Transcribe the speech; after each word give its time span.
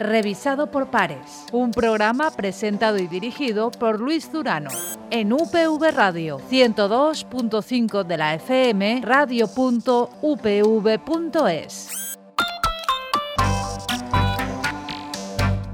revisado 0.00 0.70
por 0.70 0.90
pares. 0.90 1.46
Un 1.52 1.70
programa 1.70 2.30
presentado 2.30 2.98
y 2.98 3.06
dirigido 3.06 3.70
por 3.70 4.00
Luis 4.00 4.32
Durano. 4.32 4.70
En 5.10 5.32
UPV 5.32 5.92
Radio 5.92 6.40
102.5 6.50 8.04
de 8.04 8.16
la 8.16 8.34
FM, 8.34 9.02
radio.upv.es. 9.04 9.90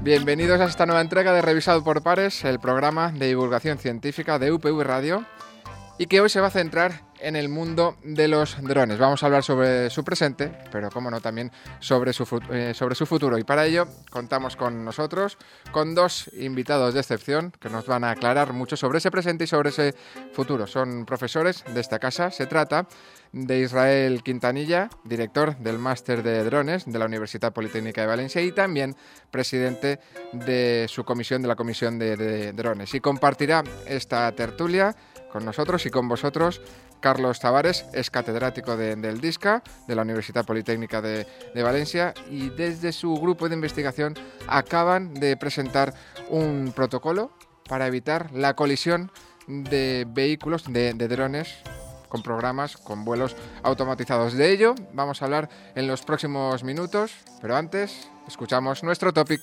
Bienvenidos 0.01 0.61
a 0.61 0.65
esta 0.65 0.85
nueva 0.85 1.01
entrega 1.01 1.33
de 1.33 1.41
Revisado 1.41 1.83
por 1.83 2.01
Pares, 2.01 2.45
el 2.45 2.59
programa 2.59 3.11
de 3.11 3.27
divulgación 3.27 3.77
científica 3.77 4.39
de 4.39 4.53
UPV 4.53 4.81
Radio, 4.81 5.25
y 5.97 6.05
que 6.07 6.21
hoy 6.21 6.29
se 6.29 6.39
va 6.39 6.47
a 6.47 6.51
centrar 6.51 7.07
en 7.19 7.35
el 7.35 7.49
mundo 7.49 7.97
de 8.03 8.27
los 8.27 8.61
drones. 8.61 8.99
Vamos 8.99 9.23
a 9.23 9.25
hablar 9.25 9.43
sobre 9.43 9.89
su 9.89 10.03
presente, 10.03 10.51
pero 10.71 10.89
como 10.89 11.09
no 11.09 11.21
también 11.21 11.51
sobre 11.79 12.13
su, 12.13 12.41
eh, 12.51 12.73
sobre 12.75 12.95
su 12.95 13.05
futuro. 13.05 13.37
Y 13.37 13.43
para 13.43 13.65
ello 13.65 13.87
contamos 14.11 14.55
con 14.55 14.85
nosotros, 14.85 15.37
con 15.71 15.95
dos 15.95 16.29
invitados 16.37 16.93
de 16.93 16.99
excepción 16.99 17.51
que 17.59 17.69
nos 17.69 17.87
van 17.87 18.03
a 18.03 18.11
aclarar 18.11 18.53
mucho 18.53 18.77
sobre 18.77 18.99
ese 18.99 19.11
presente 19.11 19.45
y 19.45 19.47
sobre 19.47 19.69
ese 19.69 19.95
futuro. 20.33 20.67
Son 20.67 21.05
profesores 21.05 21.63
de 21.73 21.81
esta 21.81 21.99
casa. 21.99 22.29
Se 22.29 22.45
trata 22.45 22.87
de 23.31 23.59
Israel 23.59 24.21
Quintanilla, 24.23 24.89
director 25.03 25.57
del 25.57 25.79
máster 25.79 26.23
de 26.23 26.43
drones 26.43 26.85
de 26.85 26.99
la 26.99 27.05
Universidad 27.05 27.51
Politécnica 27.51 28.01
de 28.01 28.07
Valencia 28.07 28.41
y 28.41 28.51
también 28.51 28.95
presidente 29.31 29.99
de 30.33 30.85
su 30.87 31.03
comisión, 31.03 31.41
de 31.41 31.47
la 31.47 31.55
comisión 31.55 31.99
de, 31.99 32.15
de 32.15 32.53
drones. 32.53 32.93
Y 32.93 32.99
compartirá 32.99 33.63
esta 33.87 34.31
tertulia 34.33 34.95
con 35.31 35.45
nosotros 35.45 35.85
y 35.85 35.89
con 35.89 36.07
vosotros 36.07 36.61
Carlos 36.99 37.39
Tavares 37.39 37.85
es 37.93 38.09
catedrático 38.09 38.75
del 38.75 39.21
DISCA, 39.21 39.63
de 39.87 39.95
la 39.95 40.01
Universidad 40.01 40.45
Politécnica 40.45 41.01
de, 41.01 41.25
Valencia, 41.55 42.13
y 42.29 42.49
desde 42.49 42.91
su 42.91 43.15
grupo 43.15 43.47
de 43.47 43.55
investigación 43.55 44.15
acaban 44.47 45.13
de 45.13 45.37
presentar 45.37 45.93
un 46.29 46.73
protocolo 46.75 47.31
para 47.67 47.87
evitar 47.87 48.31
la 48.33 48.55
colisión 48.55 49.11
de 49.47 50.05
vehículos, 50.09 50.65
de, 50.71 50.93
de 50.93 51.07
drones 51.07 51.55
con 52.09 52.23
programas, 52.23 52.77
con 52.77 53.05
vuelos 53.05 53.35
automatizados. 53.63 54.33
De 54.33 54.51
ello 54.51 54.75
vamos 54.93 55.21
a 55.21 55.25
hablar 55.25 55.49
en 55.75 55.87
los 55.87 56.01
próximos 56.03 56.63
minutos, 56.63 57.13
pero 57.41 57.55
antes 57.55 58.09
escuchamos 58.27 58.83
nuestro 58.83 59.13
topic 59.13 59.41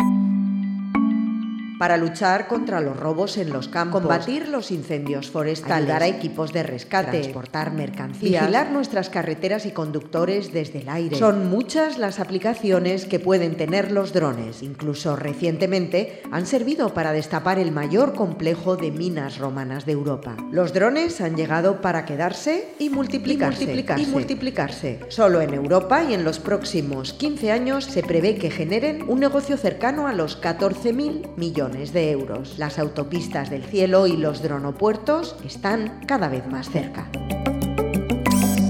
para 1.79 1.97
luchar 1.97 2.47
contra 2.47 2.81
los 2.81 2.97
robos 2.97 3.37
en 3.37 3.51
los 3.51 3.69
campos, 3.69 4.01
combatir 4.01 4.49
los 4.49 4.71
incendios 4.71 5.31
forestales, 5.31 5.89
dar 5.89 6.03
a 6.03 6.07
equipos 6.07 6.53
de 6.53 6.63
rescate, 6.63 7.21
transportar 7.21 7.73
mercancías, 7.73 8.43
vigilar 8.43 8.71
nuestras 8.71 9.11
carreteras 9.11 9.67
y 9.67 9.73
conductores 9.73 10.53
desde 10.53 10.81
el 10.81 10.89
aire. 10.89 11.17
Son 11.17 11.49
muchas 11.49 11.99
las 11.99 12.21
aplicaciones 12.21 13.07
que 13.07 13.19
pueden 13.19 13.57
tener 13.57 13.91
los 13.91 14.13
drones. 14.13 14.63
Incluso 14.63 15.17
recientemente 15.17 16.23
han 16.31 16.47
servido 16.47 16.95
para 16.95 17.13
destapar 17.13 17.59
el 17.59 17.73
mayor 17.73 18.15
complejo 18.15 18.77
de 18.77 18.91
minas 18.91 19.39
romanas 19.39 19.85
de 19.87 19.93
Europa. 19.93 20.37
Los 20.51 20.73
drones 20.73 21.21
han 21.21 21.37
llegado 21.37 21.81
para 21.81 22.05
quedarse 22.05 22.69
y 22.79 22.91
multiplicarse. 22.91 23.65
Y 23.65 23.67
multiplicarse. 23.67 24.03
Y 24.03 24.07
multiplicarse. 24.07 25.01
Solo 25.09 25.41
en 25.41 25.55
Europa 25.55 26.05
y 26.05 26.15
en 26.15 26.25
los 26.25 26.39
próximos 26.39 27.13
15 27.15 27.51
años 27.51 27.85
se 27.85 28.03
prevé 28.03 28.37
que 28.37 28.51
generen 28.51 29.05
un 29.09 29.21
negocio 29.21 29.57
cercano 29.57 30.07
a 30.07 30.13
los 30.13 30.41
14.000 30.41 31.37
millones 31.37 31.64
de 31.69 32.11
euros. 32.11 32.59
Las 32.59 32.79
autopistas 32.79 33.49
del 33.49 33.65
cielo 33.65 34.07
y 34.07 34.17
los 34.17 34.43
dronopuertos 34.43 35.37
están 35.45 36.01
cada 36.07 36.29
vez 36.29 36.47
más 36.47 36.69
cerca. 36.69 37.09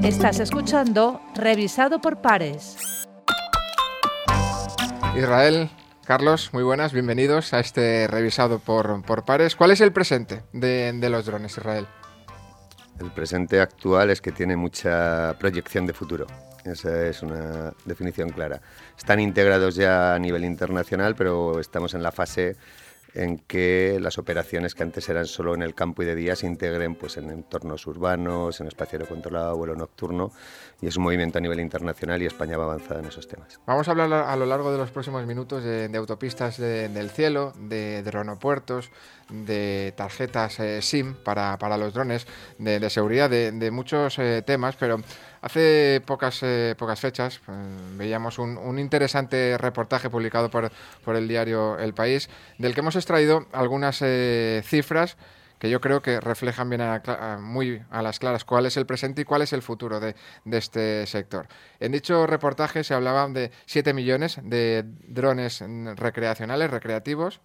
Estás 0.04 0.38
escuchando 0.38 1.20
Revisado 1.34 2.00
por 2.00 2.20
Pares. 2.20 2.76
Israel, 5.16 5.70
Carlos, 6.04 6.50
muy 6.52 6.62
buenas, 6.62 6.92
bienvenidos 6.92 7.52
a 7.52 7.60
este 7.60 8.06
Revisado 8.06 8.60
por, 8.60 9.02
por 9.02 9.24
Pares. 9.24 9.56
¿Cuál 9.56 9.72
es 9.72 9.80
el 9.80 9.92
presente 9.92 10.42
de, 10.52 10.92
de 10.92 11.10
los 11.10 11.26
drones, 11.26 11.56
Israel? 11.56 11.86
El 13.00 13.10
presente 13.10 13.60
actual 13.60 14.10
es 14.10 14.20
que 14.20 14.30
tiene 14.30 14.56
mucha 14.56 15.34
proyección 15.40 15.84
de 15.84 15.94
futuro. 15.94 16.26
Esa 16.64 17.06
es 17.06 17.22
una 17.22 17.74
definición 17.84 18.30
clara. 18.30 18.60
Están 18.96 19.20
integrados 19.20 19.74
ya 19.74 20.14
a 20.14 20.18
nivel 20.18 20.44
internacional, 20.44 21.14
pero 21.14 21.60
estamos 21.60 21.92
en 21.94 22.02
la 22.02 22.10
fase 22.10 22.56
en 23.14 23.38
que 23.38 23.98
las 24.00 24.18
operaciones 24.18 24.74
que 24.74 24.82
antes 24.82 25.08
eran 25.08 25.26
solo 25.26 25.54
en 25.54 25.62
el 25.62 25.74
campo 25.74 26.02
y 26.02 26.06
de 26.06 26.14
día 26.14 26.34
se 26.36 26.46
integren 26.46 26.96
pues, 26.96 27.16
en 27.16 27.30
entornos 27.30 27.86
urbanos, 27.86 28.60
en 28.60 28.66
espacio 28.66 28.96
aéreo 28.96 29.08
controlado, 29.08 29.56
vuelo 29.56 29.76
nocturno, 29.76 30.32
y 30.80 30.88
es 30.88 30.96
un 30.96 31.04
movimiento 31.04 31.38
a 31.38 31.40
nivel 31.40 31.60
internacional 31.60 32.20
y 32.20 32.26
España 32.26 32.58
va 32.58 32.64
avanzada 32.64 33.00
en 33.00 33.06
esos 33.06 33.28
temas. 33.28 33.60
Vamos 33.66 33.86
a 33.88 33.92
hablar 33.92 34.12
a 34.12 34.36
lo 34.36 34.46
largo 34.46 34.72
de 34.72 34.78
los 34.78 34.90
próximos 34.90 35.24
minutos 35.26 35.62
de, 35.62 35.90
autopistas 35.96 36.58
del 36.58 37.10
cielo, 37.10 37.52
de 37.58 38.02
dronopuertos, 38.02 38.90
de 39.30 39.94
tarjetas 39.96 40.60
eh, 40.60 40.82
SIM 40.82 41.14
para, 41.14 41.56
los 41.78 41.94
drones, 41.94 42.26
de, 42.58 42.90
seguridad, 42.90 43.30
de, 43.30 43.70
muchos 43.70 44.18
eh, 44.18 44.42
temas, 44.42 44.76
pero 44.76 44.98
hace 45.44 46.02
pocas, 46.06 46.42
eh, 46.42 46.74
pocas 46.78 47.00
fechas 47.00 47.40
veíamos 47.96 48.38
un, 48.38 48.78
interesante 48.78 49.58
reportaje 49.58 50.08
publicado 50.08 50.50
por, 50.50 50.70
por, 51.04 51.16
el 51.16 51.28
diario 51.28 51.78
El 51.78 51.92
País, 51.92 52.30
del 52.58 52.74
que 52.74 52.80
hemos 52.80 52.96
extraído 52.96 53.46
algunas 53.52 54.02
cifras 54.64 55.16
que 55.58 55.70
yo 55.70 55.80
creo 55.80 56.02
que 56.02 56.20
reflejan 56.20 56.68
bien 56.68 56.82
muy 57.40 57.82
a 57.90 58.02
las 58.02 58.18
claras 58.18 58.44
cuál 58.44 58.66
es 58.66 58.76
el 58.76 58.86
presente 58.86 59.22
y 59.22 59.24
cuál 59.24 59.42
es 59.42 59.52
el 59.52 59.62
futuro 59.62 60.00
de, 60.00 60.14
de, 60.44 60.58
este 60.58 61.06
sector. 61.06 61.46
En 61.80 61.92
dicho 61.92 62.26
reportaje 62.26 62.84
se 62.84 62.92
hablaba 62.92 63.28
de 63.28 63.50
7 63.66 63.94
millones 63.94 64.40
de 64.42 64.84
drones 65.06 65.62
recreacionales, 65.96 66.70
recreativos, 66.70 67.40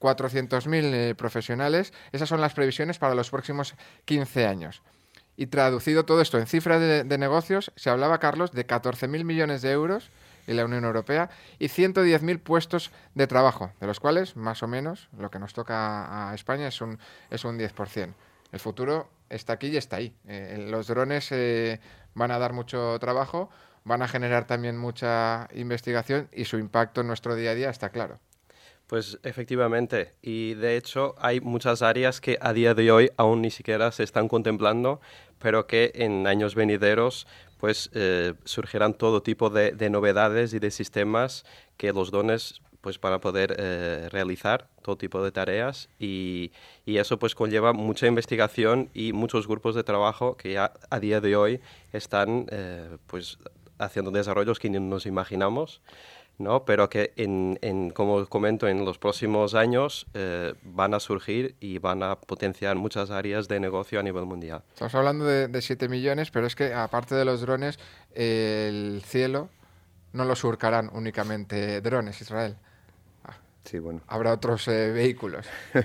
400.000 0.00 0.94
eh, 0.94 1.14
profesionales. 1.14 1.92
Esas 2.12 2.28
son 2.28 2.40
las 2.40 2.54
previsiones 2.54 2.98
para 2.98 3.14
los 3.14 3.30
próximos 3.30 3.74
15 4.04 4.46
años. 4.46 4.82
Y 5.36 5.46
traducido 5.46 6.04
todo 6.04 6.20
esto 6.20 6.38
en 6.38 6.46
cifras 6.46 6.80
de, 6.80 7.18
negocios, 7.18 7.72
se 7.76 7.90
hablaba, 7.90 8.18
Carlos, 8.18 8.52
de 8.52 8.66
14.000 8.66 9.24
millones 9.24 9.62
de 9.62 9.72
euros 9.72 10.10
en 10.46 10.56
la 10.56 10.64
Unión 10.64 10.84
Europea 10.84 11.30
y 11.58 11.66
110.000 11.66 12.38
puestos 12.40 12.92
de 13.14 13.26
trabajo, 13.26 13.72
de 13.80 13.86
los 13.86 13.98
cuales, 13.98 14.36
más 14.36 14.62
o 14.62 14.68
menos, 14.68 15.08
lo 15.18 15.30
que 15.30 15.38
nos 15.38 15.52
toca 15.52 16.30
a 16.30 16.34
España 16.34 16.68
es 16.68 16.80
un, 16.80 16.98
es 17.30 17.44
un 17.44 17.58
10%. 17.58 18.14
El 18.52 18.60
futuro 18.60 19.10
está 19.28 19.54
aquí 19.54 19.68
y 19.68 19.76
está 19.76 19.96
ahí. 19.96 20.14
Eh, 20.28 20.68
los 20.70 20.86
drones 20.86 21.32
eh, 21.32 21.80
van 22.14 22.30
a 22.30 22.38
dar 22.38 22.52
mucho 22.52 22.98
trabajo, 23.00 23.50
van 23.84 24.02
a 24.02 24.08
generar 24.08 24.46
también 24.46 24.78
mucha 24.78 25.48
investigación 25.54 26.28
y 26.32 26.44
su 26.44 26.58
impacto 26.58 27.00
en 27.00 27.08
nuestro 27.08 27.34
día 27.34 27.50
a 27.50 27.54
día 27.54 27.70
está 27.70 27.88
claro. 27.88 28.20
Pues 28.94 29.18
efectivamente, 29.24 30.12
y 30.22 30.54
de 30.54 30.76
hecho 30.76 31.16
hay 31.18 31.40
muchas 31.40 31.82
áreas 31.82 32.20
que 32.20 32.38
a 32.40 32.52
día 32.52 32.74
de 32.74 32.92
hoy 32.92 33.10
aún 33.16 33.42
ni 33.42 33.50
siquiera 33.50 33.90
se 33.90 34.04
están 34.04 34.28
contemplando, 34.28 35.00
pero 35.40 35.66
que 35.66 35.90
en 35.96 36.28
años 36.28 36.54
venideros 36.54 37.26
pues 37.58 37.90
eh, 37.94 38.34
surgirán 38.44 38.94
todo 38.94 39.20
tipo 39.20 39.50
de, 39.50 39.90
novedades 39.90 40.54
y 40.54 40.60
de 40.60 40.70
sistemas 40.70 41.44
que 41.76 41.92
los 41.92 42.12
dones 42.12 42.62
pues 42.82 42.98
para 42.98 43.18
poder 43.18 43.56
eh, 43.58 44.08
realizar 44.12 44.68
todo 44.80 44.96
tipo 44.96 45.24
de 45.24 45.32
tareas 45.32 45.88
y, 45.98 46.52
y, 46.86 46.98
eso 46.98 47.18
pues 47.18 47.34
conlleva 47.34 47.72
mucha 47.72 48.06
investigación 48.06 48.90
y 48.94 49.12
muchos 49.12 49.48
grupos 49.48 49.74
de 49.74 49.82
trabajo 49.82 50.36
que 50.36 50.52
ya 50.52 50.72
a 50.88 51.00
día 51.00 51.20
de 51.20 51.34
hoy 51.34 51.60
están 51.92 52.46
eh, 52.52 52.96
pues 53.08 53.38
haciendo 53.78 54.12
desarrollos 54.12 54.60
que 54.60 54.70
ni 54.70 54.78
nos 54.78 55.04
imaginamos 55.04 55.80
¿no? 56.38 56.64
pero 56.64 56.88
que, 56.88 57.12
en, 57.16 57.58
en, 57.62 57.90
como 57.90 58.26
comento, 58.26 58.68
en 58.68 58.84
los 58.84 58.98
próximos 58.98 59.54
años 59.54 60.06
eh, 60.14 60.54
van 60.62 60.94
a 60.94 61.00
surgir 61.00 61.56
y 61.60 61.78
van 61.78 62.02
a 62.02 62.16
potenciar 62.16 62.76
muchas 62.76 63.10
áreas 63.10 63.48
de 63.48 63.60
negocio 63.60 64.00
a 64.00 64.02
nivel 64.02 64.26
mundial. 64.26 64.62
Estamos 64.72 64.94
hablando 64.94 65.24
de, 65.24 65.48
de 65.48 65.62
7 65.62 65.88
millones, 65.88 66.30
pero 66.30 66.46
es 66.46 66.54
que 66.54 66.74
aparte 66.74 67.14
de 67.14 67.24
los 67.24 67.40
drones, 67.40 67.78
el 68.14 69.02
cielo 69.04 69.48
no 70.12 70.24
lo 70.24 70.36
surcarán 70.36 70.90
únicamente 70.92 71.80
drones, 71.80 72.20
Israel. 72.20 72.56
Ah, 73.24 73.36
sí, 73.64 73.78
bueno. 73.78 74.00
Habrá 74.06 74.32
otros 74.32 74.66
eh, 74.68 74.90
vehículos. 74.92 75.46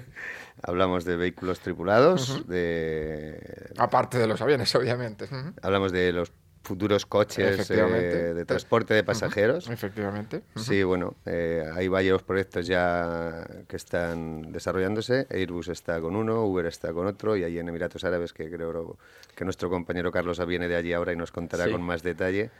Hablamos 0.62 1.06
de 1.06 1.16
vehículos 1.16 1.62
tripulados, 1.62 2.46
de... 2.48 3.72
Aparte 3.78 4.18
de 4.18 4.28
los 4.28 4.42
aviones, 4.42 4.74
obviamente. 4.76 5.30
Hablamos 5.62 5.94
de 5.94 6.12
los 6.12 6.34
futuros 6.70 7.08
coches 7.08 7.68
eh, 7.72 8.34
de 8.36 8.46
transporte 8.46 8.94
de 8.94 9.04
pasajeros. 9.04 9.68
Efectivamente. 9.68 10.44
Sí, 10.56 10.84
bueno, 10.84 11.16
eh, 11.26 11.68
hay 11.74 11.88
varios 11.88 12.22
proyectos 12.22 12.68
ya 12.68 13.44
que 13.68 13.76
están 13.76 14.52
desarrollándose. 14.52 15.26
Airbus 15.32 15.70
está 15.70 16.00
con 16.00 16.16
uno, 16.16 16.46
Uber 16.46 16.68
está 16.68 16.94
con 16.94 17.08
otro 17.08 17.36
y 17.36 17.44
hay 17.44 17.58
en 17.58 17.70
Emiratos 17.70 18.04
Árabes, 18.04 18.34
que 18.34 18.52
creo 18.52 18.98
que 19.36 19.46
nuestro 19.46 19.68
compañero 19.72 20.12
Carlos 20.12 20.46
viene 20.46 20.68
de 20.68 20.76
allí 20.76 20.94
ahora 20.94 21.12
y 21.12 21.16
nos 21.16 21.32
contará 21.32 21.72
con 21.72 21.82
más 21.82 22.04
detalle. 22.04 22.52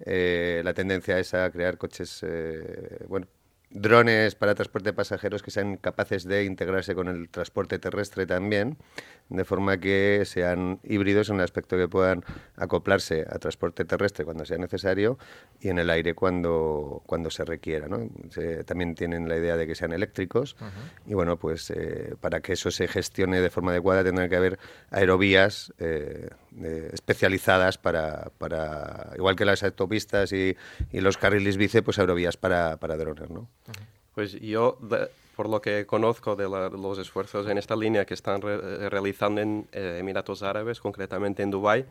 Eh, 0.00 0.62
la 0.64 0.72
tendencia 0.72 1.18
es 1.18 1.34
a 1.34 1.50
crear 1.50 1.76
coches, 1.76 2.24
bueno, 3.06 3.26
drones 3.70 4.34
para 4.34 4.54
transporte 4.54 4.90
de 4.90 4.92
pasajeros 4.94 5.42
que 5.42 5.50
sean 5.50 5.76
capaces 5.76 6.24
de 6.24 6.44
integrarse 6.44 6.94
con 6.94 7.08
el 7.08 7.28
transporte 7.28 7.78
terrestre 7.78 8.26
también, 8.26 8.78
de 9.28 9.44
forma 9.44 9.78
que 9.78 10.22
sean 10.24 10.80
híbridos 10.84 11.28
en 11.28 11.36
el 11.36 11.42
aspecto 11.42 11.76
que 11.76 11.86
puedan 11.86 12.24
acoplarse 12.56 13.26
a 13.28 13.38
transporte 13.38 13.84
terrestre 13.84 14.24
cuando 14.24 14.44
sea 14.44 14.56
necesario 14.56 15.18
y 15.60 15.68
en 15.68 15.78
el 15.78 15.90
aire 15.90 16.14
cuando, 16.14 17.02
cuando 17.06 17.30
se 17.30 17.44
requiera. 17.44 17.88
¿no? 17.88 18.08
también 18.64 18.94
tienen 18.94 19.28
la 19.28 19.36
idea 19.36 19.56
de 19.56 19.66
que 19.66 19.74
sean 19.74 19.92
eléctricos 19.92 20.56
y 21.06 21.14
bueno, 21.14 21.36
pues 21.36 21.70
eh, 21.70 22.14
para 22.20 22.40
que 22.40 22.54
eso 22.54 22.70
se 22.70 22.88
gestione 22.88 23.40
de 23.40 23.50
forma 23.50 23.72
adecuada 23.72 24.02
tendrá 24.02 24.28
que 24.28 24.36
haber 24.36 24.58
aerovías 24.90 25.72
eh, 25.78 26.30
especializadas 26.92 27.78
para, 27.78 28.30
para, 28.38 29.12
igual 29.16 29.36
que 29.36 29.44
las 29.44 29.62
autopistas 29.62 30.32
y, 30.32 30.56
y 30.92 31.00
los 31.00 31.16
carriles 31.16 31.56
bici, 31.56 31.80
pues 31.80 31.98
aerovías 31.98 32.36
para, 32.36 32.76
para 32.76 32.96
drones. 32.96 33.30
¿no? 33.30 33.48
Pues 34.14 34.32
yo, 34.40 34.78
por 35.36 35.48
lo 35.48 35.60
que 35.60 35.86
conozco 35.86 36.34
de, 36.34 36.48
los 36.48 36.98
esfuerzos 36.98 37.48
en 37.48 37.58
esta 37.58 37.76
línea 37.76 38.04
que 38.04 38.14
están 38.14 38.42
realizando 38.42 39.40
en 39.40 39.68
eh, 39.72 39.98
Emiratos 40.00 40.42
Árabes, 40.42 40.80
concretamente 40.80 41.44
en 41.44 41.52
Dubái, 41.52 41.84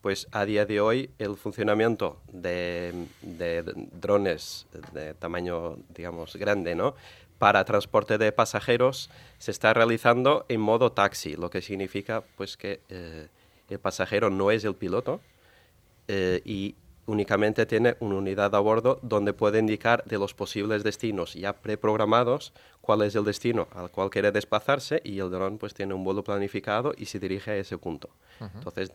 pues 0.00 0.28
a 0.30 0.44
día 0.44 0.66
de 0.66 0.80
hoy 0.80 1.10
el 1.18 1.36
funcionamiento 1.36 2.20
de, 2.30 3.08
drones 3.20 4.66
de 4.92 5.14
tamaño, 5.14 5.78
digamos, 5.96 6.36
grande, 6.36 6.76
¿no? 6.76 6.94
Para 7.38 7.64
transporte 7.64 8.18
de 8.18 8.30
pasajeros 8.30 9.10
se 9.38 9.50
está 9.50 9.74
realizando 9.74 10.46
en 10.48 10.60
modo 10.60 10.92
taxi, 10.92 11.34
lo 11.34 11.50
que 11.50 11.60
significa 11.60 12.22
pues 12.36 12.56
que 12.56 12.78
eh, 12.88 13.26
el 13.68 13.78
pasajero 13.78 14.30
no 14.30 14.50
es 14.50 14.64
el 14.64 14.74
piloto 14.74 15.20
eh, 16.08 16.40
y 16.44 16.76
únicamente 17.06 17.66
tiene 17.66 17.96
una 18.00 18.16
unidad 18.16 18.54
a 18.54 18.58
bordo 18.58 18.98
donde 19.02 19.32
puede 19.32 19.58
indicar 19.58 20.04
de 20.04 20.18
los 20.18 20.34
posibles 20.34 20.82
destinos 20.82 21.34
ya 21.34 21.52
preprogramados 21.52 22.52
cuál 22.80 23.02
es 23.02 23.14
el 23.14 23.24
destino 23.24 23.68
al 23.72 23.90
cual 23.90 24.10
quiere 24.10 24.32
desplazarse 24.32 25.00
y 25.04 25.18
el 25.20 25.30
dron 25.30 25.58
pues 25.58 25.74
tiene 25.74 25.94
un 25.94 26.04
vuelo 26.04 26.24
planificado 26.24 26.92
y 26.96 27.06
se 27.06 27.18
dirige 27.18 27.52
a 27.52 27.56
ese 27.56 27.78
punto. 27.78 28.10
Entonces 28.40 28.90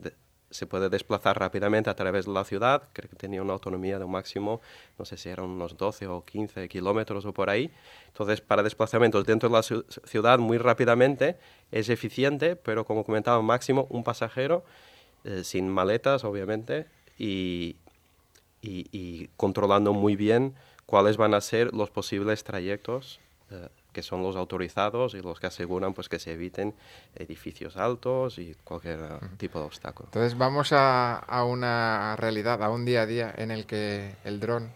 se 0.52 0.68
puede 0.68 0.90
desplazar 0.90 1.40
rápidamente 1.40 1.90
a 1.90 1.96
través 1.96 2.26
de 2.26 2.34
la 2.34 2.44
ciudad, 2.44 2.84
creo 2.94 3.10
que 3.10 3.16
tenía 3.16 3.42
una 3.42 3.54
autonomía 3.54 3.98
de 3.98 4.06
un 4.06 4.12
máximo, 4.12 4.62
no 5.00 5.06
sé 5.06 5.18
si 5.18 5.30
eran 5.30 5.46
unos 5.46 5.78
12 5.78 6.08
o 6.08 6.24
15 6.24 6.68
kilómetros 6.70 7.26
o 7.26 7.34
por 7.34 7.50
ahí. 7.50 7.72
Entonces 8.08 8.42
para 8.42 8.62
desplazamientos 8.62 9.26
dentro 9.26 9.50
de 9.50 9.56
la 9.56 9.64
ciudad 9.64 10.40
muy 10.40 10.58
rápidamente 10.58 11.38
es 11.72 11.90
eficiente, 11.90 12.56
pero 12.56 12.86
como 12.86 13.04
comentaba, 13.04 13.42
máximo 13.42 13.88
un 13.90 14.04
pasajero 14.04 14.64
eh, 15.24 15.44
sin 15.44 15.70
maletas 15.70 16.24
obviamente 16.24 16.88
y, 17.18 17.78
y, 18.62 19.30
controlando 19.38 19.94
muy 19.94 20.16
bien 20.16 20.56
cuáles 20.86 21.18
van 21.18 21.34
a 21.34 21.42
ser 21.42 21.74
los 21.74 21.90
posibles 21.90 22.44
trayectos 22.44 23.20
eh, 23.52 23.70
que 23.92 24.02
son 24.04 24.24
los 24.24 24.36
autorizados 24.36 25.14
y 25.14 25.22
los 25.22 25.40
que 25.40 25.48
aseguran 25.48 25.94
pues 25.94 26.10
que 26.10 26.20
se 26.20 26.34
eviten 26.34 26.74
edificios 27.16 27.78
altos 27.78 28.40
y 28.40 28.56
cualquier 28.64 29.00
tipo 29.38 29.60
de 29.60 29.66
obstáculo. 29.66 30.08
Entonces 30.08 30.38
vamos 30.38 30.72
a, 30.72 31.18
a, 31.18 31.44
una 31.44 32.16
realidad, 32.18 32.64
a 32.64 32.70
un 32.70 32.86
día 32.86 33.02
a 33.02 33.06
día 33.06 33.34
en 33.36 33.52
el 33.52 33.66
que 33.66 34.16
el 34.24 34.40
dron 34.40 34.72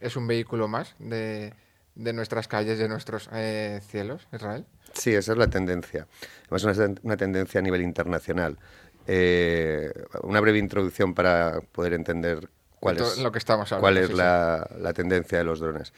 es 0.00 0.16
un 0.16 0.26
vehículo 0.26 0.68
más 0.68 0.94
de, 0.98 1.52
de 1.94 2.12
nuestras 2.12 2.48
calles, 2.48 2.78
de 2.78 2.88
nuestros 2.88 3.28
eh, 3.32 3.80
cielos, 3.86 4.26
Israel. 4.32 4.64
Sí, 4.94 5.14
esa 5.14 5.32
es 5.32 5.38
la 5.38 5.48
tendencia. 5.48 6.06
Es 6.50 6.64
una, 6.64 6.94
una 7.02 7.16
tendencia 7.16 7.60
a 7.60 7.62
nivel 7.62 7.82
internacional. 7.82 8.58
Eh, 9.06 9.92
una 10.22 10.40
breve 10.40 10.58
introducción 10.58 11.14
para 11.14 11.60
poder 11.72 11.94
entender 11.94 12.48
cuál 12.78 12.98
es, 12.98 13.18
lo 13.18 13.32
que 13.32 13.38
estamos 13.38 13.72
cuál 13.78 13.98
es 13.98 14.12
la, 14.12 14.66
tendencia 14.94 15.38
de 15.38 15.44
los 15.44 15.60
drones. 15.60 15.92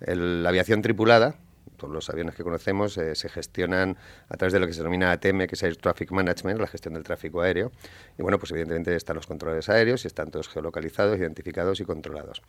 la 0.00 0.48
aviación 0.48 0.82
tripulada, 0.82 1.36
todos 1.76 1.92
los 1.92 2.08
aviones 2.10 2.34
que 2.34 2.42
conocemos, 2.42 2.96
eh, 2.98 3.14
se 3.14 3.28
gestionan 3.28 3.96
a 4.28 4.36
través 4.36 4.52
de 4.52 4.60
lo 4.60 4.66
que 4.66 4.72
se 4.72 4.78
denomina 4.80 5.12
ATM, 5.12 5.46
que 5.46 5.54
es 5.54 5.62
Air 5.62 5.76
Traffic 5.76 6.10
Management, 6.10 6.60
la 6.60 6.66
gestión 6.66 6.94
del 6.94 7.02
tráfico 7.02 7.40
aéreo. 7.40 7.72
Y 8.18 8.22
bueno, 8.22 8.38
pues 8.38 8.50
evidentemente 8.52 8.94
están 8.94 9.16
los 9.16 9.26
controles 9.26 9.68
aéreos 9.68 10.04
y 10.04 10.08
están 10.08 10.30
todos 10.30 10.48
geolocalizados, 10.48 11.18
identificados 11.18 11.80
y 11.80 11.84
controlados. 11.84 12.42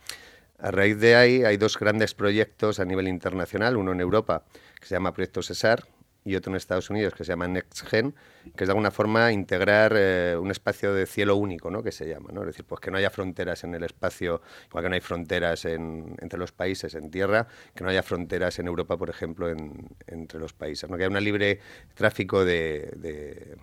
A 0.60 0.72
raíz 0.72 1.00
de 1.00 1.16
ahí 1.16 1.44
hay 1.44 1.58
dos 1.58 1.78
grandes 1.78 2.16
proyectos 2.16 2.80
a 2.80 2.86
nivel 2.86 3.08
internacional, 3.08 3.78
uno 3.78 3.92
en 3.92 4.02
Europa 4.02 4.44
que 4.80 4.88
se 4.88 4.96
llama 4.96 5.14
Proyecto 5.14 5.44
CESAR, 5.44 5.84
y 6.28 6.36
otro 6.36 6.52
en 6.52 6.58
Estados 6.58 6.90
Unidos 6.90 7.14
que 7.14 7.24
se 7.24 7.30
llama 7.30 7.48
NextGen, 7.48 8.14
que 8.56 8.64
es 8.66 8.68
de 8.68 8.72
alguna 8.72 8.92
forma 8.92 9.32
integrar 9.32 9.94
eh, 9.96 10.36
un 10.38 10.52
espacio 10.52 10.94
de 10.94 11.06
cielo 11.06 11.38
único, 11.38 11.72
¿no? 11.72 11.82
que 11.82 11.94
se 11.94 12.06
llama. 12.06 12.32
¿no? 12.34 12.42
Es 12.42 12.48
decir, 12.48 12.66
pues 12.66 12.82
que 12.82 12.92
no 12.92 12.98
haya 12.98 13.10
fronteras 13.10 13.64
en 13.64 13.74
el 13.74 13.84
espacio, 13.84 14.42
igual 14.68 14.84
que 14.84 14.90
no 14.90 14.96
hay 14.96 15.02
fronteras 15.02 15.64
entre 15.64 16.38
los 16.38 16.52
países 16.52 16.96
en 16.96 17.10
tierra, 17.12 17.48
que 17.74 17.84
no 17.84 17.90
haya 17.90 18.04
fronteras 18.04 18.60
en 18.60 18.68
Europa, 18.68 18.98
por 18.98 19.10
ejemplo, 19.10 19.48
entre 19.50 20.40
los 20.40 20.52
países. 20.52 20.90
¿no? 20.90 20.98
Que 20.98 21.06
haya 21.06 21.16
un 21.16 21.24
libre 21.24 21.62
tráfico 21.94 22.44
de, 22.44 23.58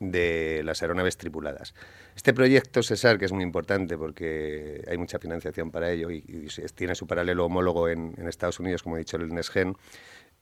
de, 0.00 0.62
las 0.64 0.80
aeronaves 0.80 1.18
tripuladas. 1.18 1.74
Este 2.16 2.32
proyecto 2.32 2.82
CESAR, 2.82 3.18
que 3.18 3.26
es 3.26 3.32
muy 3.32 3.44
importante 3.44 3.98
porque 3.98 4.82
hay 4.88 4.96
mucha 4.96 5.18
financiación 5.18 5.70
para 5.70 5.90
ello 5.90 6.10
y, 6.10 6.48
tiene 6.74 6.94
su 6.94 7.06
paralelo 7.06 7.44
homólogo 7.44 7.88
en, 7.88 8.14
en, 8.16 8.28
Estados 8.28 8.60
Unidos, 8.60 8.82
como 8.82 8.96
he 8.96 9.00
dicho, 9.00 9.18
el 9.18 9.28
NESGEN, 9.28 9.76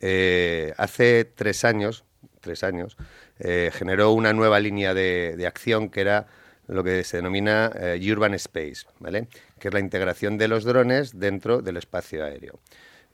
eh, 0.00 0.72
hace 0.76 1.24
tres 1.24 1.64
años, 1.64 2.04
tres 2.40 2.64
años 2.64 2.96
eh, 3.38 3.70
generó 3.72 4.12
una 4.12 4.32
nueva 4.32 4.60
línea 4.60 4.94
de, 4.94 5.44
acción 5.46 5.90
que 5.90 6.00
era 6.00 6.26
lo 6.66 6.84
que 6.84 7.04
se 7.04 7.18
denomina 7.18 7.70
eh, 7.74 8.12
Urban 8.12 8.34
Space, 8.34 8.86
¿vale? 8.98 9.28
que 9.58 9.68
es 9.68 9.74
la 9.74 9.80
integración 9.80 10.38
de 10.38 10.48
los 10.48 10.64
drones 10.64 11.18
dentro 11.18 11.62
del 11.62 11.76
espacio 11.76 12.24
aéreo. 12.24 12.60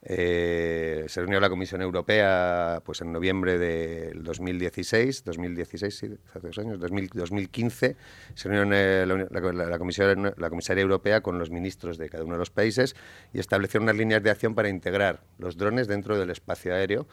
Eh, 0.09 1.05
se 1.09 1.21
reunió 1.21 1.41
la 1.41 1.51
Comisión 1.51 1.83
Europea 1.83 2.81
pues 2.85 3.01
en 3.01 3.11
noviembre 3.11 3.59
del 3.59 4.23
2016, 4.23 5.25
2016, 5.25 5.99
sí, 5.99 6.07
hace 6.33 6.47
dos 6.47 6.59
años, 6.59 6.79
2015, 6.79 7.97
se 8.35 8.49
reunió 8.49 9.05
la, 9.05 9.79
Comisión, 9.79 10.33
la 10.37 10.49
Comisaria 10.49 10.83
Europea 10.83 11.23
con 11.23 11.41
los 11.41 11.51
ministros 11.51 11.99
de 11.99 12.09
cada 12.09 12.23
uno 12.23 12.35
de 12.35 12.39
los 12.39 12.51
países 12.51 12.95
y 13.33 13.41
establecieron 13.41 13.83
unas 13.85 13.97
líneas 13.97 14.23
de 14.23 14.31
acción 14.31 14.55
para 14.55 14.69
integrar 14.69 15.23
los 15.39 15.57
drones 15.57 15.89
dentro 15.89 16.17
del 16.17 16.31
espacio 16.31 16.73
aéreo 16.73 17.09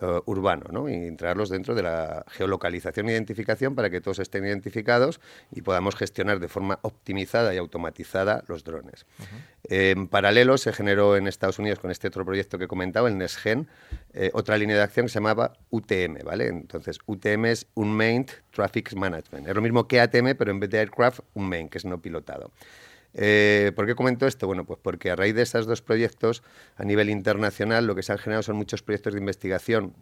eh, 0.00 0.20
urbano 0.26 0.66
¿no? 0.70 0.88
y 0.88 0.94
integrarlos 0.94 1.48
dentro 1.48 1.74
de 1.74 1.82
la 1.82 2.24
geolocalización 2.28 3.08
e 3.08 3.12
identificación 3.12 3.74
para 3.74 3.90
que 3.90 4.00
todos 4.00 4.18
estén 4.18 4.44
identificados 4.44 5.20
y 5.50 5.62
podamos 5.62 5.96
gestionar 5.96 6.40
de 6.40 6.48
forma 6.48 6.78
optimizada 6.82 7.54
y 7.54 7.58
automatizada 7.58 8.44
los 8.46 8.64
drones. 8.64 9.06
En 9.64 10.08
paralelo 10.08 10.58
se 10.58 10.72
generó 10.72 11.16
en 11.16 11.26
Estados 11.26 11.58
Unidos 11.58 11.78
con 11.78 11.90
este 11.90 12.08
otro 12.08 12.24
proyecto 12.24 12.58
que 12.58 12.68
comentaba, 12.68 13.08
el 13.08 13.18
NESGEN, 13.18 13.68
eh, 14.12 14.30
otra 14.32 14.56
línea 14.56 14.76
de 14.76 14.82
acción 14.82 15.06
que 15.06 15.12
se 15.12 15.18
llamaba 15.18 15.52
UTM, 15.70 16.24
¿vale? 16.24 16.48
Entonces, 16.48 16.98
UTM 17.06 17.46
es 17.46 17.66
Unmanned 17.74 18.30
Traffic 18.50 18.94
Management. 18.94 19.48
Es 19.48 19.54
lo 19.54 19.62
mismo 19.62 19.86
que 19.86 20.00
ATM, 20.00 20.34
pero 20.36 20.50
en 20.50 20.60
vez 20.60 20.70
de 20.70 20.78
aircraft, 20.78 21.20
unmanned, 21.34 21.70
que 21.70 21.78
es 21.78 21.84
no 21.84 22.00
pilotado. 22.00 22.50
Eh, 23.14 23.72
¿Por 23.74 23.86
qué 23.86 23.94
comento 23.94 24.26
esto? 24.26 24.46
Bueno, 24.46 24.64
pues 24.64 24.78
porque 24.82 25.10
a 25.10 25.16
raíz 25.16 25.34
de 25.34 25.42
estos 25.42 25.66
dos 25.66 25.82
proyectos 25.82 26.42
a 26.76 26.84
nivel 26.84 27.10
internacional 27.10 27.86
lo 27.86 27.94
que 27.94 28.02
se 28.02 28.12
han 28.12 28.18
generado 28.18 28.42
son 28.42 28.56
muchos 28.56 28.82
proyectos 28.82 29.14
de 29.14 29.20
investigación 29.20 29.94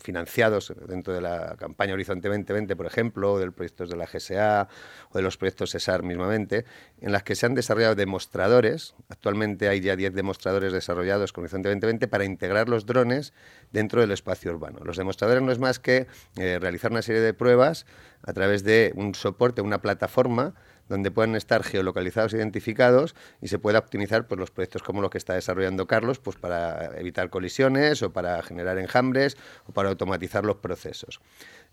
financiados 0.00 0.72
dentro 0.88 1.12
de 1.12 1.20
la 1.20 1.56
campaña 1.58 1.94
Horizonte 1.94 2.28
2020, 2.28 2.76
por 2.76 2.86
ejemplo, 2.86 3.34
o 3.34 3.38
de 3.38 3.46
los 3.46 3.54
proyectos 3.54 3.90
de 3.90 3.96
la 3.96 4.06
GSA 4.06 4.68
o 5.10 5.18
de 5.18 5.22
los 5.22 5.36
proyectos 5.36 5.72
CESAR 5.72 6.02
mismamente, 6.02 6.64
en 7.00 7.12
las 7.12 7.22
que 7.22 7.34
se 7.34 7.46
han 7.46 7.54
desarrollado 7.54 7.94
demostradores. 7.94 8.94
Actualmente 9.08 9.68
hay 9.68 9.80
ya 9.80 9.96
10 9.96 10.14
demostradores 10.14 10.72
desarrollados 10.72 11.32
con 11.32 11.44
Horizonte 11.44 11.68
2020 11.68 12.08
para 12.08 12.24
integrar 12.24 12.68
los 12.68 12.86
drones 12.86 13.32
dentro 13.72 14.00
del 14.00 14.12
espacio 14.12 14.50
urbano. 14.50 14.80
Los 14.84 14.96
demostradores 14.96 15.42
no 15.42 15.52
es 15.52 15.58
más 15.58 15.78
que 15.78 16.06
eh, 16.36 16.58
realizar 16.60 16.90
una 16.90 17.02
serie 17.02 17.20
de 17.20 17.34
pruebas 17.34 17.86
a 18.22 18.32
través 18.32 18.64
de 18.64 18.92
un 18.96 19.14
soporte, 19.14 19.60
una 19.60 19.82
plataforma 19.82 20.54
donde 20.88 21.10
puedan 21.10 21.36
estar 21.36 21.62
geolocalizados, 21.62 22.34
identificados 22.34 23.14
y 23.40 23.48
se 23.48 23.58
pueda 23.58 23.78
optimizar 23.78 24.26
pues, 24.26 24.38
los 24.38 24.50
proyectos 24.50 24.82
como 24.82 25.00
los 25.00 25.10
que 25.10 25.18
está 25.18 25.34
desarrollando 25.34 25.86
Carlos 25.86 26.18
pues, 26.18 26.36
para 26.36 26.98
evitar 26.98 27.30
colisiones 27.30 28.02
o 28.02 28.12
para 28.12 28.42
generar 28.42 28.78
enjambres 28.78 29.36
o 29.66 29.72
para 29.72 29.88
automatizar 29.88 30.44
los 30.44 30.56
procesos. 30.56 31.20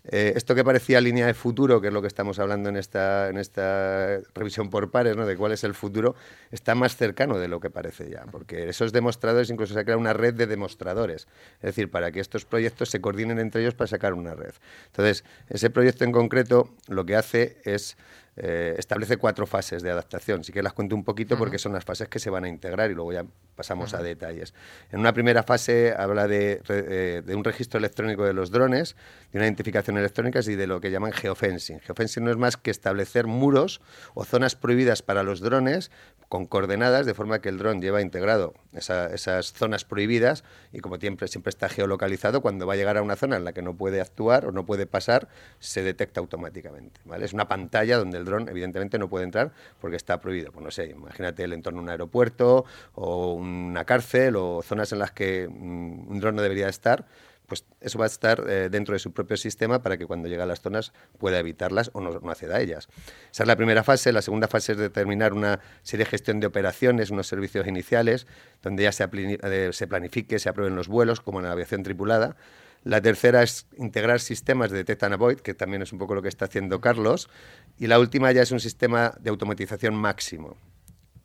Eh, 0.06 0.34
esto 0.36 0.54
que 0.54 0.62
parecía 0.62 1.00
línea 1.00 1.26
de 1.26 1.32
futuro, 1.32 1.80
que 1.80 1.88
es 1.88 1.92
lo 1.92 2.02
que 2.02 2.08
estamos 2.08 2.38
hablando 2.38 2.68
en 2.68 2.76
esta, 2.76 3.30
en 3.30 3.38
esta 3.38 4.20
revisión 4.34 4.68
por 4.68 4.90
pares, 4.90 5.16
¿no? 5.16 5.24
de 5.24 5.34
cuál 5.34 5.52
es 5.52 5.64
el 5.64 5.72
futuro, 5.72 6.14
está 6.50 6.74
más 6.74 6.96
cercano 6.96 7.38
de 7.38 7.48
lo 7.48 7.58
que 7.58 7.70
parece 7.70 8.10
ya, 8.10 8.26
porque 8.30 8.68
esos 8.68 8.92
demostradores 8.92 9.48
incluso 9.48 9.72
se 9.72 9.80
ha 9.80 9.84
creado 9.84 10.00
una 10.00 10.12
red 10.12 10.34
de 10.34 10.46
demostradores, 10.46 11.26
es 11.56 11.62
decir, 11.62 11.90
para 11.90 12.12
que 12.12 12.20
estos 12.20 12.44
proyectos 12.44 12.90
se 12.90 13.00
coordinen 13.00 13.38
entre 13.38 13.62
ellos 13.62 13.74
para 13.74 13.88
sacar 13.88 14.12
una 14.12 14.34
red. 14.34 14.52
Entonces, 14.86 15.24
ese 15.48 15.70
proyecto 15.70 16.04
en 16.04 16.12
concreto 16.12 16.74
lo 16.86 17.06
que 17.06 17.16
hace 17.16 17.56
es 17.64 17.96
eh, 18.36 18.74
establece 18.78 19.16
cuatro 19.16 19.46
fases 19.46 19.82
de 19.82 19.90
adaptación. 19.90 20.44
Sí 20.44 20.52
que 20.52 20.62
las 20.62 20.72
cuento 20.72 20.96
un 20.96 21.04
poquito 21.04 21.38
porque 21.38 21.58
son 21.58 21.72
las 21.72 21.84
fases 21.84 22.08
que 22.08 22.18
se 22.18 22.30
van 22.30 22.44
a 22.44 22.48
integrar 22.48 22.90
y 22.90 22.94
luego 22.94 23.12
ya 23.12 23.24
pasamos 23.54 23.94
a 23.94 24.02
detalles. 24.02 24.54
En 24.90 25.00
una 25.00 25.12
primera 25.12 25.42
fase 25.42 25.94
habla 25.96 26.26
de, 26.26 26.60
eh, 26.68 27.22
de, 27.24 27.34
un 27.34 27.44
registro 27.44 27.78
electrónico 27.78 28.24
de 28.24 28.32
los 28.32 28.50
drones, 28.50 28.96
de 29.32 29.38
una 29.38 29.46
identificación 29.46 29.96
electrónica 29.98 30.40
y 30.44 30.54
de 30.54 30.66
lo 30.66 30.80
que 30.80 30.90
llaman 30.90 31.12
geofencing. 31.12 31.80
Geofencing 31.80 32.24
no 32.24 32.30
es 32.30 32.36
más 32.36 32.56
que 32.56 32.70
establecer 32.70 33.26
muros 33.26 33.80
o 34.14 34.24
zonas 34.24 34.56
prohibidas 34.56 35.02
para 35.02 35.22
los 35.22 35.40
drones 35.40 35.90
con 36.28 36.46
coordenadas, 36.46 37.06
de 37.06 37.14
forma 37.14 37.40
que 37.40 37.48
el 37.48 37.58
dron 37.58 37.80
lleva 37.80 38.02
integrado 38.02 38.54
esas 38.72 39.52
zonas 39.52 39.84
prohibidas 39.84 40.42
y 40.72 40.80
como 40.80 40.96
siempre, 40.96 41.28
siempre 41.28 41.50
está 41.50 41.68
geolocalizado, 41.68 42.40
cuando 42.40 42.66
va 42.66 42.72
a 42.72 42.76
llegar 42.76 42.96
a 42.96 43.02
una 43.02 43.14
zona 43.14 43.36
en 43.36 43.44
la 43.44 43.52
que 43.52 43.62
no 43.62 43.76
puede 43.76 44.00
actuar 44.00 44.46
o 44.46 44.50
no 44.50 44.66
puede 44.66 44.86
pasar, 44.86 45.28
se 45.60 45.82
detecta 45.82 46.20
automáticamente. 46.20 47.00
¿vale? 47.04 47.24
Es 47.24 47.32
una 47.32 47.46
pantalla 47.46 47.98
donde 47.98 48.18
el 48.18 48.23
dron 48.24 48.48
evidentemente 48.48 48.98
no 48.98 49.08
puede 49.08 49.24
entrar 49.24 49.52
porque 49.80 49.96
está 49.96 50.20
prohibido. 50.20 50.52
Pues 50.52 50.64
no 50.64 50.70
sé, 50.70 50.86
imagínate 50.86 51.44
el 51.44 51.52
entorno 51.52 51.80
de 51.80 51.84
un 51.84 51.90
aeropuerto 51.90 52.64
o 52.94 53.34
una 53.34 53.84
cárcel 53.84 54.36
o 54.36 54.62
zonas 54.62 54.92
en 54.92 54.98
las 54.98 55.12
que 55.12 55.48
mm, 55.48 56.10
un 56.10 56.20
dron 56.20 56.36
no 56.36 56.42
debería 56.42 56.68
estar, 56.68 57.06
pues 57.46 57.64
eso 57.80 57.98
va 57.98 58.06
a 58.06 58.08
estar 58.08 58.44
eh, 58.48 58.68
dentro 58.70 58.94
de 58.94 58.98
su 58.98 59.12
propio 59.12 59.36
sistema 59.36 59.82
para 59.82 59.98
que 59.98 60.06
cuando 60.06 60.28
llegue 60.28 60.42
a 60.42 60.46
las 60.46 60.60
zonas 60.60 60.92
pueda 61.18 61.38
evitarlas 61.38 61.90
o 61.92 62.00
no, 62.00 62.10
acceda 62.30 62.56
a 62.56 62.60
ellas. 62.60 62.88
Esa 63.30 63.42
es 63.42 63.46
la 63.46 63.56
primera 63.56 63.84
fase. 63.84 64.12
La 64.12 64.22
segunda 64.22 64.48
fase 64.48 64.72
es 64.72 64.78
determinar 64.78 65.32
una 65.32 65.60
serie 65.82 66.04
de 66.04 66.10
gestión 66.10 66.40
de 66.40 66.46
operaciones, 66.46 67.10
unos 67.10 67.26
servicios 67.26 67.66
iniciales, 67.66 68.26
donde 68.62 68.84
ya 68.84 68.92
se, 68.92 69.06
eh, 69.12 69.70
se 69.72 69.86
planifique, 69.86 70.38
se 70.38 70.48
aprueben 70.48 70.74
los 70.74 70.88
vuelos, 70.88 71.20
como 71.20 71.40
en 71.40 71.46
la 71.46 71.52
aviación 71.52 71.82
tripulada. 71.82 72.36
La 72.84 73.00
tercera 73.00 73.42
es 73.42 73.66
integrar 73.78 74.20
sistemas 74.20 74.70
de 74.70 74.76
detect 74.76 75.02
and 75.02 75.14
avoid, 75.14 75.38
que 75.38 75.54
también 75.54 75.82
es 75.82 75.92
un 75.92 75.98
poco 75.98 76.14
lo 76.14 76.22
que 76.22 76.28
está 76.28 76.44
haciendo 76.44 76.80
Carlos. 76.80 77.30
Y 77.78 77.86
la 77.86 77.98
última 77.98 78.30
ya 78.30 78.42
es 78.42 78.52
un 78.52 78.60
sistema 78.60 79.14
de 79.20 79.30
automatización 79.30 79.94
máximo, 79.94 80.56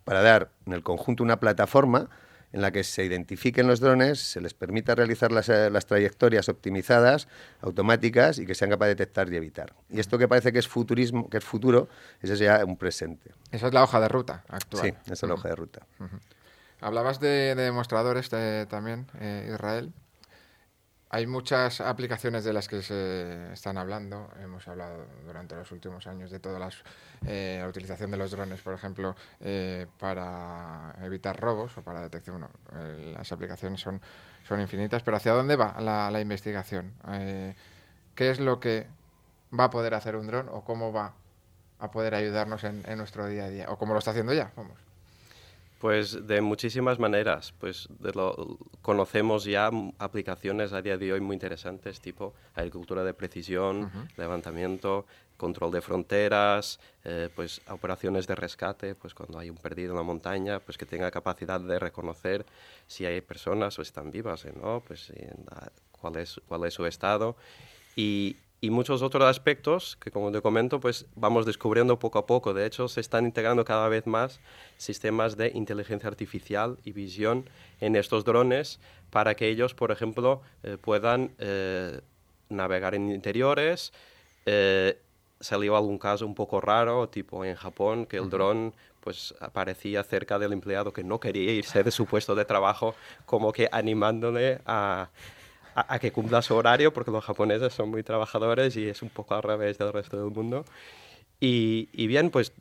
para 0.06 0.22
dar 0.22 0.52
en 0.66 0.74
el 0.74 0.84
conjunto 0.84 1.22
una 1.22 1.40
plataforma 1.40 2.10
en 2.52 2.62
la 2.62 2.72
que 2.72 2.84
se 2.84 3.04
identifiquen 3.04 3.68
los 3.68 3.80
drones, 3.80 4.20
se 4.20 4.42
les 4.42 4.54
permita 4.54 4.96
realizar 4.96 5.32
las, 5.32 5.50
eh, 5.50 5.70
las, 5.70 5.86
trayectorias 5.86 6.50
optimizadas, 6.50 7.28
automáticas 7.62 8.40
y 8.40 8.46
que 8.46 8.56
sean 8.56 8.72
capaces 8.72 8.96
de 8.96 9.04
detectar 9.04 9.32
y 9.32 9.36
evitar. 9.36 9.74
Y 9.90 10.00
esto 10.00 10.18
que 10.18 10.28
parece 10.28 10.52
que 10.52 10.60
es 10.60 10.68
futurismo, 10.68 11.30
que 11.30 11.38
es 11.38 11.44
futuro, 11.44 11.90
ese 12.22 12.34
es 12.34 12.40
ya 12.40 12.66
un 12.66 12.78
presente. 12.78 13.32
Esa 13.52 13.68
es 13.68 13.74
la 13.74 13.84
hoja 13.84 14.00
de 14.00 14.08
ruta 14.08 14.44
actual. 14.48 14.84
Sí, 14.84 14.94
esa 15.04 15.14
es 15.14 15.24
la 15.24 15.36
hoja 15.36 15.50
de 15.50 15.56
ruta. 15.56 15.86
Hablabas 16.82 17.20
de, 17.20 17.54
demostradores 17.56 18.30
también, 18.30 19.06
eh, 19.20 19.52
Israel. 19.54 19.94
Hay 21.12 21.26
muchas 21.26 21.82
aplicaciones 21.82 22.44
de 22.44 22.54
las 22.54 22.68
que 22.68 22.84
se 22.84 23.52
están 23.52 23.80
hablando. 23.80 24.30
Hemos 24.44 24.68
hablado 24.68 25.08
durante 25.26 25.56
los 25.56 25.72
últimos 25.72 26.06
años 26.06 26.30
de 26.30 26.40
toda 26.40 26.70
eh, 27.26 27.58
la 27.60 27.68
utilización 27.68 28.12
de 28.12 28.18
los 28.18 28.30
drones, 28.30 28.62
por 28.62 28.76
ejemplo, 28.76 29.16
eh, 29.40 29.88
para 29.98 30.94
evitar 31.02 31.40
robos 31.40 31.76
o 31.80 31.82
para 31.82 32.02
detección. 32.02 32.48
Eh, 32.76 33.14
las 33.18 33.32
aplicaciones 33.32 33.82
son, 33.82 34.00
son 34.48 34.62
infinitas, 34.62 35.02
pero 35.02 35.18
¿hacia 35.18 35.34
dónde 35.34 35.56
va 35.56 35.82
la, 35.82 36.22
investigación? 36.22 36.94
¿Qué 38.14 38.30
es 38.30 38.40
lo 38.40 38.60
que 38.60 38.86
va 39.58 39.64
a 39.64 39.70
poder 39.72 39.96
hacer 39.96 40.16
un 40.16 40.28
dron 40.28 40.48
o 40.50 40.64
cómo 40.64 40.94
va 40.94 41.16
a 41.80 41.90
poder 41.90 42.14
ayudarnos 42.14 42.64
en, 42.64 42.84
en 42.88 43.00
nuestro 43.00 43.26
día 43.26 43.46
a 43.46 43.50
día? 43.50 43.66
¿O 43.70 43.80
cómo 43.80 43.94
lo 43.94 44.00
está 44.00 44.12
haciendo 44.12 44.34
ya? 44.34 44.52
Vamos. 44.56 44.89
Pues 45.80 46.28
de 46.28 46.42
muchísimas 46.42 47.00
maneras. 47.00 47.54
Pues 47.58 47.88
conocemos 48.82 49.46
ya 49.46 49.72
aplicaciones 49.98 50.74
a 50.74 50.82
día 50.82 50.98
de 50.98 51.14
hoy 51.14 51.22
muy 51.22 51.36
interesantes, 51.36 52.02
tipo 52.02 52.34
agricultura 52.54 53.04
de 53.04 53.14
precisión, 53.14 53.90
levantamiento, 54.18 55.06
control 55.38 55.72
de 55.72 55.80
fronteras, 55.80 56.82
eh, 57.06 57.30
pues 57.34 57.62
operaciones 57.70 58.28
de 58.28 58.36
rescate, 58.36 58.94
pues 58.94 59.14
cuando 59.14 59.40
hay 59.40 59.50
un 59.50 59.56
perdido 59.56 59.92
en 59.92 59.98
la 59.98 60.04
montaña, 60.04 60.60
pues 60.60 60.78
que 60.78 60.86
tenga 60.86 61.10
capacidad 61.12 61.62
de 61.62 61.80
reconocer 61.80 62.46
si 62.86 63.06
hay 63.06 63.22
personas 63.22 63.80
o 63.80 63.82
están 63.82 64.12
vivas, 64.12 64.46
¿no? 64.62 64.84
Pues 64.86 65.14
cuál 65.94 66.18
es 66.18 66.42
cuál 66.46 66.66
es 66.66 66.74
su 66.74 66.86
estado 66.86 67.38
y 67.96 68.36
y 68.62 68.70
muchos 68.72 69.02
otros 69.02 69.24
aspectos 69.26 69.98
que, 69.98 70.12
como 70.12 70.32
te 70.32 70.42
comento, 70.42 70.80
pues 70.80 71.06
vamos 71.16 71.46
descubriendo 71.46 71.98
poco 71.98 72.20
a 72.20 72.26
poco. 72.26 72.54
De 72.54 72.66
hecho, 72.66 72.88
se 72.88 73.00
están 73.00 73.26
integrando 73.26 73.64
cada 73.64 73.88
vez 73.88 74.06
más 74.06 74.40
sistemas 74.78 75.38
de 75.38 75.52
inteligencia 75.56 76.10
artificial 76.10 76.78
y 76.84 76.92
visión 76.92 77.50
en 77.80 77.96
estos 77.96 78.26
drones 78.26 78.80
para 79.10 79.36
que 79.36 79.48
ellos, 79.48 79.74
por 79.74 79.92
ejemplo, 79.92 80.42
eh, 80.64 80.78
puedan 80.80 81.32
eh, 81.40 82.02
navegar 82.50 82.96
en 82.96 83.12
interiores. 83.12 83.94
Eh, 84.46 85.00
salió 85.40 85.78
algún 85.78 85.98
caso 85.98 86.26
un 86.26 86.36
poco 86.36 86.60
raro, 86.60 87.08
tipo 87.08 87.46
en 87.46 87.56
Japón, 87.56 88.06
que 88.06 88.18
el 88.18 88.30
dron 88.30 88.74
pues 89.00 89.34
aparecía 89.40 90.04
cerca 90.04 90.38
del 90.38 90.52
empleado 90.52 90.92
que 90.92 91.06
no 91.06 91.22
quería 91.22 91.54
irse 91.54 91.84
de 91.84 91.92
su 91.92 92.06
puesto 92.06 92.36
de 92.36 92.44
trabajo, 92.44 92.96
como 93.26 93.54
que 93.54 93.70
animándole 93.72 94.60
a, 94.66 95.10
a, 95.88 96.00
que 96.00 96.12
cumpla 96.12 96.42
su 96.42 96.56
horario, 96.56 96.94
porque 96.94 97.12
los 97.12 97.24
japoneses 97.24 97.74
son 97.74 97.90
muy 97.90 98.04
trabajadores 98.04 98.76
y 98.76 98.88
es 98.88 99.02
un 99.02 99.10
poco 99.10 99.36
al 99.36 99.44
revés 99.44 99.78
del 99.78 99.94
resto 99.94 100.22
del 100.22 100.32
mundo. 100.32 100.66
Y, 101.40 101.90
y 101.94 102.08
bien, 102.08 102.30
pues 102.30 102.54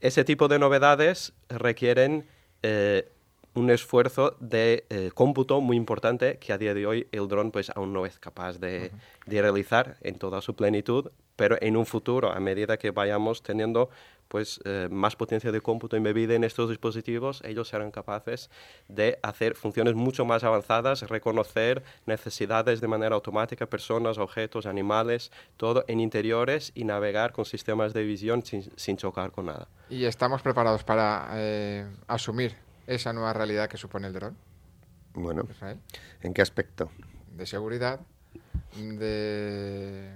ese 0.00 0.24
tipo 0.24 0.48
de 0.48 0.58
novedades 0.58 1.32
requieren 1.48 2.26
eh, 2.62 3.08
un 3.54 3.70
esfuerzo 3.70 4.36
de 4.40 4.84
eh, 4.90 5.10
cómputo 5.14 5.60
muy 5.60 5.76
importante 5.76 6.38
que 6.38 6.52
a 6.52 6.58
día 6.58 6.74
de 6.74 6.86
hoy 6.86 7.08
el 7.12 7.26
dron 7.28 7.50
pues 7.50 7.70
aún 7.74 7.92
no 7.92 8.06
es 8.06 8.18
capaz 8.18 8.58
de, 8.58 8.92
de, 9.26 9.42
realizar 9.42 9.96
en 10.02 10.18
toda 10.18 10.40
su 10.40 10.54
plenitud, 10.54 11.10
pero 11.34 11.56
en 11.60 11.76
un 11.76 11.86
futuro, 11.86 12.30
a 12.30 12.40
medida 12.40 12.76
que 12.76 12.90
vayamos 12.90 13.42
teniendo 13.42 13.90
pues 14.28 14.60
eh, 14.64 14.88
más 14.90 15.16
potencia 15.16 15.50
de 15.50 15.60
cómputo 15.60 15.96
embebida 15.96 16.34
en 16.34 16.44
estos 16.44 16.68
dispositivos, 16.68 17.42
ellos 17.44 17.68
serán 17.68 17.90
capaces 17.90 18.50
de 18.88 19.18
hacer 19.22 19.54
funciones 19.54 19.94
mucho 19.94 20.24
más 20.24 20.44
avanzadas, 20.44 21.02
reconocer 21.08 21.82
necesidades 22.06 22.80
de 22.80 22.88
manera 22.88 23.14
automática, 23.14 23.66
personas, 23.66 24.18
objetos, 24.18 24.66
animales, 24.66 25.32
todo 25.56 25.84
en 25.88 26.00
interiores 26.00 26.72
y 26.74 26.84
navegar 26.84 27.32
con 27.32 27.44
sistemas 27.44 27.92
de 27.94 28.04
visión 28.04 28.42
sin, 28.44 28.96
chocar 28.96 29.32
con 29.32 29.46
nada. 29.46 29.68
¿Y 29.88 30.04
estamos 30.04 30.42
preparados 30.42 30.84
para 30.84 31.28
eh, 31.34 31.86
asumir 32.06 32.56
esa 32.86 33.12
nueva 33.12 33.32
realidad 33.32 33.68
que 33.68 33.76
supone 33.76 34.08
el 34.08 34.12
dron? 34.12 34.36
Bueno, 35.14 35.42
¿en 36.22 36.34
qué 36.34 36.42
aspecto? 36.42 36.90
De 37.34 37.46
seguridad, 37.46 38.00
de 38.76 40.12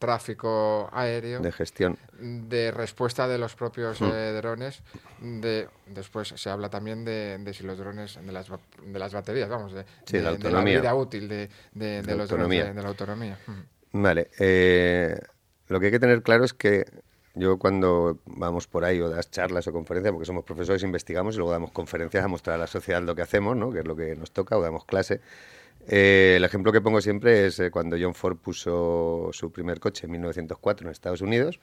tráfico 0.00 0.88
aéreo, 0.92 1.40
de 1.40 1.52
gestión, 1.52 1.98
de 2.18 2.72
respuesta 2.72 3.28
de 3.28 3.38
los 3.38 3.54
propios 3.54 4.00
hmm. 4.00 4.10
eh, 4.12 4.32
drones. 4.32 4.82
De, 5.20 5.68
después 5.86 6.32
se 6.34 6.50
habla 6.50 6.70
también 6.70 7.04
de, 7.04 7.52
si 7.54 7.62
los 7.62 7.78
drones, 7.78 8.18
de 8.20 8.32
las, 8.32 8.48
de 8.48 8.98
las 8.98 9.12
baterías, 9.12 9.48
vamos, 9.48 9.72
de, 9.72 9.84
la, 10.22 10.64
vida 10.64 10.94
útil 10.94 11.28
de, 11.28 11.48
de 11.74 12.16
los 12.16 12.28
drones, 12.28 12.74
de, 12.74 12.82
la 12.82 12.88
autonomía. 12.88 13.38
Hmm. 13.46 14.02
Vale, 14.02 14.30
eh, 14.38 15.16
lo 15.68 15.78
que 15.78 15.86
hay 15.86 15.92
que 15.92 16.00
tener 16.00 16.22
claro 16.22 16.44
es 16.44 16.54
que 16.54 16.86
yo 17.34 17.58
cuando 17.58 18.18
vamos 18.24 18.66
por 18.66 18.84
ahí 18.84 19.00
o 19.00 19.08
das 19.08 19.30
charlas 19.30 19.68
o 19.68 19.72
conferencias, 19.72 20.12
porque 20.12 20.26
somos 20.26 20.44
profesores, 20.44 20.82
investigamos 20.82 21.34
y 21.34 21.38
luego 21.38 21.52
damos 21.52 21.72
conferencias 21.72 22.24
a 22.24 22.28
mostrar 22.28 22.56
a 22.56 22.58
la 22.58 22.66
sociedad 22.66 23.02
lo 23.02 23.14
que 23.14 23.22
hacemos, 23.22 23.54
¿no? 23.54 23.70
que 23.70 23.80
es 23.80 23.86
lo 23.86 23.94
que 23.94 24.16
nos 24.16 24.32
toca, 24.32 24.56
o 24.56 24.62
damos 24.62 24.84
clase. 24.84 25.20
Eh, 25.86 26.34
el 26.36 26.44
ejemplo 26.44 26.72
que 26.72 26.80
pongo 26.80 27.00
siempre 27.00 27.46
es 27.46 27.58
eh, 27.58 27.70
cuando 27.70 27.96
John 28.00 28.14
Ford 28.14 28.36
puso 28.36 29.30
su 29.32 29.50
primer 29.50 29.80
coche 29.80 30.06
en 30.06 30.12
1904 30.12 30.86
en 30.86 30.92
Estados 30.92 31.20
Unidos, 31.20 31.60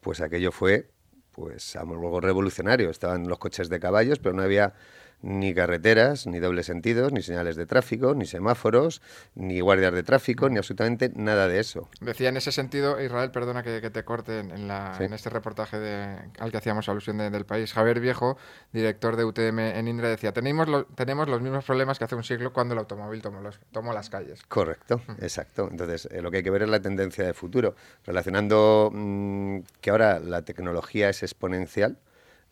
pues 0.00 0.20
aquello 0.20 0.52
fue 0.52 0.90
pues 1.30 1.76
algo 1.76 2.20
revolucionario. 2.20 2.90
Estaban 2.90 3.28
los 3.28 3.38
coches 3.38 3.68
de 3.68 3.80
caballos, 3.80 4.18
pero 4.18 4.34
no 4.34 4.42
había 4.42 4.74
ni 5.24 5.54
carreteras, 5.54 6.26
ni 6.26 6.38
dobles 6.38 6.66
sentidos, 6.66 7.10
ni 7.12 7.22
señales 7.22 7.56
de 7.56 7.64
tráfico, 7.64 8.14
ni 8.14 8.26
semáforos, 8.26 9.00
ni 9.34 9.60
guardias 9.60 9.94
de 9.94 10.02
tráfico, 10.02 10.50
ni 10.50 10.58
absolutamente 10.58 11.10
nada 11.16 11.48
de 11.48 11.60
eso. 11.60 11.88
Decía 12.02 12.28
en 12.28 12.36
ese 12.36 12.52
sentido, 12.52 13.00
Israel, 13.00 13.30
perdona 13.30 13.62
que, 13.62 13.80
te 13.80 14.04
corte 14.04 14.40
en, 14.40 14.68
la, 14.68 14.96
en, 15.00 15.14
este 15.14 15.30
reportaje 15.30 15.78
de, 15.78 16.18
al 16.38 16.50
que 16.50 16.58
hacíamos 16.58 16.90
alusión 16.90 17.16
del 17.16 17.46
país, 17.46 17.72
Javier 17.72 18.00
Viejo, 18.00 18.36
director 18.72 19.16
de 19.16 19.24
UTM 19.24 19.60
en 19.60 19.88
Indra, 19.88 20.10
decía, 20.10 20.32
tenemos, 20.32 20.68
tenemos 20.94 21.26
los 21.26 21.40
mismos 21.40 21.64
problemas 21.64 21.98
que 21.98 22.04
hace 22.04 22.16
un 22.16 22.24
siglo 22.24 22.52
cuando 22.52 22.74
el 22.74 22.80
automóvil 22.80 23.22
tomó, 23.22 23.40
los, 23.40 23.58
tomó 23.72 23.94
las 23.94 24.10
calles. 24.10 24.42
Correcto, 24.46 25.00
exacto. 25.20 25.68
Entonces, 25.70 26.06
eh, 26.10 26.20
lo 26.20 26.30
que 26.30 26.38
hay 26.38 26.42
que 26.42 26.50
ver 26.50 26.64
es 26.64 26.68
la 26.68 26.80
tendencia 26.80 27.24
de 27.24 27.32
futuro, 27.32 27.76
relacionando 28.04 28.90
mm, 28.92 29.60
que 29.80 29.90
ahora 29.90 30.20
la 30.20 30.42
tecnología 30.42 31.08
es 31.08 31.22
exponencial, 31.22 31.96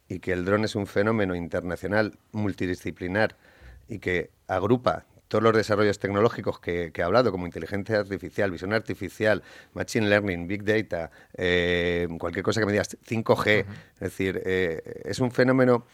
y 0.08 0.18
que 0.18 0.32
el 0.32 0.44
dron 0.44 0.64
es 0.64 0.74
un 0.74 0.86
fenómeno 0.86 1.34
internacional 1.34 2.18
multidisciplinar 2.32 3.36
y 3.88 3.98
que 3.98 4.30
agrupa 4.46 5.06
todos 5.32 5.42
los 5.42 5.56
desarrollos 5.56 5.98
tecnológicos 5.98 6.60
que, 6.60 6.92
he 6.94 7.02
hablado, 7.02 7.32
como 7.32 7.46
inteligencia 7.46 8.00
artificial, 8.00 8.50
visión 8.50 8.74
artificial, 8.74 9.42
machine 9.72 10.10
learning, 10.10 10.46
big 10.46 10.62
data, 10.62 11.10
eh, 11.32 12.06
cualquier 12.18 12.44
cosa 12.44 12.60
que 12.60 12.66
me 12.66 12.72
digas, 12.72 12.98
5G, 13.06 13.64
es 13.94 14.00
decir, 14.00 14.42
eh, 14.44 15.02
es 15.06 15.20
un 15.20 15.30
fenómeno 15.30 15.86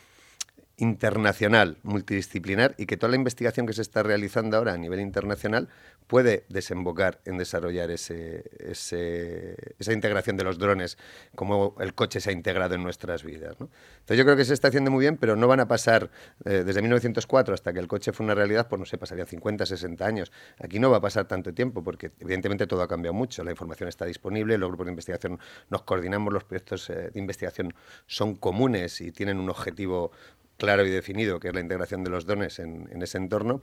internacional, 0.79 1.79
multidisciplinar 1.83 2.75
y 2.79 2.87
que 2.87 2.97
toda 2.97 3.11
la 3.11 3.17
investigación 3.17 3.67
que 3.67 3.73
se 3.73 3.83
está 3.83 4.03
realizando 4.03 4.57
ahora 4.57 4.73
a 4.73 4.79
nivel 4.79 5.01
internacional 5.01 5.69
puede 6.07 6.45
desembocar 6.49 7.21
en 7.27 7.37
desarrollar 7.37 7.91
ese, 7.91 8.45
esa 8.71 9.93
integración 9.93 10.37
de 10.37 10.45
los 10.45 10.59
drones, 10.59 10.97
como 11.35 11.77
el 11.81 11.95
coche 11.95 12.21
se 12.21 12.31
ha 12.31 12.33
integrado 12.33 12.77
en 12.77 12.83
nuestras 12.83 13.25
vidas. 13.25 13.57
Entonces 13.61 14.17
yo 14.17 14.25
creo 14.25 14.37
que 14.37 14.45
se 14.45 14.55
está 14.55 14.69
haciendo 14.69 14.91
muy 14.91 15.03
bien, 15.03 15.19
pero 15.19 15.37
no 15.37 15.47
van 15.49 15.61
a 15.61 15.69
pasar 15.69 16.11
eh, 16.45 16.63
desde 16.65 16.81
1904 16.81 17.55
hasta 17.55 17.73
que 17.73 17.81
el 17.81 17.89
coche 17.89 18.13
fue 18.13 18.25
una 18.25 18.35
realidad, 18.35 18.69
pues 18.69 18.79
no 18.79 18.87
sé, 18.87 18.97
pasarían 18.97 19.27
50, 19.27 19.67
60 19.67 20.07
años. 20.07 20.33
Aquí 20.59 20.79
no 20.79 20.91
va 20.91 20.97
a 20.97 21.01
pasar 21.01 21.27
tanto 21.27 21.53
tiempo 21.53 21.85
porque 21.85 22.13
evidentemente 22.21 22.67
todo 22.67 22.83
ha 22.83 22.89
cambiado 22.89 23.15
mucho, 23.15 23.45
la 23.45 23.51
información 23.51 23.89
está 23.89 24.07
disponible, 24.07 24.57
los 24.57 24.69
grupos 24.69 24.87
de 24.87 24.93
investigación 24.93 25.39
nos 25.69 25.83
coordinamos, 25.83 26.33
los 26.33 26.45
proyectos 26.45 26.89
eh, 26.89 27.11
de 27.13 27.21
investigación 27.21 27.75
son 28.07 28.37
comunes 28.37 29.01
y 29.03 29.13
tienen 29.13 29.39
un 29.39 29.51
objetivo 29.51 30.13
claro 30.59 30.85
y 30.85 30.91
definido, 30.91 31.41
que 31.41 31.49
es 31.49 31.55
la 31.55 31.61
integración 31.61 32.05
de 32.05 32.11
los 32.11 32.27
dones 32.27 32.59
en, 32.59 33.03
ese 33.03 33.17
entorno. 33.17 33.63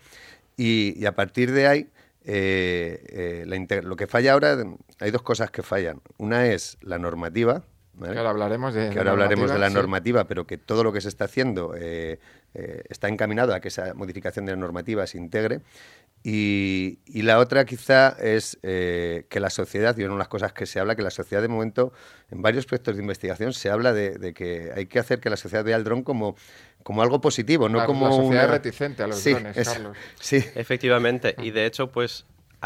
Y, 0.57 1.05
a 1.05 1.11
partir 1.11 1.51
de 1.51 1.67
ahí, 1.67 1.89
eh, 2.23 3.45
eh, 3.45 3.81
lo 3.83 3.95
que 3.95 4.07
falla 4.07 4.33
ahora, 4.33 4.57
hay 4.99 5.11
dos 5.11 5.21
cosas 5.21 5.51
que 5.51 5.61
fallan. 5.61 6.01
Una 6.17 6.47
es 6.47 6.77
la 6.81 6.97
normativa. 6.97 7.63
Que 8.01 8.17
ahora 8.17 8.29
hablaremos 8.31 8.73
de, 8.73 8.89
que 8.89 8.97
ahora 8.97 9.11
hablaremos 9.11 9.51
de 9.51 9.59
la 9.59 9.69
normativa, 9.69 10.25
pero 10.25 10.45
que 10.45 10.57
todo 10.57 10.83
lo 10.83 10.91
que 10.91 10.99
se 10.99 11.07
está 11.07 11.25
haciendo 11.25 11.75
eh, 11.77 12.19
está 12.53 13.07
encaminado 13.07 13.53
a 13.53 13.61
que 13.61 13.69
esa 13.69 13.93
modificación 13.93 14.45
de 14.45 14.53
la 14.53 14.57
normativa 14.57 15.05
se 15.07 15.17
integre. 15.17 15.61
Y, 16.27 17.21
la 17.21 17.37
otra 17.37 17.65
quizá 17.65 18.09
es 18.19 18.57
eh, 18.63 19.27
que 19.29 19.39
la 19.39 19.51
sociedad, 19.51 19.95
y 19.95 20.03
una 20.05 20.13
de 20.13 20.17
las 20.17 20.27
cosas 20.27 20.53
que 20.53 20.65
se 20.65 20.79
habla, 20.79 20.95
que 20.95 21.03
la 21.03 21.11
sociedad 21.11 21.39
de 21.39 21.47
momento, 21.47 21.93
en 22.31 22.41
varios 22.41 22.65
proyectos 22.65 22.95
de 22.95 23.03
investigación, 23.03 23.53
se 23.53 23.69
habla 23.69 23.93
de, 23.93 24.33
que 24.33 24.71
hay 24.75 24.87
que 24.87 24.97
hacer 24.97 25.19
que 25.19 25.29
la 25.29 25.37
sociedad 25.37 25.63
vea 25.63 25.77
el 25.77 25.83
dron 25.83 26.01
como, 26.01 26.35
como 26.81 27.03
algo 27.03 27.21
positivo, 27.21 27.69
no 27.69 27.85
como 27.85 28.09
la 28.09 28.15
sociedad 28.15 28.49
reticente 28.49 29.03
a 29.03 29.07
los 29.07 29.23
drones, 29.23 29.55
Carlos. 29.55 29.95
Sí. 30.19 30.43
Efectivamente, 30.55 31.35
y 31.43 31.51
de 31.51 31.67
hecho, 31.67 31.91
pues 31.91 32.25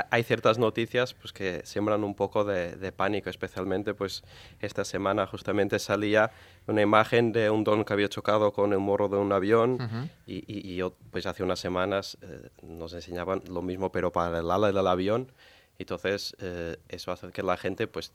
hay 0.10 0.24
ciertas 0.24 0.58
noticias 0.58 1.14
pues, 1.14 1.34
que 1.34 1.62
siembran 1.66 2.04
un 2.04 2.16
poco 2.16 2.44
de, 2.44 2.92
pánico, 2.92 3.30
especialmente 3.30 3.94
pues 3.94 4.24
esta 4.60 4.84
semana 4.86 5.26
justamente 5.26 5.80
salía 5.80 6.32
una 6.68 6.82
imagen 6.82 7.32
de 7.32 7.50
un 7.50 7.64
don 7.64 7.84
que 7.84 7.94
había 7.94 8.10
chocado 8.10 8.52
con 8.52 8.74
el 8.74 8.80
morro 8.80 9.10
de 9.10 9.18
un 9.18 9.32
avión 9.32 10.10
y, 10.26 10.76
yo 10.76 10.94
pues 11.12 11.26
hace 11.26 11.44
unas 11.44 11.60
semanas 11.60 12.18
eh, 12.22 12.50
nos 12.62 12.94
enseñaban 12.94 13.42
lo 13.50 13.62
mismo 13.62 13.92
pero 13.92 14.12
para 14.12 14.40
el 14.40 14.52
ala 14.52 14.72
del 14.72 14.88
avión. 14.88 15.32
Entonces 15.78 16.36
eh, 16.40 16.78
eso 16.90 17.12
hace 17.12 17.30
que 17.32 17.44
la 17.44 17.58
gente 17.58 17.88
pues 17.88 18.12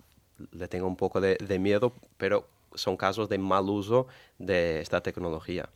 le 0.53 0.69
tenga 0.69 0.87
un 0.87 0.97
poco 0.97 1.21
de, 1.21 1.59
miedo, 1.59 1.93
pero 2.17 2.47
son 2.75 2.97
casos 2.97 3.29
de 3.29 3.39
mal 3.39 3.69
uso 3.69 4.07
de 4.39 4.81
esta 4.81 5.01
tecnología. 5.01 5.69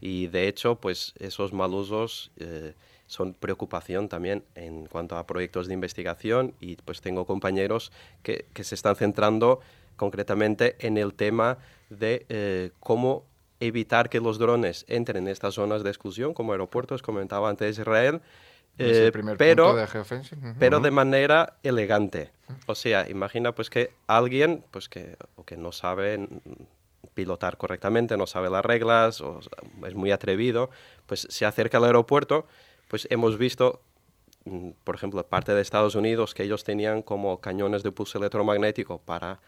Y 0.00 0.26
de 0.28 0.48
hecho 0.48 0.76
pues 0.76 1.14
esos 1.18 1.52
mal 1.52 1.72
usos... 1.72 2.30
Eh, 2.36 2.74
son 3.10 3.34
preocupación 3.34 4.08
también 4.08 4.44
en 4.54 4.86
cuanto 4.86 5.18
a 5.18 5.26
proyectos 5.26 5.66
de 5.66 5.74
investigación 5.74 6.54
y 6.60 6.76
pues 6.76 7.00
tengo 7.00 7.26
compañeros 7.26 7.90
que, 8.22 8.46
que 8.54 8.62
se 8.62 8.76
están 8.76 8.94
centrando 8.94 9.58
concretamente 9.96 10.76
en 10.78 10.96
el 10.96 11.12
tema 11.14 11.58
de 11.88 12.24
eh, 12.28 12.70
cómo 12.78 13.24
evitar 13.58 14.10
que 14.10 14.20
los 14.20 14.38
drones 14.38 14.84
entren 14.86 15.24
en 15.24 15.28
estas 15.28 15.54
zonas 15.54 15.82
de 15.82 15.90
exclusión, 15.90 16.34
como 16.34 16.52
aeropuertos, 16.52 17.02
comentaba 17.02 17.50
antes 17.50 17.80
Israel, 17.80 18.20
eh, 18.78 19.10
pero, 19.36 19.74
de, 19.74 19.88
pero 20.60 20.78
de 20.78 20.90
manera 20.92 21.56
elegante. 21.64 22.30
O 22.66 22.76
sea, 22.76 23.10
imagina 23.10 23.56
pues 23.56 23.70
que 23.70 23.90
alguien 24.06 24.64
pues 24.70 24.88
que, 24.88 25.16
o 25.34 25.44
que 25.44 25.56
no 25.56 25.72
sabe 25.72 26.28
pilotar 27.14 27.56
correctamente, 27.56 28.16
no 28.16 28.28
sabe 28.28 28.50
las 28.50 28.64
reglas, 28.64 29.20
o 29.20 29.40
es 29.84 29.94
muy 29.96 30.12
atrevido, 30.12 30.70
pues 31.06 31.26
se 31.28 31.44
acerca 31.44 31.78
al 31.78 31.84
aeropuerto 31.84 32.46
pues 32.90 33.06
hemos 33.08 33.38
visto, 33.38 33.82
mm, 34.44 34.70
por 34.82 34.96
ejemplo, 34.96 35.24
parte 35.24 35.54
de 35.54 35.62
Estados 35.62 35.94
Unidos 35.94 36.34
que 36.34 36.42
ellos 36.42 36.64
tenían 36.64 37.02
como 37.02 37.40
cañones 37.40 37.84
de 37.84 37.92
pulso 37.92 38.18
electromagnético 38.18 38.98
para 38.98 39.40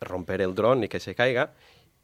romper 0.00 0.40
el 0.40 0.54
dron 0.54 0.82
y 0.82 0.88
que 0.88 0.98
se 0.98 1.14
caiga. 1.14 1.52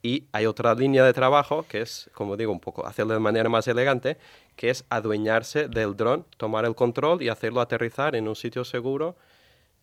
Y 0.03 0.27
hay 0.31 0.45
otra 0.45 0.75
línea 0.75 1.03
de 1.03 1.13
trabajo 1.13 1.65
que 1.67 1.81
es, 1.81 2.09
como 2.13 2.37
digo, 2.37 2.51
un 2.51 2.59
poco 2.59 2.85
hacerlo 2.85 3.13
de 3.13 3.19
manera 3.19 3.49
más 3.49 3.67
elegante, 3.67 4.17
que 4.55 4.69
es 4.69 4.85
adueñarse 4.89 5.67
del 5.69 5.95
dron, 5.95 6.25
tomar 6.37 6.65
el 6.65 6.75
control 6.75 7.23
y 7.23 7.29
hacerlo 7.29 7.59
aterrizar 7.59 8.15
en 8.15 8.27
un 8.27 8.35
sitio 8.35 8.63
seguro 8.63 9.15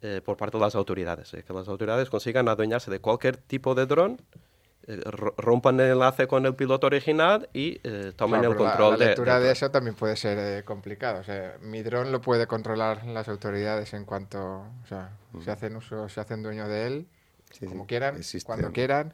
eh, 0.02 0.20
por 0.24 0.36
parte 0.36 0.56
de 0.56 0.62
las 0.62 0.76
autoridades. 0.76 1.32
que 1.32 1.52
las 1.52 1.66
autoridades 1.66 2.10
consigan 2.10 2.48
adueñarse 2.48 2.92
de 2.92 3.00
cualquier 3.00 3.38
tipo 3.38 3.74
de 3.74 3.86
dron 3.86 4.20
eh, 4.34 4.49
rompan 5.36 5.78
el 5.80 5.92
enlace 5.92 6.26
con 6.26 6.46
el 6.46 6.54
piloto 6.54 6.86
original 6.86 7.48
y 7.52 7.80
eh, 7.84 8.12
tomen 8.16 8.44
el 8.44 8.56
control 8.56 8.92
la, 8.92 8.98
la 8.98 9.06
lectura 9.06 9.40
de, 9.40 9.52
eso 9.52 9.70
también 9.70 9.94
puede 9.94 10.16
ser 10.16 10.38
eh, 10.38 10.64
complicado. 10.64 11.20
O 11.20 11.24
sea, 11.24 11.56
mi 11.60 11.82
dron 11.82 12.12
lo 12.12 12.20
puede 12.20 12.46
controlar 12.46 13.06
las 13.06 13.28
autoridades 13.28 13.94
en 13.94 14.04
cuanto, 14.04 14.40
o 14.60 14.86
sea, 14.88 15.10
se 15.44 15.50
hacen 15.50 15.76
uso, 15.76 16.08
se 16.08 16.20
hacen 16.20 16.42
dueño 16.42 16.68
de 16.68 16.86
él, 16.86 17.06
como 17.68 17.86
quieran, 17.86 18.20
cuando 18.44 18.72
quieran. 18.72 19.12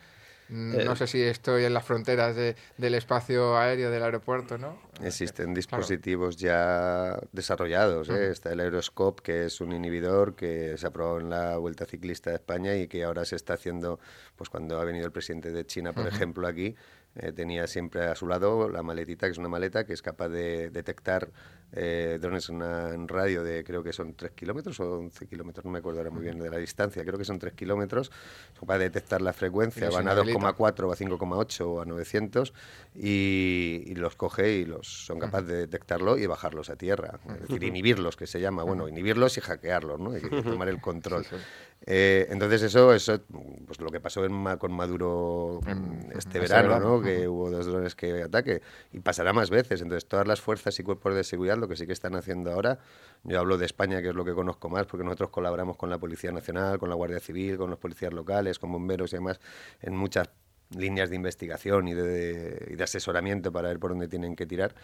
Mm, 0.49 0.85
no 0.85 0.95
sé 0.95 1.07
si 1.07 1.21
estoy 1.21 1.65
en 1.65 1.75
las 1.75 1.85
fronteras 1.85 2.37
del 2.37 2.95
espacio 2.95 3.57
aéreo 3.57 3.91
del 3.91 4.03
aeropuerto, 4.03 4.59
¿no? 4.59 4.79
Existen 5.03 5.53
dispositivos 5.55 6.37
ya 6.37 7.19
desarrollados. 7.33 8.09
¿eh? 8.11 8.31
Está 8.31 8.53
el 8.53 8.61
Aeroscope, 8.61 9.23
que 9.23 9.47
es 9.47 9.61
un 9.61 9.73
inhibidor 9.73 10.37
que 10.37 10.79
se 10.79 10.87
aprobó 10.87 11.19
en 11.21 11.31
la 11.31 11.57
Vuelta 11.57 11.85
Ciclista 11.85 12.31
de 12.31 12.37
España 12.37 12.77
y 12.77 12.87
que 12.87 13.05
ahora 13.05 13.25
se 13.25 13.37
está 13.37 13.55
haciendo, 13.55 13.99
pues 14.37 14.49
cuando 14.49 14.81
ha 14.81 14.85
venido 14.85 15.07
el 15.07 15.13
presidente 15.13 15.51
de 15.51 15.67
China, 15.67 15.93
por 15.93 16.07
ejemplo, 16.07 16.47
aquí, 16.47 16.77
eh, 17.17 17.33
tenía 17.33 17.67
siempre 17.67 18.05
a 18.05 18.15
su 18.15 18.27
lado 18.27 18.69
la 18.69 18.83
maletita, 18.83 19.27
que 19.27 19.33
es 19.33 19.39
una 19.39 19.49
maleta 19.49 19.85
que 19.85 19.95
es 19.95 20.03
capaz 20.03 20.29
de 20.29 20.71
detectar 20.71 21.31
eh, 21.73 22.19
drones 22.21 22.49
en, 22.49 23.09
radio 23.09 23.43
de 23.43 23.65
creo 23.65 23.83
que 23.83 23.93
son 23.93 24.15
3 24.15 24.33
kilómetros 24.33 24.81
o 24.81 24.99
11 24.99 25.27
kilómetros, 25.27 25.65
no 25.65 25.71
me 25.71 25.79
acuerdo 25.79 26.01
ahora 26.01 26.11
muy 26.11 26.23
bien 26.23 26.39
de 26.39 26.49
la 26.49 26.59
distancia, 26.59 27.05
creo 27.05 27.19
que 27.19 27.25
son 27.25 27.39
3 27.39 27.55
kilómetros, 27.55 28.11
capaz 28.59 28.79
de 28.79 28.85
detectar 28.85 29.21
la 29.21 29.33
frecuencia, 29.33 29.91
van 29.91 30.09
a 30.09 30.15
2,4 30.15 30.85
o 30.85 30.93
a 30.93 30.97
5,8 30.97 31.61
o 31.67 31.81
a 31.81 31.85
900 31.85 32.53
y, 32.95 33.95
los 33.97 34.17
coge 34.17 34.53
y 34.53 34.65
los 34.65 35.07
son 35.07 35.19
capaces 35.19 35.49
de 35.49 35.57
detectarlo 35.57 36.19
y 36.19 36.27
bajarlos 36.27 36.71
a 36.71 36.77
tierra, 36.77 37.19
es 37.35 37.43
decir, 37.43 37.65
inhibirlos, 37.65 38.17
que 38.17 38.27
se 38.27 38.41
llama, 38.41 38.63
bueno, 38.63 38.89
inhibirlos 38.89 39.37
y 39.39 39.41
hackearlos, 39.41 39.99
¿no? 39.99 40.13
Hay 40.13 40.23
que 40.23 40.29
tomar 40.43 40.69
el 40.69 40.81
control. 40.81 41.27
Eh, 41.85 42.27
entonces 42.31 42.63
eso, 42.63 42.93
eso, 42.95 43.21
pues 43.67 43.81
lo 43.81 43.91
que 43.91 44.01
pasó 44.01 44.23
con 44.59 44.73
Maduro 44.73 45.61
este 46.17 46.41
verano, 46.41 46.81
¿no? 46.81 47.03
que 47.03 47.29
hubo 47.29 47.51
dos 47.51 47.67
drones 47.67 47.95
que 47.95 48.23
ataque 48.23 48.63
y 48.93 49.01
pasará 49.01 49.33
más 49.33 49.51
veces. 49.51 49.83
Entonces 49.83 50.09
todas 50.09 50.27
las 50.27 50.41
fuerzas 50.41 50.79
y 50.81 50.83
cuerpos 50.83 51.15
de 51.15 51.23
seguridad 51.23 51.56
lo 51.59 51.69
que 51.69 51.77
sí 51.77 51.87
que 51.87 51.93
están 51.93 52.15
haciendo 52.15 52.53
ahora, 52.53 52.79
yo 53.25 53.39
hablo 53.39 53.59
de 53.59 53.67
España 53.67 54.03
que 54.03 54.09
es 54.09 54.15
lo 54.15 54.25
que 54.25 54.35
conozco 54.35 54.69
más 54.69 54.87
porque 54.87 55.05
nosotros 55.05 55.31
colaboramos 55.31 55.77
con 55.77 55.91
la 55.91 55.99
Policía 55.99 56.33
Nacional, 56.33 56.79
con 56.79 56.89
la 56.89 56.95
Guardia 56.95 57.21
Civil, 57.21 57.57
con 57.57 57.71
los 57.71 57.79
policías 57.79 58.13
locales, 58.13 58.59
con 58.59 58.73
bomberos 58.73 59.13
y 59.13 59.17
demás 59.17 59.41
en 59.81 59.97
muchas 59.97 60.29
líneas 60.71 61.11
de 61.11 61.17
investigación 61.17 61.89
y 61.89 61.95
de, 61.95 62.69
y 62.71 62.75
de 62.75 62.85
asesoramiento 62.85 63.53
para 63.53 63.69
ver 63.69 63.79
por 63.79 63.91
dónde 63.91 64.09
tienen 64.09 64.35
que 64.35 64.47
tirar. 64.47 64.75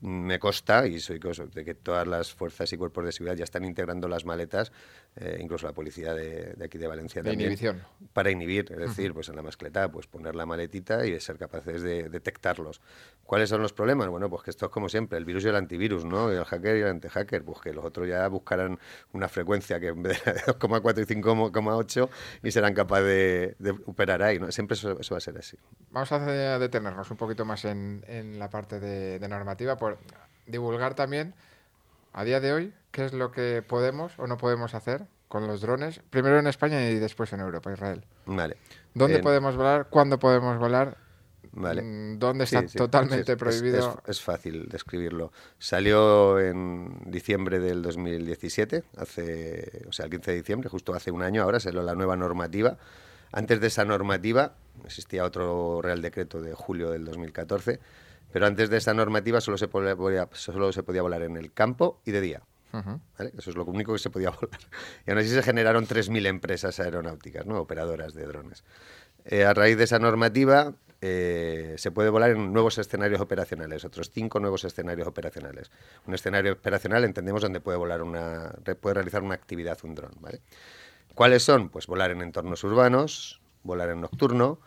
Me 0.00 0.38
consta, 0.38 0.86
y 0.86 1.00
soy 1.00 1.18
de 1.18 1.64
que 1.64 1.74
todas 1.74 2.06
las 2.06 2.34
fuerzas 2.34 2.70
y 2.72 2.76
cuerpos 2.76 3.06
de 3.06 3.12
seguridad 3.12 3.36
ya 3.36 3.44
están 3.44 3.64
integrando 3.64 4.06
las 4.06 4.26
maletas, 4.26 4.70
eh, 5.16 5.38
incluso 5.40 5.66
la 5.66 5.72
policía 5.72 6.12
de, 6.12 6.56
aquí 6.64 6.76
de 6.76 6.86
Valencia 6.86 7.22
de 7.22 7.32
Inhibición. 7.32 7.82
Para 8.12 8.30
inhibir, 8.30 8.70
es 8.72 8.78
decir, 8.78 9.14
pues 9.14 9.28
en 9.28 9.36
la 9.36 9.42
mascleta, 9.42 9.90
pues 9.90 10.06
poner 10.06 10.34
la 10.34 10.44
maletita 10.44 11.06
y 11.06 11.18
ser 11.20 11.38
capaces 11.38 11.82
de 11.82 12.08
detectarlos. 12.08 12.80
¿Cuáles 13.22 13.48
son 13.48 13.62
los 13.62 13.72
problemas? 13.72 14.08
Bueno, 14.08 14.28
pues 14.28 14.42
que 14.42 14.50
esto 14.50 14.66
es 14.66 14.72
como 14.72 14.88
siempre, 14.88 15.16
el 15.16 15.24
virus 15.24 15.44
y 15.44 15.48
el 15.48 15.56
antivirus, 15.56 16.04
¿no? 16.04 16.30
el 16.30 16.44
hacker 16.44 16.76
y 16.76 16.80
el 16.80 16.88
antihacker, 16.88 17.44
pues 17.44 17.60
que 17.60 17.72
los 17.72 17.84
otros 17.84 18.08
ya 18.08 18.26
buscarán 18.28 18.78
una 19.12 19.28
frecuencia 19.28 19.78
que 19.78 19.88
en 19.88 20.02
vez 20.02 20.24
de 20.24 20.34
2,4 20.46 21.02
y 21.02 21.22
5,8 21.22 22.08
y 22.42 22.50
serán 22.50 22.74
capaces 22.74 23.56
de, 23.58 23.70
operar 23.86 24.22
ahí, 24.22 24.38
¿no? 24.38 24.50
Siempre 24.50 24.74
eso, 24.74 24.96
va 24.96 25.16
a 25.16 25.20
ser 25.20 25.38
así. 25.38 25.56
Vamos 25.90 26.10
a 26.10 26.58
detenernos 26.58 27.10
un 27.10 27.16
poquito 27.16 27.44
más 27.44 27.64
en, 27.64 28.04
en 28.08 28.38
la 28.38 28.50
parte 28.50 28.80
de, 28.80 29.18
de 29.18 29.28
normativa. 29.28 29.76
Por, 29.76 29.98
divulgar 30.46 30.94
también, 30.94 31.34
a 32.14 32.24
día 32.24 32.40
de 32.40 32.52
hoy, 32.52 32.72
qué 32.92 33.04
es 33.04 33.12
lo 33.12 33.32
que 33.32 33.62
podemos 33.66 34.12
o 34.18 34.26
no 34.26 34.38
podemos 34.38 34.74
hacer 34.74 35.06
con 35.28 35.48
los 35.48 35.60
drones, 35.60 36.00
primero 36.10 36.38
en 36.38 36.46
España 36.46 36.88
y 36.88 36.94
después 36.94 37.32
en 37.32 37.40
Europa, 37.40 37.72
Israel. 37.72 38.04
Vale. 38.26 38.56
¿Dónde 38.94 39.18
podemos 39.18 39.56
volar? 39.56 39.88
¿Cuándo 39.90 40.18
podemos 40.18 40.56
volar? 40.58 40.96
Vale. 41.50 41.82
Mm, 41.82 42.18
¿Dónde 42.20 42.44
está 42.44 42.64
totalmente 42.66 43.36
prohibido? 43.36 44.00
Es, 44.06 44.20
fácil 44.20 44.68
describirlo. 44.68 45.32
Salió 45.58 46.38
en 46.38 47.00
diciembre 47.06 47.58
del 47.58 47.82
2017, 47.82 48.84
hace, 48.96 49.82
o 49.88 49.92
sea, 49.92 50.04
el 50.04 50.12
15 50.12 50.30
de 50.30 50.36
diciembre, 50.36 50.68
justo 50.68 50.94
hace 50.94 51.10
un 51.10 51.22
año, 51.22 51.42
ahora 51.42 51.58
salió 51.58 51.82
la 51.82 51.96
nueva 51.96 52.16
normativa. 52.16 52.76
Antes 53.32 53.60
de 53.60 53.66
esa 53.66 53.84
normativa 53.84 54.54
existía 54.84 55.24
otro 55.24 55.82
Real 55.82 56.00
Decreto 56.00 56.40
de 56.40 56.54
julio 56.54 56.90
del 56.90 57.04
2014 57.04 57.80
pero 58.34 58.48
antes 58.48 58.68
de 58.68 58.78
esa 58.78 58.92
normativa 58.94 59.40
solo 59.40 59.56
se 59.56 59.68
podía, 59.68 60.28
solo 60.32 60.72
se 60.72 60.82
podía 60.82 61.02
volar 61.02 61.22
en 61.22 61.36
el 61.36 61.52
campo 61.52 62.00
y 62.04 62.10
de 62.10 62.20
día. 62.20 62.42
Eso 63.38 63.50
es 63.50 63.54
lo 63.54 63.64
único 63.64 63.92
que 63.92 64.00
se 64.00 64.10
podía 64.10 64.30
volar. 64.40 64.58
Y 65.06 65.10
aún 65.12 65.20
así 65.20 65.28
se 65.28 65.40
generaron 65.40 65.86
3.000 65.86 66.26
empresas 66.26 66.80
aeronáuticas, 66.80 67.46
¿no? 67.46 67.60
operadoras 67.60 68.12
de 68.12 68.26
drones. 68.26 68.64
Eh, 69.24 69.44
a 69.44 69.54
raíz 69.54 69.78
de 69.78 69.84
esa 69.84 70.00
normativa, 70.00 70.74
eh, 71.00 71.76
se 71.78 71.92
puede 71.92 72.10
volar 72.10 72.32
en 72.32 72.52
nuevos 72.52 72.76
escenarios 72.76 73.20
operacionales, 73.20 73.84
otros 73.84 74.10
cinco 74.12 74.40
nuevos 74.40 74.64
escenarios 74.64 75.06
operacionales. 75.06 75.70
Un 76.04 76.14
escenario 76.14 76.54
operacional 76.54 77.04
entendemos 77.04 77.40
donde 77.40 77.60
puede 77.60 77.78
volar 77.78 78.02
una, 78.02 78.50
puede 78.80 78.94
realizar 78.94 79.22
una 79.22 79.34
actividad 79.34 79.78
un 79.84 79.94
dron, 79.94 80.10
¿vale? 80.18 80.40
¿Cuáles 81.14 81.44
son? 81.44 81.68
Pues 81.68 81.86
volar 81.86 82.10
en 82.10 82.20
entornos 82.20 82.64
urbanos, 82.64 83.40
volar 83.62 83.90
en 83.90 84.00
nocturno, 84.00 84.58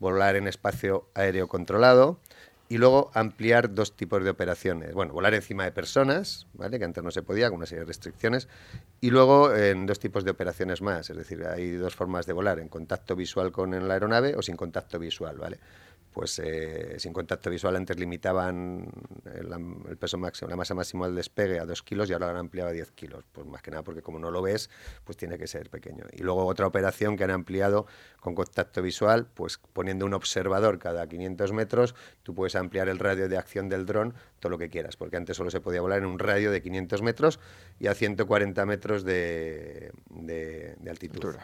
volar 0.00 0.34
en 0.34 0.48
espacio 0.48 1.08
aéreo 1.14 1.46
controlado, 1.46 2.18
y 2.72 2.78
luego 2.78 3.10
ampliar 3.12 3.74
dos 3.74 3.94
tipos 3.96 4.24
de 4.24 4.30
operaciones. 4.30 4.94
Bueno, 4.94 5.12
volar 5.12 5.34
encima 5.34 5.64
de 5.64 5.72
personas, 5.72 6.46
¿vale? 6.54 6.78
que 6.78 6.86
antes 6.86 7.04
no 7.04 7.10
se 7.10 7.22
podía, 7.22 7.50
con 7.50 7.58
una 7.58 7.66
serie 7.66 7.80
de 7.80 7.86
restricciones, 7.86 8.48
y 8.98 9.10
luego 9.10 9.54
en 9.54 9.84
dos 9.84 9.98
tipos 9.98 10.24
de 10.24 10.30
operaciones 10.30 10.80
más, 10.80 11.10
es 11.10 11.16
decir, 11.18 11.44
hay 11.44 11.72
dos 11.72 11.94
formas 11.94 12.24
de 12.24 12.32
volar, 12.32 12.58
en 12.60 12.68
contacto 12.68 13.14
visual 13.14 13.52
con 13.52 13.72
la 13.86 13.92
aeronave 13.92 14.36
o 14.36 14.40
sin 14.40 14.56
contacto 14.56 14.98
visual, 14.98 15.36
¿vale? 15.36 15.58
Pues 16.12 16.38
eh, 16.38 16.96
sin 16.98 17.12
contacto 17.12 17.50
visual 17.50 17.74
antes 17.76 17.98
limitaban 17.98 18.86
el, 19.24 19.96
peso 19.96 20.18
máximo, 20.18 20.50
la 20.50 20.56
masa 20.56 20.74
máxima 20.74 21.06
del 21.06 21.16
despegue 21.16 21.58
a 21.58 21.64
2 21.64 21.82
kilos 21.82 22.10
y 22.10 22.12
ahora 22.12 22.26
lo 22.26 22.32
han 22.32 22.38
ampliado 22.38 22.70
a 22.70 22.72
10 22.72 22.92
kilos. 22.92 23.24
Pues 23.32 23.46
más 23.46 23.62
que 23.62 23.70
nada 23.70 23.82
porque 23.82 24.02
como 24.02 24.18
no 24.18 24.30
lo 24.30 24.42
ves, 24.42 24.68
pues 25.04 25.16
tiene 25.16 25.38
que 25.38 25.46
ser 25.46 25.70
pequeño. 25.70 26.04
Y 26.12 26.22
luego 26.22 26.46
otra 26.46 26.66
operación 26.66 27.16
que 27.16 27.24
han 27.24 27.30
ampliado 27.30 27.86
con 28.20 28.34
contacto 28.34 28.82
visual, 28.82 29.26
pues 29.32 29.58
poniendo 29.72 30.04
un 30.04 30.14
observador 30.14 30.78
cada 30.78 31.08
500 31.08 31.52
metros, 31.52 31.94
tú 32.22 32.34
puedes 32.34 32.54
ampliar 32.56 32.88
el 32.88 32.98
radio 32.98 33.28
de 33.28 33.38
acción 33.38 33.68
del 33.68 33.86
dron 33.86 34.14
todo 34.38 34.50
lo 34.50 34.58
que 34.58 34.68
quieras, 34.68 34.96
porque 34.96 35.16
antes 35.16 35.36
solo 35.36 35.50
se 35.50 35.60
podía 35.60 35.80
volar 35.80 35.98
en 35.98 36.06
un 36.06 36.18
radio 36.18 36.50
de 36.50 36.60
500 36.60 37.02
metros 37.02 37.40
y 37.78 37.86
a 37.86 37.94
140 37.94 38.66
metros 38.66 39.04
de, 39.04 39.92
altitud. 40.88 41.36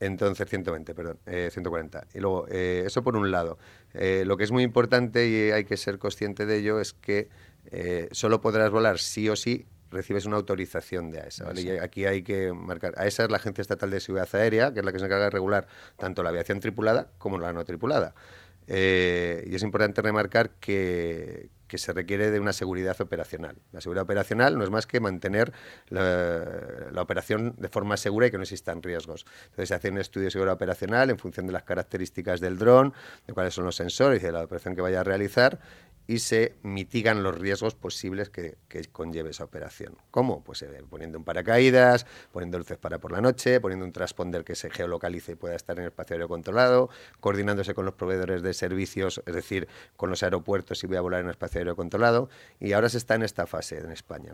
Entonces, 0.00 0.48
120, 0.48 0.94
perdón, 0.94 1.18
140. 1.24 1.98
Eh, 1.98 2.02
y 2.14 2.20
luego, 2.20 2.46
eh, 2.50 2.84
eso 2.86 3.02
por 3.02 3.16
un 3.16 3.30
lado. 3.30 3.58
Eh, 3.94 4.24
lo 4.26 4.36
que 4.36 4.44
es 4.44 4.52
muy 4.52 4.62
importante 4.62 5.26
y 5.28 5.50
hay 5.50 5.64
que 5.64 5.76
ser 5.76 5.98
consciente 5.98 6.46
de 6.46 6.58
ello 6.58 6.80
es 6.80 6.92
que 6.92 7.28
solo 8.12 8.40
podrás 8.40 8.70
volar 8.70 8.98
sí 8.98 9.28
o 9.28 9.34
sí 9.34 9.66
recibes 9.90 10.24
una 10.26 10.36
autorización 10.36 11.10
de 11.10 11.20
AESA. 11.20 11.46
¿vale? 11.46 11.62
Y 11.62 11.70
aquí 11.70 12.04
hay 12.04 12.22
que 12.22 12.52
marcar. 12.52 12.94
AESA 12.96 13.24
es 13.24 13.30
la 13.30 13.38
Agencia 13.38 13.62
Estatal 13.62 13.90
de 13.90 14.00
Seguridad 14.00 14.28
Aérea, 14.34 14.72
que 14.72 14.80
es 14.80 14.84
la 14.84 14.92
que 14.92 14.98
se 14.98 15.06
encarga 15.06 15.24
de 15.24 15.30
regular 15.30 15.66
tanto 15.96 16.22
la 16.22 16.28
aviación 16.28 16.60
tripulada 16.60 17.08
como 17.18 17.38
la 17.38 17.52
no 17.52 17.64
tripulada. 17.64 18.14
y 18.68 19.54
es 19.54 19.62
importante 19.62 20.02
remarcar 20.02 20.50
que, 20.60 21.48
que 21.66 21.78
se 21.78 21.92
requiere 21.92 22.30
de 22.30 22.40
una 22.40 22.52
seguridad 22.52 23.00
operacional. 23.00 23.56
La 23.72 23.80
seguridad 23.80 24.04
operacional 24.04 24.56
no 24.56 24.64
es 24.64 24.70
más 24.70 24.86
que 24.86 25.00
mantener 25.00 25.52
la, 25.88 27.02
operación 27.02 27.54
de 27.58 27.68
forma 27.68 27.96
segura 27.96 28.26
y 28.26 28.30
que 28.30 28.36
no 28.36 28.42
existan 28.42 28.82
riesgos. 28.82 29.26
Entonces 29.44 29.68
se 29.68 29.74
hace 29.74 29.90
un 29.90 29.98
estudio 29.98 30.26
de 30.26 30.30
seguridad 30.30 30.54
operacional 30.54 31.10
en 31.10 31.18
función 31.18 31.46
de 31.46 31.52
las 31.52 31.62
características 31.62 32.40
del 32.40 32.58
dron, 32.58 32.94
de 33.26 33.32
cuáles 33.32 33.54
son 33.54 33.64
los 33.64 33.76
sensores 33.76 34.22
y 34.22 34.26
de 34.26 34.32
la 34.32 34.44
operación 34.44 34.74
que 34.74 34.80
vaya 34.80 35.00
a 35.00 35.04
realizar 35.04 35.58
y 36.06 36.20
se 36.20 36.54
mitigan 36.62 37.22
los 37.22 37.36
riesgos 37.36 37.74
posibles 37.74 38.30
que, 38.30 38.56
conlleve 38.92 39.30
esa 39.30 39.44
operación. 39.44 39.96
¿Cómo? 40.10 40.44
Pues 40.44 40.60
eh, 40.62 40.68
poniendo 40.88 41.18
un 41.18 41.24
paracaídas, 41.24 42.06
poniendo 42.30 42.58
luces 42.58 42.76
para 42.76 42.98
por 42.98 43.10
la 43.10 43.22
noche, 43.22 43.58
poniendo 43.58 43.86
un 43.86 43.92
transponder 43.92 44.44
que 44.44 44.54
se 44.54 44.68
geolocalice 44.68 45.32
y 45.32 45.34
pueda 45.34 45.56
estar 45.56 45.78
en 45.78 45.84
el 45.84 45.88
espacio 45.88 46.14
aéreo 46.14 46.28
controlado, 46.28 46.90
coordinándose 47.20 47.74
con 47.74 47.86
los 47.86 47.94
proveedores 47.94 48.42
de 48.42 48.52
servicios, 48.52 49.22
es 49.24 49.34
decir, 49.34 49.66
con 49.96 50.10
los 50.10 50.22
aeropuertos 50.22 50.78
si 50.78 50.86
voy 50.86 50.98
a 50.98 51.00
volar 51.00 51.20
en 51.20 51.26
el 51.26 51.30
espacio 51.30 51.60
aéreo 51.60 51.74
controlado, 51.74 52.28
y 52.60 52.72
ahora 52.72 52.90
se 52.90 52.98
está 52.98 53.14
en 53.14 53.22
esta 53.22 53.46
fase 53.46 53.78
en 53.78 53.90
España. 53.90 54.32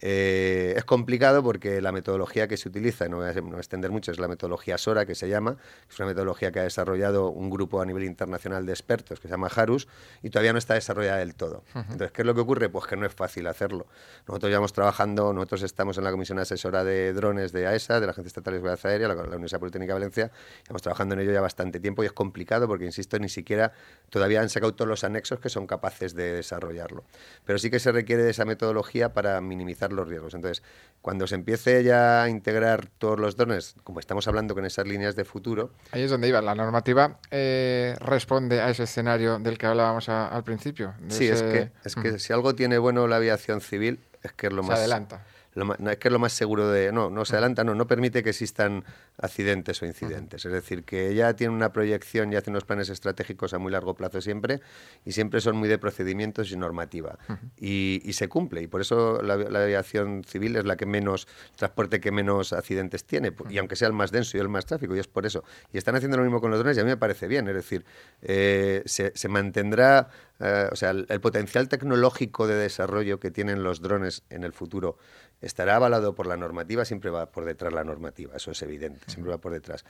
Eh, 0.00 0.74
es 0.76 0.84
complicado 0.84 1.42
porque 1.44 1.80
la 1.80 1.92
metodología 1.92 2.48
que 2.48 2.56
se 2.56 2.68
utiliza, 2.68 3.08
no 3.08 3.18
voy, 3.18 3.26
a, 3.26 3.30
extender 3.30 3.92
mucho, 3.92 4.10
es 4.10 4.18
la 4.18 4.28
metodología 4.28 4.78
SORA, 4.78 5.06
que 5.06 5.14
se 5.14 5.28
llama, 5.28 5.56
es 5.88 5.98
una 5.98 6.08
metodología 6.08 6.50
que 6.50 6.58
ha 6.58 6.64
desarrollado 6.64 7.30
un 7.30 7.50
grupo 7.50 7.80
a 7.80 7.86
nivel 7.86 8.02
internacional 8.02 8.66
de 8.66 8.72
expertos 8.72 9.20
que 9.20 9.28
se 9.28 9.32
llama 9.32 9.48
HARUS, 9.54 9.86
y 10.22 10.30
todavía 10.30 10.52
no 10.52 10.58
está 10.58 10.74
desarrollada 10.74 11.05
del 11.14 11.36
todo. 11.36 11.62
Entonces, 11.74 12.10
¿qué 12.10 12.22
es 12.22 12.26
lo 12.26 12.34
que 12.34 12.40
ocurre? 12.40 12.68
Pues 12.68 12.86
que 12.86 12.96
no 12.96 13.06
es 13.06 13.14
fácil 13.14 13.46
hacerlo. 13.46 13.86
Nosotros 14.26 14.50
llevamos 14.50 14.72
trabajando, 14.72 15.32
nosotros 15.32 15.62
estamos 15.62 15.96
en 15.98 16.04
la 16.04 16.10
Comisión 16.10 16.40
Asesora 16.40 16.82
de 16.82 17.12
Drones 17.12 17.52
de 17.52 17.68
AESA, 17.68 18.00
de 18.00 18.06
la 18.06 18.12
Agencia 18.12 18.28
Estatal 18.28 18.54
de 18.54 18.58
Seguridad 18.58 18.80
Aérea, 18.82 19.08
la, 19.08 19.14
la 19.14 19.22
Universidad 19.22 19.60
Politécnica 19.60 19.92
de 19.92 20.00
Valencia, 20.00 20.30
estamos 20.58 20.82
trabajando 20.82 21.14
en 21.14 21.20
ello 21.20 21.32
ya 21.32 21.40
bastante 21.40 21.78
tiempo 21.78 22.02
y 22.02 22.06
es 22.06 22.12
complicado 22.12 22.66
porque, 22.66 22.84
insisto, 22.84 23.18
ni 23.18 23.28
siquiera 23.28 23.72
todavía 24.10 24.40
han 24.40 24.48
sacado 24.48 24.74
todos 24.74 24.88
los 24.88 25.04
anexos 25.04 25.38
que 25.38 25.48
son 25.48 25.66
capaces 25.66 26.14
de 26.14 26.32
desarrollarlo. 26.32 27.04
Pero 27.44 27.58
sí 27.58 27.70
que 27.70 27.78
se 27.78 27.92
requiere 27.92 28.22
de 28.22 28.30
esa 28.30 28.44
metodología 28.44 29.12
para 29.12 29.40
minimizar 29.40 29.92
los 29.92 30.08
riesgos. 30.08 30.34
Entonces, 30.34 30.62
cuando 31.02 31.26
se 31.26 31.34
empiece 31.34 31.84
ya 31.84 32.22
a 32.22 32.28
integrar 32.28 32.86
todos 32.98 33.18
los 33.18 33.36
drones, 33.36 33.76
como 33.84 34.00
estamos 34.00 34.26
hablando 34.28 34.54
con 34.54 34.64
esas 34.64 34.86
líneas 34.86 35.16
de 35.16 35.24
futuro... 35.24 35.70
Ahí 35.92 36.02
es 36.02 36.10
donde 36.10 36.28
iba. 36.28 36.40
La 36.40 36.54
normativa 36.54 37.18
eh, 37.30 37.94
responde 38.00 38.60
a 38.60 38.70
ese 38.70 38.84
escenario 38.84 39.38
del 39.38 39.58
que 39.58 39.66
hablábamos 39.66 40.08
al 40.08 40.42
principio. 40.44 40.94
Sí, 41.08 41.28
es 41.28 41.42
que, 41.42 41.70
es 41.84 41.94
que 41.94 42.18
si 42.18 42.32
algo 42.32 42.54
tiene 42.54 42.78
bueno 42.78 43.06
la 43.06 43.16
aviación 43.16 43.60
civil 43.60 44.00
es 44.22 44.32
que 44.32 44.48
es 44.48 44.52
lo 44.52 44.62
más... 44.62 44.78
adelanta 44.78 45.24
no, 45.56 45.90
es 45.90 45.96
que 45.96 46.08
es 46.08 46.12
lo 46.12 46.18
más 46.18 46.32
seguro 46.32 46.68
de... 46.70 46.92
No, 46.92 47.10
no 47.10 47.24
se 47.24 47.34
adelanta, 47.34 47.64
no, 47.64 47.74
no 47.74 47.86
permite 47.86 48.22
que 48.22 48.30
existan 48.30 48.84
accidentes 49.18 49.82
o 49.82 49.86
incidentes. 49.86 50.44
Es 50.44 50.52
decir, 50.52 50.84
que 50.84 51.14
ya 51.14 51.34
tiene 51.34 51.54
una 51.54 51.72
proyección 51.72 52.32
y 52.32 52.36
hace 52.36 52.50
unos 52.50 52.64
planes 52.64 52.88
estratégicos 52.90 53.54
a 53.54 53.58
muy 53.58 53.72
largo 53.72 53.94
plazo 53.94 54.20
siempre 54.20 54.60
y 55.04 55.12
siempre 55.12 55.40
son 55.40 55.56
muy 55.56 55.68
de 55.68 55.78
procedimientos 55.78 56.52
y 56.52 56.56
normativa. 56.56 57.18
y, 57.58 58.12
se 58.16 58.28
cumple 58.28 58.62
y 58.62 58.66
por 58.66 58.80
eso 58.80 59.20
la, 59.20 59.34
aviación 59.34 60.24
civil 60.24 60.56
es 60.56 60.64
la 60.64 60.76
que 60.76 60.86
menos, 60.86 61.28
transporte 61.54 62.00
que 62.00 62.10
menos 62.10 62.54
accidentes 62.54 63.04
tiene 63.04 63.30
y 63.50 63.58
aunque 63.58 63.76
sea 63.76 63.88
el 63.88 63.94
más 63.94 64.10
denso 64.10 64.38
y 64.38 64.40
el 64.40 64.48
más 64.48 64.64
tráfico 64.64 64.96
y 64.96 64.98
es 64.98 65.06
por 65.06 65.26
eso. 65.26 65.44
Y 65.70 65.76
están 65.76 65.96
haciendo 65.96 66.16
lo 66.16 66.22
mismo 66.22 66.40
con 66.40 66.50
los 66.50 66.58
drones 66.58 66.78
y 66.78 66.80
a 66.80 66.84
mí 66.84 66.88
me 66.88 66.96
parece 66.96 67.28
bien. 67.28 67.46
Es 67.48 67.54
decir, 67.54 67.84
eh, 68.22 68.82
se, 68.86 69.12
se, 69.14 69.28
mantendrá, 69.28 70.08
eh, 70.40 70.68
o 70.72 70.76
sea, 70.76 70.90
el 70.90 71.20
potencial 71.20 71.68
tecnológico 71.68 72.46
de 72.46 72.54
desarrollo 72.54 73.20
que 73.20 73.30
tienen 73.30 73.62
los 73.62 73.80
drones 73.80 74.22
en 74.30 74.44
el 74.44 74.52
futuro 74.52 74.96
estará 75.40 75.76
avalado 75.76 76.14
por 76.14 76.26
la 76.26 76.36
normativa, 76.36 76.84
siempre 76.84 77.10
va 77.10 77.26
por 77.26 77.44
detrás 77.44 77.72
la 77.72 77.84
normativa, 77.84 78.36
eso 78.36 78.50
es 78.50 78.62
evidente, 78.62 79.00
siempre 79.06 79.30
va 79.30 79.38
por 79.38 79.52
detrás. 79.52 79.84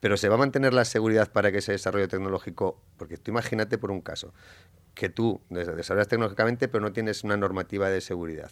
Pero 0.00 0.16
se 0.16 0.28
va 0.28 0.36
a 0.36 0.38
mantener 0.38 0.74
la 0.74 0.84
seguridad 0.84 1.30
para 1.32 1.52
que 1.52 1.58
ese 1.58 1.72
desarrollo 1.72 2.08
tecnológico, 2.08 2.80
porque 2.96 3.16
tú 3.16 3.30
imagínate 3.30 3.78
por 3.78 3.90
un 3.90 4.00
caso, 4.00 4.32
que 4.94 5.08
tú 5.08 5.40
desarrollas 5.50 6.08
tecnológicamente 6.08 6.68
pero 6.68 6.82
no 6.82 6.92
tienes 6.92 7.24
una 7.24 7.36
normativa 7.36 7.88
de 7.88 8.00
seguridad 8.00 8.50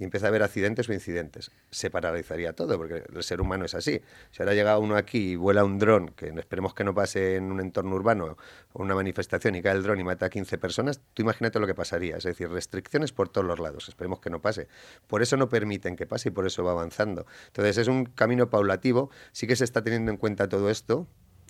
y 0.00 0.04
empieza 0.04 0.26
a 0.26 0.28
haber 0.30 0.42
accidentes 0.42 0.88
o 0.88 0.94
incidentes. 0.94 1.52
Se 1.70 1.90
paralizaría 1.90 2.54
todo, 2.54 2.78
porque 2.78 3.04
el 3.14 3.22
ser 3.22 3.42
humano 3.42 3.66
es 3.66 3.74
así. 3.74 4.00
Si 4.30 4.42
ahora 4.42 4.54
llega 4.54 4.78
uno 4.78 4.96
aquí 4.96 5.32
y 5.32 5.36
vuela 5.36 5.62
un 5.62 5.78
dron, 5.78 6.08
que 6.08 6.32
esperemos 6.38 6.72
que 6.72 6.84
no 6.84 6.94
pase 6.94 7.36
en 7.36 7.52
un 7.52 7.60
entorno 7.60 7.94
urbano 7.94 8.38
o 8.72 8.82
una 8.82 8.94
manifestación 8.94 9.54
y 9.56 9.62
cae 9.62 9.76
el 9.76 9.82
dron 9.82 10.00
y 10.00 10.04
mata 10.04 10.26
a 10.26 10.30
15 10.30 10.56
personas, 10.56 11.02
tú 11.12 11.20
imagínate 11.20 11.60
lo 11.60 11.66
que 11.66 11.74
pasaría. 11.74 12.16
Es 12.16 12.24
decir, 12.24 12.48
restricciones 12.48 13.12
por 13.12 13.28
todos 13.28 13.46
los 13.46 13.60
lados. 13.60 13.90
Esperemos 13.90 14.20
que 14.20 14.30
no 14.30 14.40
pase. 14.40 14.68
Por 15.06 15.20
eso 15.20 15.36
no 15.36 15.50
permiten 15.50 15.96
que 15.96 16.06
pase 16.06 16.30
y 16.30 16.32
por 16.32 16.46
eso 16.46 16.64
va 16.64 16.72
avanzando. 16.72 17.26
Entonces 17.48 17.76
es 17.76 17.88
un 17.88 18.06
camino 18.06 18.48
paulativo. 18.48 19.10
Sí 19.32 19.46
que 19.46 19.54
se 19.54 19.64
está 19.64 19.82
teniendo 19.82 20.10
en 20.10 20.16
cuenta 20.16 20.48
todo 20.48 20.70
esto, 20.70 21.06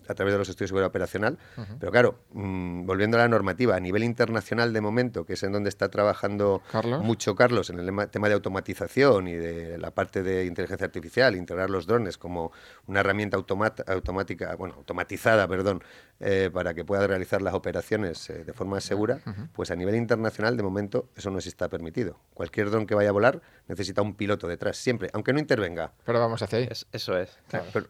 a 0.07 0.13
través 0.13 0.33
de 0.33 0.37
los 0.39 0.49
estudios 0.49 0.67
de 0.67 0.71
seguridad 0.71 0.89
operacional. 0.89 1.37
Pero 1.79 1.91
claro, 1.91 2.19
mm, 2.33 2.85
volviendo 2.85 3.17
a 3.17 3.21
la 3.21 3.27
normativa, 3.27 3.75
a 3.75 3.79
nivel 3.79 4.03
internacional 4.03 4.73
de 4.73 4.81
momento, 4.81 5.25
que 5.25 5.33
es 5.33 5.43
en 5.43 5.51
donde 5.51 5.69
está 5.69 5.89
trabajando 5.89 6.61
mucho 7.01 7.35
Carlos 7.35 7.69
en 7.69 7.79
el 7.79 8.09
tema 8.09 8.27
de 8.27 8.33
automatización 8.33 9.27
y 9.27 9.33
de 9.33 9.77
la 9.77 9.91
parte 9.91 10.23
de 10.23 10.45
inteligencia 10.45 10.85
artificial, 10.85 11.35
integrar 11.35 11.69
los 11.69 11.87
drones 11.87 12.17
como 12.17 12.51
una 12.87 13.01
herramienta 13.01 13.37
automática, 13.37 14.55
bueno, 14.55 14.75
automatizada, 14.75 15.47
perdón, 15.47 15.83
eh, 16.19 16.49
para 16.53 16.73
que 16.73 16.85
pueda 16.85 17.07
realizar 17.07 17.41
las 17.41 17.53
operaciones 17.53 18.29
eh, 18.29 18.43
de 18.43 18.53
forma 18.53 18.79
segura, 18.79 19.19
pues 19.53 19.71
a 19.71 19.75
nivel 19.75 19.95
internacional 19.95 20.55
de 20.57 20.63
momento 20.63 21.09
eso 21.15 21.31
no 21.31 21.41
se 21.41 21.49
está 21.49 21.69
permitido. 21.69 22.19
Cualquier 22.33 22.69
dron 22.69 22.85
que 22.85 22.95
vaya 22.95 23.09
a 23.09 23.13
volar 23.13 23.41
necesita 23.71 24.01
un 24.01 24.15
piloto 24.15 24.49
detrás, 24.49 24.75
siempre, 24.75 25.09
aunque 25.13 25.31
no 25.31 25.39
intervenga. 25.39 25.93
Pero 26.05 26.19
vamos 26.19 26.41
hacia 26.41 26.59
ahí. 26.59 26.69
eso 26.91 27.17
es. 27.17 27.39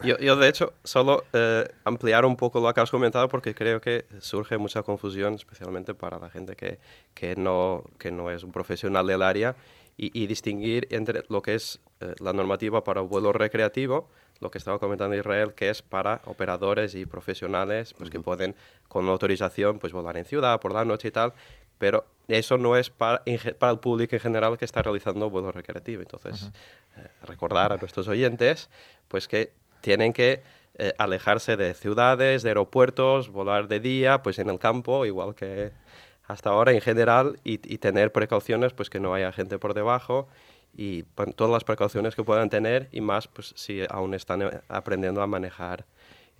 yo, 0.04 0.16
yo, 0.20 0.36
de 0.36 0.48
hecho, 0.48 0.74
solo 0.84 1.24
eh, 1.34 1.68
ampliar 1.86 2.24
un 2.24 2.38
poco 2.38 2.60
lo 2.60 2.72
que 2.72 2.82
has 2.82 2.92
comentado 2.92 3.28
porque 3.28 3.56
creo 3.56 3.82
que 3.82 4.06
surge 4.20 4.60
mucha 4.60 4.84
confusión, 4.84 5.34
especialmente 5.34 5.96
para 5.96 6.20
la 6.20 6.30
gente 6.30 6.56
que, 6.56 6.78
que, 7.16 7.36
no, 7.36 7.84
que 7.98 8.12
no 8.12 8.30
es 8.30 8.44
un 8.44 8.52
profesional 8.52 9.08
del 9.08 9.24
área, 9.24 9.56
y, 9.98 10.26
distinguir 10.26 10.88
entre 10.90 11.24
lo 11.30 11.44
que 11.44 11.54
es 11.54 11.80
eh, 12.00 12.16
la 12.20 12.34
normativa 12.34 12.84
para 12.84 13.02
vuelo 13.02 13.34
recreativo, 13.34 14.10
lo 14.40 14.50
que 14.50 14.58
estaba 14.58 14.80
comentando 14.80 15.16
Israel, 15.16 15.54
que 15.54 15.70
es 15.70 15.84
para 15.84 16.22
operadores 16.26 16.96
y 16.96 17.06
profesionales 17.06 17.94
pues, 17.94 18.10
que 18.10 18.20
pueden, 18.20 18.56
con 18.88 19.08
autorización, 19.10 19.78
pues 19.78 19.94
volar 19.94 20.18
en 20.18 20.26
ciudad, 20.26 20.60
por 20.60 20.74
la 20.74 20.86
noche 20.86 21.10
y 21.10 21.12
tal, 21.12 21.34
pero 21.78 22.06
eso 22.38 22.58
no 22.58 22.78
es 22.78 22.90
para, 22.90 23.24
para 23.60 23.72
el 23.72 23.80
público 23.80 24.16
en 24.16 24.22
general 24.22 24.58
que 24.58 24.66
está 24.66 24.82
realizando 24.82 25.30
vuelo 25.30 25.52
recreativo. 25.52 26.02
Entonces, 26.02 26.52
eh, 26.98 27.08
recordar 27.24 27.74
a 27.74 27.78
nuestros 27.78 28.08
oyentes 28.08 28.70
pues 29.08 29.28
que 29.28 29.54
tienen 29.82 30.14
que 30.14 30.44
eh, 30.76 30.94
alejarse 30.98 31.58
de 31.58 31.74
ciudades, 31.74 32.44
de 32.44 32.50
aeropuertos, 32.50 33.30
volar 33.30 33.68
de 33.68 33.80
día, 33.80 34.24
pues 34.24 34.40
en 34.40 34.50
el 34.50 34.58
campo, 34.58 35.06
igual 35.06 35.36
que 35.36 35.72
hasta 36.28 36.50
ahora 36.50 36.72
en 36.72 36.80
general, 36.80 37.40
y, 37.44 37.58
tener 37.58 38.14
precauciones, 38.14 38.72
pues 38.72 38.90
que 38.90 39.00
no 39.00 39.14
haya 39.14 39.34
gente 39.34 39.60
por 39.60 39.74
debajo 39.74 40.30
y 40.74 41.04
todas 41.36 41.52
las 41.52 41.66
precauciones 41.66 42.16
que 42.16 42.24
puedan 42.24 42.50
tener 42.50 42.88
y 42.94 43.02
más, 43.02 43.28
pues 43.28 43.54
si 43.58 43.84
aún 43.90 44.14
están 44.14 44.44
eh, 44.44 44.62
aprendiendo 44.70 45.22
a 45.22 45.28
manejar 45.28 45.86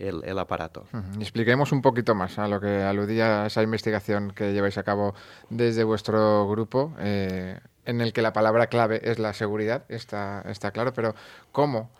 el, 0.02 0.40
aparato. 0.40 0.86
Expliquemos 1.20 1.72
un 1.72 1.82
poquito 1.82 2.16
más 2.16 2.40
a 2.40 2.48
lo 2.48 2.60
que 2.60 2.82
aludía 2.84 3.46
esa 3.46 3.62
investigación 3.62 4.32
que 4.32 4.54
lleváis 4.54 4.78
a 4.78 4.84
cabo 4.84 5.14
desde 5.50 5.84
vuestro 5.84 6.48
grupo, 6.50 6.94
eh, 7.00 7.60
en 7.86 8.02
el 8.02 8.14
que 8.14 8.22
la 8.22 8.34
palabra 8.34 8.68
clave 8.68 9.02
es 9.04 9.20
la 9.20 9.34
seguridad, 9.34 9.86
está, 9.90 10.44
está 10.48 10.72
claro, 10.72 10.94
pero 10.94 11.16
¿cómo 11.52 11.92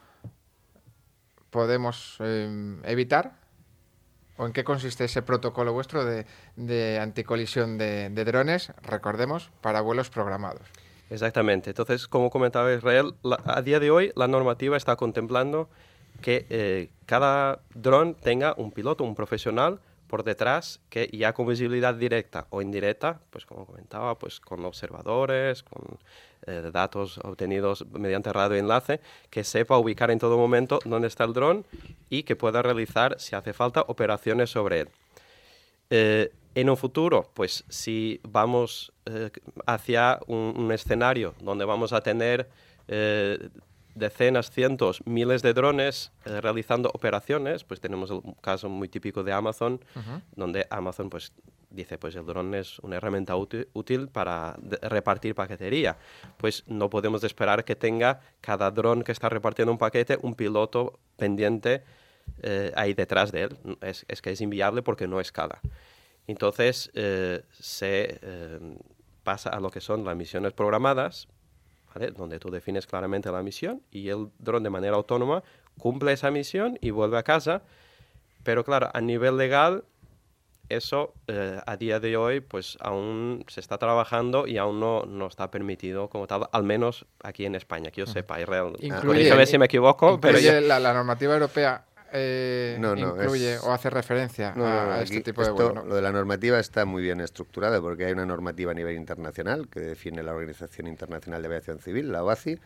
podemos 1.50 2.18
em, 2.20 2.84
evitar 2.86 3.40
o 4.38 4.46
en 4.48 4.54
qué 4.54 4.64
consiste 4.64 5.06
ese 5.06 5.22
protocolo 5.22 5.74
vuestro 5.74 6.04
de, 6.06 7.00
anticolisión 7.00 7.78
de, 7.78 8.10
drones, 8.26 8.74
recordemos, 8.82 9.52
para 9.62 9.82
vuelos 9.82 10.10
programados? 10.10 10.64
Exactamente. 11.10 11.72
Entonces, 11.72 12.08
como 12.08 12.30
comentaba 12.30 12.74
Israel, 12.74 13.16
a 13.46 13.62
día 13.62 13.80
de 13.80 13.92
hoy 13.92 14.12
la 14.16 14.28
normativa 14.28 14.78
está 14.78 14.96
contemplando 14.96 15.70
que 16.22 16.46
eh, 16.50 16.90
cada 17.06 17.60
dron 17.74 18.16
tenga 18.16 18.54
un 18.58 18.72
piloto, 18.72 19.04
un 19.04 19.16
profesional 19.16 19.80
por 20.08 20.24
detrás 20.24 20.82
que 20.90 21.10
ya 21.12 21.34
con 21.34 21.48
visibilidad 21.48 21.94
directa 21.94 22.48
o 22.50 22.62
indirecta, 22.62 23.20
pues 23.30 23.46
como 23.46 23.66
comentaba, 23.66 24.18
pues 24.20 24.40
con 24.40 24.64
observadores, 24.66 25.64
con 25.64 26.00
eh, 26.48 26.70
datos 26.72 27.18
obtenidos 27.20 27.86
mediante 27.92 28.32
radioenlace, 28.34 29.00
que 29.30 29.44
sepa 29.44 29.78
ubicar 29.78 30.12
en 30.12 30.20
todo 30.20 30.38
momento 30.38 30.80
dónde 30.86 31.08
está 31.08 31.24
el 31.24 31.34
dron 31.34 31.66
y 32.10 32.24
que 32.24 32.36
pueda 32.36 32.62
realizar, 32.62 33.20
si 33.20 33.36
hace 33.36 33.54
falta, 33.54 33.86
operaciones 33.88 34.50
sobre 34.50 34.82
él. 34.82 34.90
Eh, 35.90 36.32
en 36.56 36.70
un 36.70 36.76
futuro, 36.76 37.30
pues 37.34 37.64
si 37.70 38.20
vamos 38.24 38.92
hacia 39.66 40.20
un, 40.28 40.54
un, 40.58 40.72
escenario 40.74 41.34
donde 41.42 41.64
vamos 41.64 41.94
a 41.94 42.02
tener 42.02 42.50
decenas, 43.96 44.52
cientos, 44.52 45.02
miles 45.06 45.42
de 45.42 45.54
drones 45.54 46.12
eh, 46.26 46.42
realizando 46.42 46.90
operaciones, 46.94 47.64
pues 47.64 47.80
tenemos 47.80 48.12
el 48.12 48.22
caso 48.42 48.70
muy 48.70 48.88
típico 48.88 49.24
de 49.24 49.34
Amazon, 49.34 49.80
donde 50.36 50.68
Amazon 50.70 51.10
pues 51.10 51.34
dice, 51.70 51.98
pues 51.98 52.16
el 52.16 52.26
dron 52.26 52.54
es 52.54 52.80
una 52.80 52.98
herramienta 52.98 53.36
útil, 53.36 54.10
para 54.10 54.58
repartir 54.82 55.36
paquetería. 55.36 55.98
Pues 56.38 56.64
no 56.68 56.90
podemos 56.90 57.24
esperar 57.24 57.64
que 57.64 57.76
tenga 57.76 58.20
cada 58.42 58.72
dron 58.72 59.04
que 59.04 59.12
está 59.12 59.30
repartiendo 59.30 59.72
un 59.72 59.78
paquete 59.78 60.18
un 60.22 60.36
piloto 60.36 61.00
pendiente 61.18 61.84
eh, 62.44 62.72
ahí 62.76 62.94
detrás 62.94 63.32
de 63.32 63.44
él. 63.44 63.58
Es, 63.82 64.06
que 64.22 64.32
es 64.32 64.42
inviable 64.42 64.82
porque 64.82 65.08
no 65.08 65.20
escala. 65.20 65.60
Entonces 66.28 66.92
eh, 66.94 67.44
se 67.52 68.20
pasa 69.24 69.50
a 69.50 69.60
lo 69.60 69.70
que 69.70 69.82
son 69.82 70.04
las 70.04 70.16
misiones 70.16 70.54
programadas, 70.54 71.28
donde 72.16 72.40
tú 72.40 72.50
defines 72.50 72.88
claramente 72.88 73.32
la 73.32 73.44
misión 73.44 73.82
y 73.92 74.10
el 74.10 74.30
dron 74.40 74.64
de 74.64 74.70
manera 74.70 74.96
autónoma 74.96 75.44
cumple 75.78 76.14
esa 76.14 76.32
misión 76.32 76.78
y 76.82 76.92
vuelve 76.92 77.18
a 77.18 77.24
casa. 77.24 77.64
Pero 78.44 78.64
claro, 78.64 78.90
a 78.94 79.02
nivel 79.02 79.38
legal, 79.38 79.84
eso 80.70 81.14
eh, 81.28 81.60
a 81.66 81.78
día 81.78 82.00
de 82.00 82.18
hoy 82.18 82.40
pues 82.40 82.78
aún 82.82 83.46
se 83.48 83.60
está 83.60 83.78
trabajando 83.78 84.48
y 84.48 84.58
aún 84.58 84.80
no, 84.80 85.04
no 85.06 85.28
está 85.28 85.52
permitido 85.52 86.10
como 86.10 86.28
tal, 86.28 86.48
al 86.52 86.64
menos 86.64 87.06
aquí 87.24 87.46
en 87.46 87.56
España, 87.56 87.92
que 87.92 88.02
yo 88.02 88.08
sepa. 88.08 88.42
Israel, 88.42 88.74
incluye, 88.80 89.46
si 89.46 89.58
me 89.58 89.66
equivoco. 89.66 90.20
pero 90.20 90.40
la, 90.62 90.80
la 90.80 90.94
normativa 90.94 91.34
europea 91.34 91.86
eh, 92.14 92.78
incluye 92.80 93.58
o 93.60 93.72
hace 93.72 93.90
referencia 93.90 94.54
a, 94.56 95.02
este 95.02 95.22
tipo 95.22 95.44
de 95.44 95.52
vuelo. 95.52 95.86
Lo 95.86 95.96
de 95.96 96.02
la 96.02 96.12
normativa 96.12 96.60
está 96.60 96.86
muy 96.86 97.02
bien 97.02 97.22
estructurada 97.22 97.80
porque 97.82 98.06
hay 98.06 98.14
una 98.14 98.26
normativa 98.26 98.72
a 98.72 98.74
nivel 98.74 98.96
internacional 98.96 99.68
que 99.70 99.80
define 99.80 100.24
la 100.24 100.34
Organización 100.34 100.88
Internacional 100.88 101.42
de 101.42 101.48
Aviación 101.48 101.80
Civil, 101.80 102.12
la 102.12 102.24
OACI, 102.24 102.60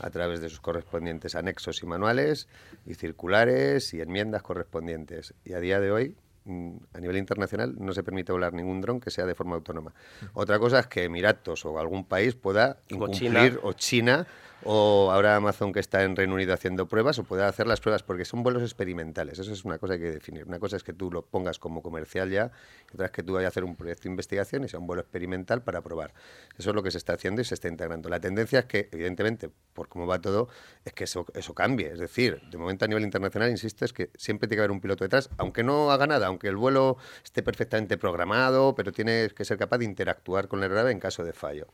a 0.00 0.10
través 0.10 0.40
de 0.40 0.48
sus 0.48 0.60
correspondientes 0.60 1.34
anexos 1.34 1.82
y 1.82 1.86
manuales 1.86 2.48
y 2.86 2.94
circulares 2.94 3.92
y 3.94 4.00
enmiendas 4.00 4.42
correspondientes. 4.42 5.34
Y 5.44 5.54
a 5.54 5.60
día 5.60 5.80
de 5.80 5.90
hoy 5.90 6.16
mm, 6.44 6.76
a 6.94 7.00
nivel 7.00 7.16
internacional 7.16 7.74
no 7.78 7.92
se 7.92 8.02
permite 8.02 8.32
volar 8.32 8.52
ningún 8.52 8.80
dron 8.80 9.00
que 9.00 9.10
sea 9.10 9.26
de 9.26 9.34
forma 9.34 9.56
autónoma. 9.56 9.92
Otra 10.34 10.58
cosa 10.58 10.80
es 10.80 10.86
que 10.86 11.04
Emiratos 11.04 11.64
o 11.64 11.78
algún 11.78 12.04
país 12.04 12.34
pueda 12.34 12.78
incumplir, 12.88 13.58
o 13.62 13.72
China 13.72 14.26
o 14.26 14.32
ahora 14.64 15.36
Amazon 15.36 15.72
que 15.72 15.80
está 15.80 16.02
en 16.04 16.14
Reino 16.14 16.34
Unido 16.34 16.54
haciendo 16.54 16.86
pruebas 16.86 17.18
o 17.18 17.24
puede 17.24 17.44
hacer 17.44 17.66
las 17.66 17.80
pruebas 17.80 18.02
porque 18.02 18.24
son 18.24 18.42
vuelos 18.42 18.62
experimentales. 18.62 19.38
Eso 19.38 19.52
es 19.52 19.64
una 19.64 19.78
cosa 19.78 19.98
que 19.98 20.04
hay 20.04 20.10
que 20.10 20.14
definir. 20.14 20.46
Una 20.46 20.58
cosa 20.58 20.76
es 20.76 20.84
que 20.84 20.92
tú 20.92 21.10
lo 21.10 21.22
pongas 21.26 21.58
como 21.58 21.82
comercial 21.82 22.30
ya, 22.30 22.52
otra 22.92 23.06
es 23.06 23.12
que 23.12 23.22
tú 23.22 23.34
vayas 23.34 23.46
a 23.46 23.48
hacer 23.48 23.64
un 23.64 23.76
proyecto 23.76 24.04
de 24.04 24.10
investigación 24.10 24.64
y 24.64 24.68
sea 24.68 24.78
un 24.78 24.86
vuelo 24.86 25.02
experimental 25.02 25.62
para 25.62 25.80
probar. 25.80 26.12
Eso 26.56 26.70
es 26.70 26.76
lo 26.76 26.82
que 26.82 26.90
se 26.90 26.98
está 26.98 27.14
haciendo 27.14 27.40
y 27.40 27.44
se 27.44 27.54
está 27.54 27.68
integrando. 27.68 28.08
La 28.08 28.20
tendencia 28.20 28.60
es 28.60 28.64
que, 28.66 28.88
evidentemente, 28.92 29.50
por 29.72 29.88
cómo 29.88 30.06
va 30.06 30.20
todo, 30.20 30.48
es 30.84 30.92
que 30.92 31.04
eso, 31.04 31.24
cambie. 31.54 31.92
Es 31.92 31.98
decir, 31.98 32.40
de 32.50 32.58
momento 32.58 32.84
a 32.84 32.88
nivel 32.88 33.02
internacional, 33.04 33.50
insisto, 33.50 33.84
es 33.84 33.92
que 33.92 34.10
siempre 34.16 34.48
tiene 34.48 34.58
que 34.58 34.62
haber 34.62 34.70
un 34.70 34.80
piloto 34.80 35.04
detrás, 35.04 35.28
aunque 35.38 35.62
no 35.62 35.90
haga 35.90 36.06
nada, 36.06 36.28
aunque 36.28 36.48
el 36.48 36.56
vuelo 36.56 36.98
esté 37.24 37.42
perfectamente 37.42 37.98
programado, 37.98 38.74
pero 38.74 38.92
tiene 38.92 39.30
que 39.34 39.44
ser 39.44 39.58
capaz 39.58 39.78
de 39.78 39.86
interactuar 39.86 40.48
con 40.48 40.60
la 40.60 40.66
aeronave 40.66 40.92
en 40.92 41.00
caso 41.00 41.24
de 41.24 41.32
fallo. 41.32 41.66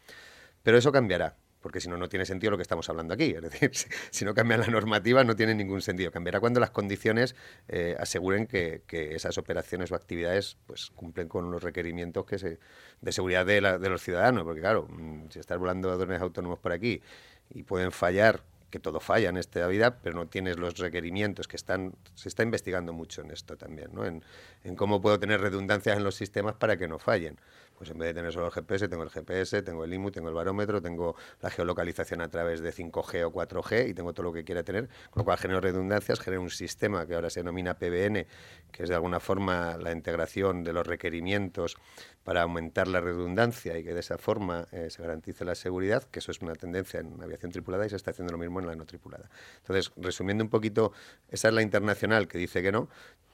Pero 0.62 0.78
eso 0.78 0.90
cambiará 0.92 1.36
porque 1.68 1.82
si 1.82 1.88
no, 1.90 1.98
no 1.98 2.08
tiene 2.08 2.24
sentido 2.24 2.52
lo 2.52 2.56
que 2.56 2.62
estamos 2.62 2.88
hablando 2.88 3.12
aquí. 3.12 3.34
Es 3.36 3.42
decir, 3.42 3.70
si, 4.10 4.24
no 4.24 4.32
cambia 4.32 4.56
la 4.56 4.68
normativa, 4.68 5.22
no 5.22 5.36
tiene 5.36 5.54
ningún 5.54 5.82
sentido. 5.82 6.10
Cambiará 6.10 6.40
cuando 6.40 6.60
las 6.60 6.70
condiciones 6.70 7.36
eh, 7.68 7.94
aseguren 8.00 8.46
que, 8.46 8.80
esas 8.88 9.36
operaciones 9.36 9.92
o 9.92 9.94
actividades 9.94 10.56
pues, 10.66 10.90
cumplen 10.96 11.28
con 11.28 11.50
los 11.50 11.62
requerimientos 11.62 12.24
que 12.24 12.38
se, 12.38 12.58
de 13.02 13.12
seguridad 13.12 13.44
de, 13.44 13.60
los 13.60 14.00
ciudadanos. 14.00 14.44
Porque, 14.44 14.62
claro, 14.62 14.88
mm, 14.88 15.28
si 15.28 15.40
estás 15.40 15.58
volando 15.58 15.90
a 15.90 15.96
drones 15.96 16.22
autónomos 16.22 16.58
por 16.58 16.72
aquí 16.72 17.02
y 17.50 17.64
pueden 17.64 17.92
fallar 17.92 18.42
que 18.70 18.78
todo 18.78 19.00
falla 19.00 19.28
en 19.28 19.36
esta 19.36 19.66
vida, 19.66 19.98
pero 20.02 20.16
no 20.16 20.26
tienes 20.26 20.58
los 20.58 20.78
requerimientos 20.78 21.48
que 21.48 21.56
están, 21.56 21.94
se 22.14 22.28
está 22.28 22.42
investigando 22.42 22.92
mucho 22.92 23.22
en 23.22 23.30
esto 23.30 23.56
también, 23.56 23.90
¿no? 23.92 24.04
en, 24.04 24.22
en 24.64 24.76
cómo 24.76 25.00
puedo 25.00 25.18
tener 25.18 25.40
redundancias 25.40 25.96
en 25.96 26.04
los 26.04 26.14
sistemas 26.14 26.54
para 26.54 26.76
que 26.76 26.88
no 26.88 26.98
fallen 26.98 27.38
pues 27.78 27.90
en 27.90 27.98
vez 27.98 28.08
de 28.08 28.14
tener 28.14 28.32
solo 28.32 28.46
el 28.46 28.52
GPS, 28.52 28.88
tengo 28.88 29.04
el 29.04 29.10
GPS, 29.10 29.62
tengo 29.62 29.84
el 29.84 29.94
IMU, 29.94 30.10
tengo 30.10 30.28
el 30.28 30.34
barómetro, 30.34 30.82
tengo 30.82 31.14
la 31.40 31.48
geolocalización 31.48 32.20
a 32.20 32.28
través 32.28 32.60
de 32.60 32.72
5G 32.72 33.24
o 33.24 33.32
4G 33.32 33.88
y 33.88 33.94
tengo 33.94 34.12
todo 34.12 34.24
lo 34.24 34.32
que 34.32 34.42
quiera 34.42 34.64
tener, 34.64 34.88
con 35.10 35.20
lo 35.20 35.24
cual 35.24 35.38
genero 35.38 35.60
redundancias, 35.60 36.18
genero 36.18 36.42
un 36.42 36.50
sistema 36.50 37.06
que 37.06 37.14
ahora 37.14 37.30
se 37.30 37.40
denomina 37.40 37.74
PBN, 37.74 38.26
que 38.72 38.82
es 38.82 38.88
de 38.88 38.96
alguna 38.96 39.20
forma 39.20 39.76
la 39.76 39.92
integración 39.92 40.64
de 40.64 40.72
los 40.72 40.86
requerimientos 40.88 41.76
para 42.24 42.42
aumentar 42.42 42.88
la 42.88 43.00
redundancia 43.00 43.78
y 43.78 43.84
que 43.84 43.94
de 43.94 44.00
esa 44.00 44.18
forma 44.18 44.66
eh, 44.72 44.90
se 44.90 45.00
garantice 45.00 45.44
la 45.44 45.54
seguridad, 45.54 46.02
que 46.02 46.18
eso 46.18 46.32
es 46.32 46.42
una 46.42 46.54
tendencia 46.56 46.98
en 46.98 47.22
aviación 47.22 47.52
tripulada 47.52 47.86
y 47.86 47.90
se 47.90 47.96
está 47.96 48.10
haciendo 48.10 48.32
lo 48.32 48.38
mismo 48.38 48.57
en 48.60 48.66
la 48.66 48.76
no 48.76 48.86
tripulada. 48.86 49.28
Entonces, 49.58 49.92
resumiendo 49.96 50.44
un 50.44 50.50
poquito, 50.50 50.92
esa 51.30 51.48
es 51.48 51.54
la 51.54 51.62
internacional 51.62 52.28
que 52.28 52.38
dice 52.38 52.62
que 52.62 52.72
no. 52.72 52.88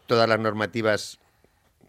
Todas 0.06 0.28
las 0.28 0.38
normativas 0.38 1.18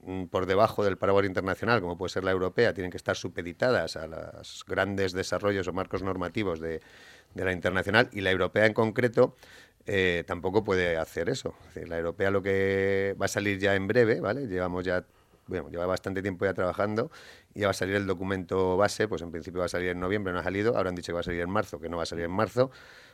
Mm, 0.05 0.25
por 0.25 0.45
debajo 0.45 0.83
del 0.83 0.97
paraguas 0.97 1.25
internacional, 1.25 1.81
como 1.81 1.97
puede 1.97 2.09
ser 2.11 2.23
la 2.23 2.31
europea, 2.31 2.73
tienen 2.73 2.91
que 2.91 2.97
estar 2.97 3.15
supeditadas 3.15 3.95
a 3.95 4.05
los 4.07 4.63
grandes 4.67 5.13
desarrollos 5.13 5.67
o 5.67 5.73
marcos 5.73 6.03
normativos 6.03 6.59
de, 6.59 6.81
la 7.33 7.51
internacional 7.51 8.09
y 8.13 8.21
la 8.21 8.31
europea 8.31 8.65
en 8.67 8.73
concreto 8.73 9.35
eh, 9.87 10.23
tampoco 10.27 10.63
puede 10.63 10.97
hacer 10.97 11.29
eso. 11.29 11.55
la 11.87 11.97
europea 11.97 12.29
lo 12.31 12.41
que 12.43 13.15
va 13.19 13.25
a 13.25 13.29
salir 13.29 13.57
ya 13.59 13.75
en 13.75 13.87
breve, 13.87 14.21
¿vale? 14.21 14.47
Llevamos 14.47 14.85
ya, 14.85 15.05
bueno, 15.47 15.69
lleva 15.69 15.87
bastante 15.87 16.21
tiempo 16.21 16.45
ya 16.45 16.53
trabajando 16.53 17.11
ya 17.55 17.67
va 17.67 17.71
a 17.71 17.73
salir 17.73 17.95
el 17.95 18.05
documento 18.05 18.77
base, 18.77 19.07
pues 19.07 19.21
en 19.21 19.31
principio 19.31 19.59
va 19.59 19.65
a 19.65 19.69
salir 19.69 19.89
en 19.89 19.99
noviembre, 19.99 20.33
no 20.33 20.39
ha 20.39 20.43
salido, 20.43 20.75
ahora 20.77 20.89
han 20.89 20.95
dicho 20.95 21.11
que 21.11 21.15
va 21.15 21.19
a 21.21 21.23
salir 21.23 21.41
en 21.41 21.49
marzo, 21.49 21.79
que 21.79 21.89
no 21.89 21.97
va 21.97 22.03
a 22.03 22.05
salir 22.05 22.25
en 22.25 22.31
marzo, 22.31 22.69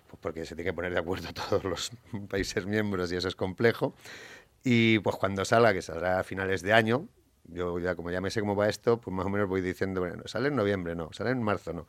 pues 0.08 0.20
porque 0.20 0.46
se 0.46 0.56
tiene 0.56 0.72
que 0.72 0.74
poner 0.74 0.94
de 0.94 1.00
acuerdo 1.00 1.30
todos 1.50 1.64
los 1.64 1.92
países 2.28 2.66
miembros 2.66 3.12
y 3.12 3.16
eso 3.16 3.28
es 3.28 3.36
complejo. 3.36 3.94
Y 4.64 5.00
pues 5.00 5.16
cuando 5.16 5.46
salga, 5.46 5.74
que 5.74 5.82
saldrá 5.82 6.20
a 6.20 6.24
finales 6.24 6.62
de 6.62 6.74
año, 6.74 7.08
yo 7.46 7.80
ya 7.80 7.96
como 7.96 8.12
ya 8.12 8.22
me 8.22 8.30
sé 8.32 8.40
cómo 8.40 8.56
va 8.56 8.70
esto, 8.70 9.00
pues 9.00 9.16
más 9.16 9.26
o 9.26 9.30
menos 9.30 9.48
voy 9.48 9.62
diciendo, 9.62 10.02
bueno, 10.02 10.24
sale 10.26 10.50
en 10.50 10.56
noviembre, 10.56 10.96
no, 10.96 11.12
sale 11.14 11.32
en 11.32 11.42
marzo, 11.42 11.74
no. 11.74 11.88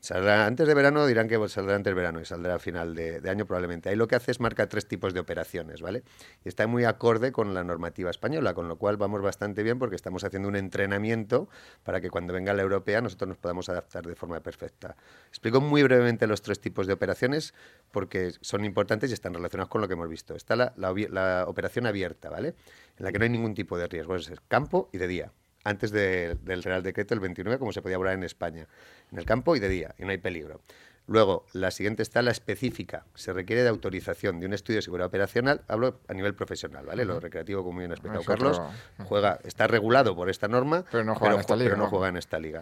Saldrá 0.00 0.46
antes 0.46 0.68
de 0.68 0.74
verano, 0.74 1.06
dirán 1.06 1.26
que 1.26 1.48
saldrá 1.48 1.74
antes 1.74 1.90
de 1.90 1.94
verano 1.94 2.20
y 2.20 2.24
saldrá 2.24 2.54
a 2.54 2.58
final 2.60 2.94
de, 2.94 3.20
año 3.28 3.46
probablemente. 3.46 3.88
Ahí 3.88 3.96
lo 3.96 4.06
que 4.06 4.14
hace 4.14 4.30
es 4.30 4.38
marca 4.38 4.68
tres 4.68 4.86
tipos 4.86 5.12
de 5.12 5.20
operaciones, 5.20 5.82
¿vale? 5.82 6.04
Y 6.44 6.48
está 6.48 6.68
muy 6.68 6.84
acorde 6.84 7.32
con 7.32 7.52
la 7.52 7.64
normativa 7.64 8.08
española, 8.08 8.54
con 8.54 8.68
lo 8.68 8.76
cual 8.76 8.96
vamos 8.96 9.22
bastante 9.22 9.64
bien 9.64 9.78
porque 9.78 9.96
estamos 9.96 10.22
haciendo 10.22 10.48
un 10.48 10.54
entrenamiento 10.54 11.48
para 11.82 12.00
que 12.00 12.10
cuando 12.10 12.32
venga 12.32 12.54
la 12.54 12.62
europea 12.62 13.00
nosotros 13.00 13.28
nos 13.28 13.38
podamos 13.38 13.68
adaptar 13.68 14.06
de 14.06 14.14
forma 14.14 14.38
perfecta. 14.40 14.94
Explico 15.28 15.60
muy 15.60 15.82
brevemente 15.82 16.28
los 16.28 16.42
tres 16.42 16.60
tipos 16.60 16.86
de 16.86 16.92
operaciones 16.92 17.52
porque 17.90 18.32
son 18.40 18.64
importantes 18.64 19.10
y 19.10 19.14
están 19.14 19.34
relacionados 19.34 19.68
con 19.68 19.80
lo 19.80 19.88
que 19.88 19.94
hemos 19.94 20.08
visto. 20.08 20.36
Está 20.36 20.54
la, 20.54 20.72
la 20.76 21.44
operación 21.48 21.86
abierta, 21.86 22.30
¿vale? 22.30 22.54
En 22.98 23.04
la 23.04 23.10
que 23.10 23.18
no 23.18 23.24
hay 23.24 23.30
ningún 23.30 23.54
tipo 23.54 23.76
de 23.76 23.88
riesgo, 23.88 24.14
es 24.14 24.30
campo 24.48 24.90
y 24.92 24.98
de 24.98 25.08
día 25.08 25.32
antes 25.68 25.92
del 25.92 26.62
Real 26.62 26.82
Decreto 26.82 27.14
el 27.14 27.20
29, 27.20 27.58
como 27.58 27.72
se 27.72 27.82
podía 27.82 27.98
volar 27.98 28.14
en 28.14 28.24
España, 28.24 28.66
en 29.12 29.18
el 29.18 29.24
campo 29.24 29.56
y 29.56 29.60
de 29.60 29.68
día, 29.68 29.94
y 29.98 30.04
no 30.04 30.10
hay 30.10 30.18
peligro. 30.18 30.60
Luego, 31.06 31.46
la 31.54 31.70
siguiente 31.70 32.02
está 32.02 32.20
la 32.20 32.30
específica. 32.30 33.06
Se 33.14 33.32
requiere 33.32 33.62
de 33.62 33.68
autorización 33.70 34.40
de 34.40 34.46
un 34.46 34.52
estudio 34.52 34.76
de 34.78 34.82
seguridad 34.82 35.06
operacional, 35.06 35.62
hablo 35.66 36.00
a 36.06 36.12
nivel 36.12 36.34
profesional, 36.34 36.84
¿vale? 36.84 37.06
Lo 37.06 37.18
recreativo, 37.18 37.64
como 37.64 37.78
bien 37.78 37.90
ha 37.92 37.94
explicado 37.94 38.22
Carlos, 38.24 38.60
juega, 39.04 39.38
está 39.44 39.66
regulado 39.66 40.14
por 40.14 40.28
esta 40.28 40.48
norma, 40.48 40.84
pero 40.90 41.04
no 41.04 41.14
juega, 41.14 41.34
en, 41.34 41.40
esta 41.40 41.56
liga, 41.56 41.76
no 41.76 41.86
juega 41.86 42.08
en 42.08 42.18
esta 42.18 42.38
liga. 42.38 42.60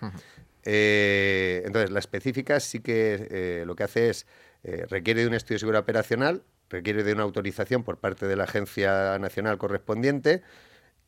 Eh, 0.62 1.62
entonces, 1.66 1.90
la 1.90 1.98
específica 1.98 2.60
sí 2.60 2.80
que 2.80 3.26
eh, 3.30 3.64
lo 3.66 3.74
que 3.74 3.82
hace 3.82 4.10
es, 4.10 4.26
eh, 4.62 4.86
requiere 4.88 5.22
de 5.22 5.26
un 5.26 5.34
estudio 5.34 5.56
de 5.56 5.60
seguridad 5.60 5.82
operacional 5.82 6.42
requiere 6.68 7.04
de 7.04 7.12
una 7.12 7.22
autorización 7.22 7.84
por 7.84 7.98
parte 7.98 8.26
de 8.26 8.36
la 8.36 8.44
agencia 8.44 9.18
nacional 9.18 9.58
correspondiente 9.58 10.42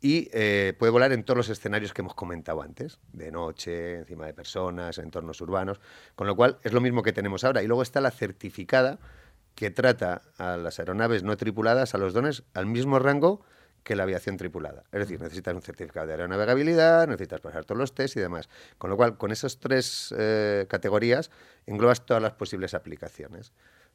y 0.00 0.28
eh, 0.32 0.74
puede 0.78 0.92
volar 0.92 1.12
en 1.12 1.24
todos 1.24 1.36
los 1.36 1.48
escenarios 1.48 1.92
que 1.92 2.02
hemos 2.02 2.14
comentado 2.14 2.62
antes, 2.62 2.98
de 3.12 3.32
noche, 3.32 3.96
encima 3.96 4.26
de 4.26 4.34
personas, 4.34 4.98
en 4.98 5.06
entornos 5.06 5.40
urbanos, 5.40 5.80
con 6.14 6.26
lo 6.26 6.36
cual 6.36 6.58
es 6.62 6.72
lo 6.72 6.80
mismo 6.80 7.02
que 7.02 7.12
tenemos 7.12 7.42
ahora. 7.44 7.62
Y 7.62 7.66
luego 7.66 7.82
está 7.82 8.00
la 8.00 8.10
certificada 8.10 8.98
que 9.54 9.70
trata 9.70 10.22
a 10.38 10.56
las 10.56 10.78
aeronaves 10.78 11.24
no 11.24 11.36
tripuladas, 11.36 11.94
a 11.94 11.98
los 11.98 12.14
drones, 12.14 12.44
al 12.54 12.66
mismo 12.66 13.00
rango 13.00 13.42
que 13.82 13.96
la 13.96 14.04
aviación 14.04 14.36
tripulada. 14.36 14.84
Es 14.92 15.00
decir, 15.00 15.20
necesitas 15.20 15.54
un 15.54 15.62
certificado 15.62 16.06
de 16.06 16.12
aeronavegabilidad, 16.12 17.08
necesitas 17.08 17.40
pasar 17.40 17.64
todos 17.64 17.78
los 17.78 17.94
test 17.94 18.16
y 18.16 18.20
demás. 18.20 18.48
Con 18.76 18.90
lo 18.90 18.96
cual, 18.96 19.16
con 19.16 19.32
esas 19.32 19.58
tres 19.58 20.14
eh, 20.16 20.66
categorías 20.68 21.30
englobas 21.66 22.06
todas 22.06 22.22
las 22.22 22.34
posibles 22.34 22.74
aplicaciones. 22.74 23.52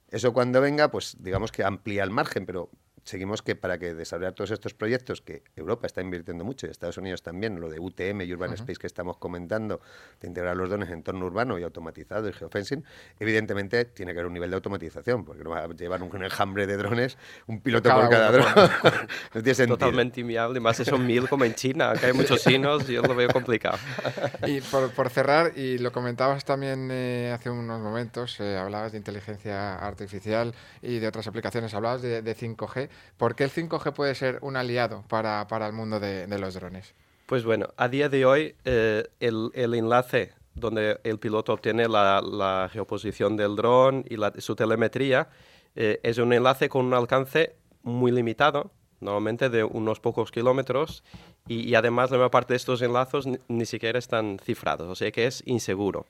Eso 0.09 0.33
cuando 0.33 0.59
venga, 0.59 0.91
pues 0.91 1.15
digamos 1.19 1.51
que 1.51 1.63
amplía 1.63 2.03
el 2.03 2.09
margen, 2.09 2.45
pero 2.45 2.69
seguimos 3.03 3.41
que 3.41 3.55
para 3.55 3.77
que 3.77 3.93
desarrollar 3.93 4.33
todos 4.33 4.51
estos 4.51 4.73
proyectos 4.73 5.21
que 5.21 5.43
Europa 5.55 5.87
está 5.87 6.01
invirtiendo 6.01 6.43
mucho 6.43 6.67
y 6.67 6.69
Estados 6.69 6.97
Unidos 6.97 7.21
también, 7.21 7.59
lo 7.59 7.69
de 7.69 7.79
UTM 7.79 8.21
y 8.21 8.33
Urban 8.33 8.53
Space 8.53 8.79
que 8.79 8.87
estamos 8.87 9.17
comentando, 9.17 9.81
de 10.21 10.27
integrar 10.27 10.55
los 10.55 10.69
drones 10.69 10.89
en 10.89 10.95
entorno 10.95 11.25
urbano 11.25 11.59
y 11.59 11.63
automatizado 11.63 12.29
y 12.29 12.33
geofencing, 12.33 12.83
evidentemente 13.19 13.85
tiene 13.85 14.13
que 14.13 14.19
haber 14.19 14.27
un 14.27 14.33
nivel 14.33 14.49
de 14.49 14.55
automatización, 14.55 15.25
porque 15.25 15.43
no 15.43 15.49
va 15.49 15.63
a 15.63 15.67
llevar 15.67 16.01
un 16.01 16.23
enjambre 16.23 16.65
de 16.65 16.77
drones, 16.77 17.17
un 17.47 17.61
piloto 17.61 17.93
por 17.93 18.09
cada 18.09 18.31
dron. 18.31 18.45
no 19.33 19.41
tiene 19.41 19.55
sentido. 19.55 19.77
Totalmente 19.77 20.21
inviable, 20.21 20.59
más 20.59 20.77
si 20.77 20.85
son 20.85 21.05
mil 21.05 21.27
como 21.27 21.45
en 21.45 21.55
China, 21.55 21.93
que 21.99 22.07
hay 22.07 22.13
muchos 22.13 22.41
chinos, 22.41 22.87
yo 22.87 23.01
lo 23.01 23.15
veo 23.15 23.29
complicado. 23.29 23.77
y 24.47 24.61
por, 24.61 25.09
cerrar, 25.09 25.57
y 25.57 25.77
lo 25.77 25.91
comentabas 25.91 26.45
también 26.45 26.89
eh, 26.91 27.31
hace 27.33 27.49
unos 27.49 27.81
momentos, 27.81 28.39
eh, 28.39 28.57
hablabas 28.57 28.93
de 28.93 28.97
inteligencia 28.97 29.75
artificial 29.75 30.53
y 30.81 30.99
de 30.99 31.07
otras 31.07 31.27
aplicaciones, 31.27 31.73
hablabas 31.73 32.01
de, 32.01 32.21
de 32.21 32.35
5G. 32.35 32.89
¿Por 33.17 33.35
qué 33.35 33.43
el 33.45 33.51
5G 33.51 33.93
puede 33.93 34.15
ser 34.15 34.39
un 34.41 34.55
aliado 34.55 35.03
para, 35.07 35.45
el 35.67 35.73
mundo 35.73 35.99
de, 35.99 36.27
los 36.39 36.53
drones? 36.53 36.93
Pues 37.25 37.43
bueno, 37.43 37.67
a 37.77 37.87
día 37.87 38.09
de 38.09 38.25
hoy 38.25 38.55
eh, 38.65 39.07
el, 39.19 39.51
enlace 39.55 40.33
donde 40.55 40.99
el 41.03 41.19
piloto 41.19 41.53
obtiene 41.53 41.87
la, 41.87 42.69
geoposición 42.71 43.37
del 43.37 43.55
dron 43.55 44.05
y 44.09 44.17
su 44.41 44.55
telemetría 44.55 45.29
eh, 45.75 45.99
es 46.03 46.17
un 46.17 46.33
enlace 46.33 46.69
con 46.69 46.85
un 46.85 46.93
alcance 46.93 47.55
muy 47.81 48.11
limitado, 48.11 48.71
normalmente 48.99 49.49
de 49.49 49.63
unos 49.63 49.99
pocos 49.99 50.31
kilómetros, 50.31 51.03
y, 51.47 51.75
además 51.75 52.09
la 52.09 52.17
mayor 52.17 52.31
parte 52.31 52.53
de 52.53 52.57
estos 52.57 52.81
enlazos 52.81 53.27
ni, 53.47 53.65
siquiera 53.65 53.99
están 53.99 54.39
cifrados, 54.39 54.87
o 54.87 54.95
sea 54.95 55.11
que 55.11 55.27
es 55.27 55.43
inseguro. 55.45 56.05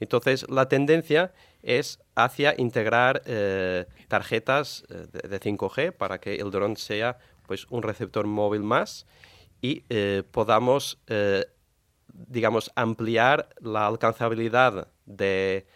Entonces, 0.00 0.46
la 0.50 0.68
tendencia 0.68 1.32
es 1.66 1.98
hacia 2.14 2.54
integrar 2.56 3.22
eh, 3.26 3.86
tarjetas 4.08 4.84
eh, 4.88 5.28
de, 5.28 5.40
5G 5.40 5.92
para 5.92 6.18
que 6.18 6.36
el 6.36 6.50
dron 6.50 6.76
sea 6.76 7.18
pues, 7.46 7.66
un 7.70 7.82
receptor 7.82 8.26
móvil 8.26 8.62
más 8.62 9.04
y 9.60 9.82
eh, 9.88 10.22
podamos, 10.30 10.98
digamos, 12.12 12.70
ampliar 12.76 13.48
la 13.60 13.86
alcanzabilidad 13.86 14.88
de, 15.06 15.66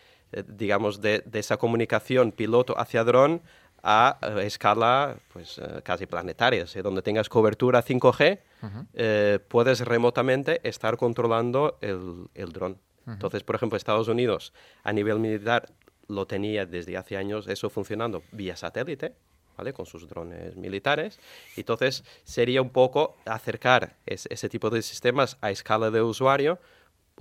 digamos, 0.47 1.01
de, 1.01 1.25
esa 1.33 1.57
comunicación 1.57 2.31
piloto 2.31 2.79
hacia 2.79 3.03
dron 3.03 3.43
a 3.83 4.19
escala 4.43 5.17
pues, 5.33 5.61
casi 5.83 6.07
planetaria. 6.07 6.67
donde 6.85 7.03
tengas 7.03 7.29
cobertura 7.29 7.83
5G, 7.83 9.41
puedes 9.49 9.81
remotamente 9.81 10.61
estar 10.63 10.97
controlando 10.97 11.79
el, 11.81 12.29
el 12.35 12.53
dron. 12.53 12.79
Entonces, 13.07 13.43
por 13.43 13.57
ejemplo, 13.57 13.77
Estados 13.77 14.09
Unidos 14.09 14.53
a 14.85 14.93
nivel 14.93 15.19
militar 15.19 15.69
lo 16.11 16.27
tenía 16.27 16.67
desde 16.67 16.97
hace 16.97 17.17
años 17.17 17.47
eso 17.49 17.71
funcionando 17.71 18.23
vía 18.33 18.57
satélite, 18.57 19.15
¿vale? 19.57 19.73
Con 19.73 19.87
sus 19.87 20.09
drones 20.09 20.57
militares. 20.57 21.19
Entonces, 21.57 22.05
sería 22.25 22.63
un 22.63 22.71
poco 22.71 23.17
acercar 23.25 23.97
ese 24.07 24.49
tipo 24.49 24.71
de 24.71 24.83
sistemas 24.83 25.39
a 25.41 25.51
escala 25.51 25.91
de 25.91 26.03
usuario 26.03 26.59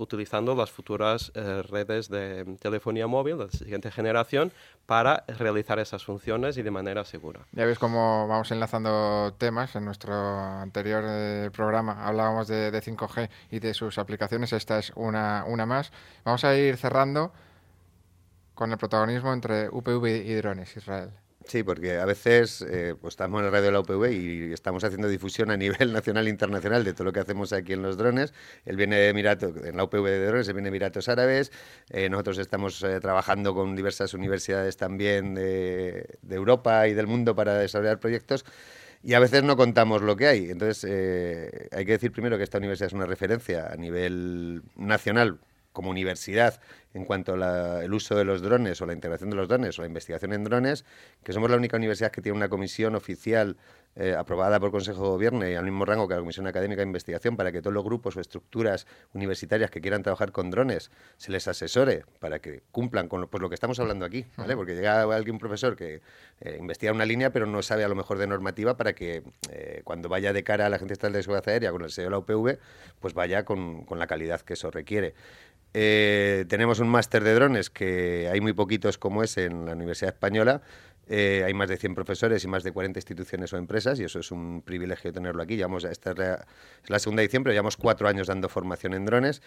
utilizando 0.00 0.54
las 0.54 0.70
futuras 0.70 1.30
eh, 1.34 1.62
redes 1.62 2.08
de 2.08 2.56
telefonía 2.60 3.06
móvil 3.06 3.38
de 3.38 3.44
la 3.46 3.50
siguiente 3.50 3.90
generación 3.90 4.52
para 4.86 5.24
realizar 5.26 5.78
esas 5.78 6.04
funciones 6.04 6.56
y 6.56 6.62
de 6.62 6.70
manera 6.70 7.04
segura. 7.04 7.40
Ya 7.52 7.66
ves 7.66 7.78
cómo 7.78 8.26
vamos 8.26 8.50
enlazando 8.50 9.34
temas. 9.36 9.76
En 9.76 9.84
nuestro 9.84 10.14
anterior 10.14 11.04
eh, 11.06 11.50
programa 11.52 12.06
hablábamos 12.06 12.48
de, 12.48 12.72
5G 12.72 13.28
y 13.50 13.60
de 13.60 13.74
sus 13.74 13.98
aplicaciones. 13.98 14.52
Esta 14.52 14.78
es 14.78 14.92
una, 14.96 15.44
una 15.46 15.66
más. 15.66 15.92
Vamos 16.24 16.44
a 16.44 16.56
ir 16.56 16.76
cerrando 16.76 17.32
con 18.60 18.72
el 18.72 18.76
protagonismo 18.76 19.32
entre 19.32 19.70
UPV 19.70 20.06
y 20.06 20.34
drones, 20.34 20.76
Israel. 20.76 21.08
Sí, 21.46 21.62
porque 21.62 21.96
a 21.96 22.04
veces 22.04 22.60
eh, 22.60 22.94
pues 23.00 23.12
estamos 23.12 23.40
en 23.40 23.46
el 23.46 23.52
radio 23.52 23.64
de 23.64 23.72
la 23.72 23.80
UPV 23.80 24.12
y 24.12 24.52
estamos 24.52 24.84
haciendo 24.84 25.08
difusión 25.08 25.50
a 25.50 25.56
nivel 25.56 25.90
nacional 25.94 26.26
e 26.26 26.30
internacional 26.30 26.84
de 26.84 26.92
todo 26.92 27.04
lo 27.04 27.12
que 27.14 27.20
hacemos 27.20 27.54
aquí 27.54 27.72
en 27.72 27.80
los 27.80 27.96
drones. 27.96 28.34
Él 28.66 28.76
viene 28.76 28.96
de 28.96 29.08
Emiratos, 29.08 29.56
en 29.64 29.78
la 29.78 29.84
UPV 29.84 30.04
de 30.04 30.26
drones, 30.26 30.46
él 30.48 30.52
viene 30.52 30.66
de 30.66 30.76
Emiratos 30.76 31.08
Árabes. 31.08 31.52
Eh, 31.88 32.10
nosotros 32.10 32.36
estamos 32.36 32.82
eh, 32.82 33.00
trabajando 33.00 33.54
con 33.54 33.74
diversas 33.74 34.12
universidades 34.12 34.76
también 34.76 35.34
de, 35.34 36.18
Europa 36.28 36.86
y 36.86 36.92
del 36.92 37.06
mundo 37.06 37.34
para 37.34 37.54
desarrollar 37.54 37.98
proyectos. 37.98 38.44
Y 39.02 39.14
a 39.14 39.20
veces 39.20 39.42
no 39.42 39.56
contamos 39.56 40.02
lo 40.02 40.16
que 40.16 40.26
hay. 40.26 40.50
Entonces, 40.50 40.84
hay 41.72 41.86
que 41.86 41.92
decir 41.92 42.12
primero 42.12 42.36
que 42.36 42.44
esta 42.44 42.58
universidad 42.58 42.88
es 42.88 42.92
una 42.92 43.06
referencia 43.06 43.72
a 43.72 43.76
nivel 43.76 44.64
nacional 44.76 45.40
como 45.72 45.90
universidad 45.90 46.60
en 46.94 47.04
cuanto 47.04 47.34
al 47.34 47.92
uso 47.92 48.16
de 48.16 48.24
los 48.24 48.42
drones 48.42 48.80
o 48.80 48.86
la 48.86 48.92
integración 48.92 49.30
de 49.30 49.36
los 49.36 49.48
drones 49.48 49.78
o 49.78 49.82
la 49.82 49.88
investigación 49.88 50.32
en 50.32 50.44
drones, 50.44 50.84
que 51.22 51.32
somos 51.32 51.50
la 51.50 51.56
única 51.56 51.76
universidad 51.76 52.10
que 52.10 52.20
tiene 52.20 52.36
una 52.36 52.48
comisión 52.48 52.94
oficial 52.96 53.56
eh, 53.96 54.14
aprobada 54.16 54.60
por 54.60 54.70
Consejo 54.70 55.02
de 55.02 55.08
Gobierno 55.08 55.48
y 55.48 55.54
al 55.54 55.64
mismo 55.64 55.84
rango 55.84 56.06
que 56.06 56.14
la 56.14 56.20
Comisión 56.20 56.46
Académica 56.46 56.80
de 56.80 56.86
Investigación 56.86 57.36
para 57.36 57.50
que 57.50 57.60
todos 57.60 57.74
los 57.74 57.82
grupos 57.82 58.16
o 58.16 58.20
estructuras 58.20 58.86
universitarias 59.14 59.68
que 59.70 59.80
quieran 59.80 60.04
trabajar 60.04 60.30
con 60.30 60.48
drones 60.50 60.92
se 61.16 61.32
les 61.32 61.48
asesore 61.48 62.04
para 62.20 62.38
que 62.38 62.62
cumplan 62.70 63.08
con 63.08 63.20
lo, 63.20 63.28
pues, 63.28 63.40
lo 63.40 63.48
que 63.48 63.54
estamos 63.54 63.80
hablando 63.80 64.04
aquí, 64.04 64.26
¿vale? 64.36 64.54
Porque 64.54 64.74
llega 64.74 65.02
alguien, 65.02 65.38
profesor 65.38 65.74
que 65.74 66.02
eh, 66.40 66.56
investiga 66.58 66.92
una 66.92 67.04
línea 67.04 67.30
pero 67.32 67.46
no 67.46 67.62
sabe 67.62 67.82
a 67.82 67.88
lo 67.88 67.96
mejor 67.96 68.18
de 68.18 68.28
normativa 68.28 68.76
para 68.76 68.94
que 68.94 69.24
eh, 69.50 69.82
cuando 69.82 70.08
vaya 70.08 70.32
de 70.32 70.44
cara 70.44 70.66
a 70.66 70.68
la 70.68 70.76
Agencia 70.76 70.92
Estatal 70.92 71.12
de 71.12 71.22
Seguridad 71.24 71.48
Aérea 71.48 71.72
con 71.72 71.82
el 71.82 71.90
sello 71.90 72.06
de 72.06 72.10
la 72.12 72.18
UPV, 72.18 72.58
pues 73.00 73.14
vaya 73.14 73.44
con, 73.44 73.84
con 73.84 73.98
la 73.98 74.06
calidad 74.06 74.40
que 74.42 74.52
eso 74.52 74.70
requiere. 74.70 75.14
Eh, 75.72 76.46
tenemos 76.48 76.80
un 76.80 76.88
máster 76.88 77.22
de 77.22 77.34
drones 77.34 77.70
que 77.70 78.28
hay 78.32 78.40
muy 78.40 78.52
poquitos 78.52 78.98
como 78.98 79.22
es 79.22 79.36
en 79.36 79.66
la 79.66 79.72
Universidad 79.72 80.12
Española. 80.12 80.62
Eh, 81.12 81.42
hay 81.44 81.54
más 81.54 81.68
de 81.68 81.76
100 81.76 81.96
profesores 81.96 82.44
y 82.44 82.46
más 82.46 82.62
de 82.62 82.70
40 82.70 83.00
instituciones 83.00 83.52
o 83.52 83.56
empresas 83.56 83.98
y 83.98 84.04
eso 84.04 84.20
es 84.20 84.30
un 84.30 84.62
privilegio 84.62 85.12
tenerlo 85.12 85.42
aquí. 85.42 85.56
Llevamos, 85.56 85.82
esta 85.82 86.12
es 86.12 86.18
la, 86.86 86.98
segunda 87.00 87.22
edición, 87.22 87.42
pero 87.42 87.52
llevamos 87.52 87.76
cuatro 87.76 88.06
años 88.06 88.28
dando 88.28 88.48
formación 88.48 88.94
en 88.94 89.06
drones. 89.06 89.42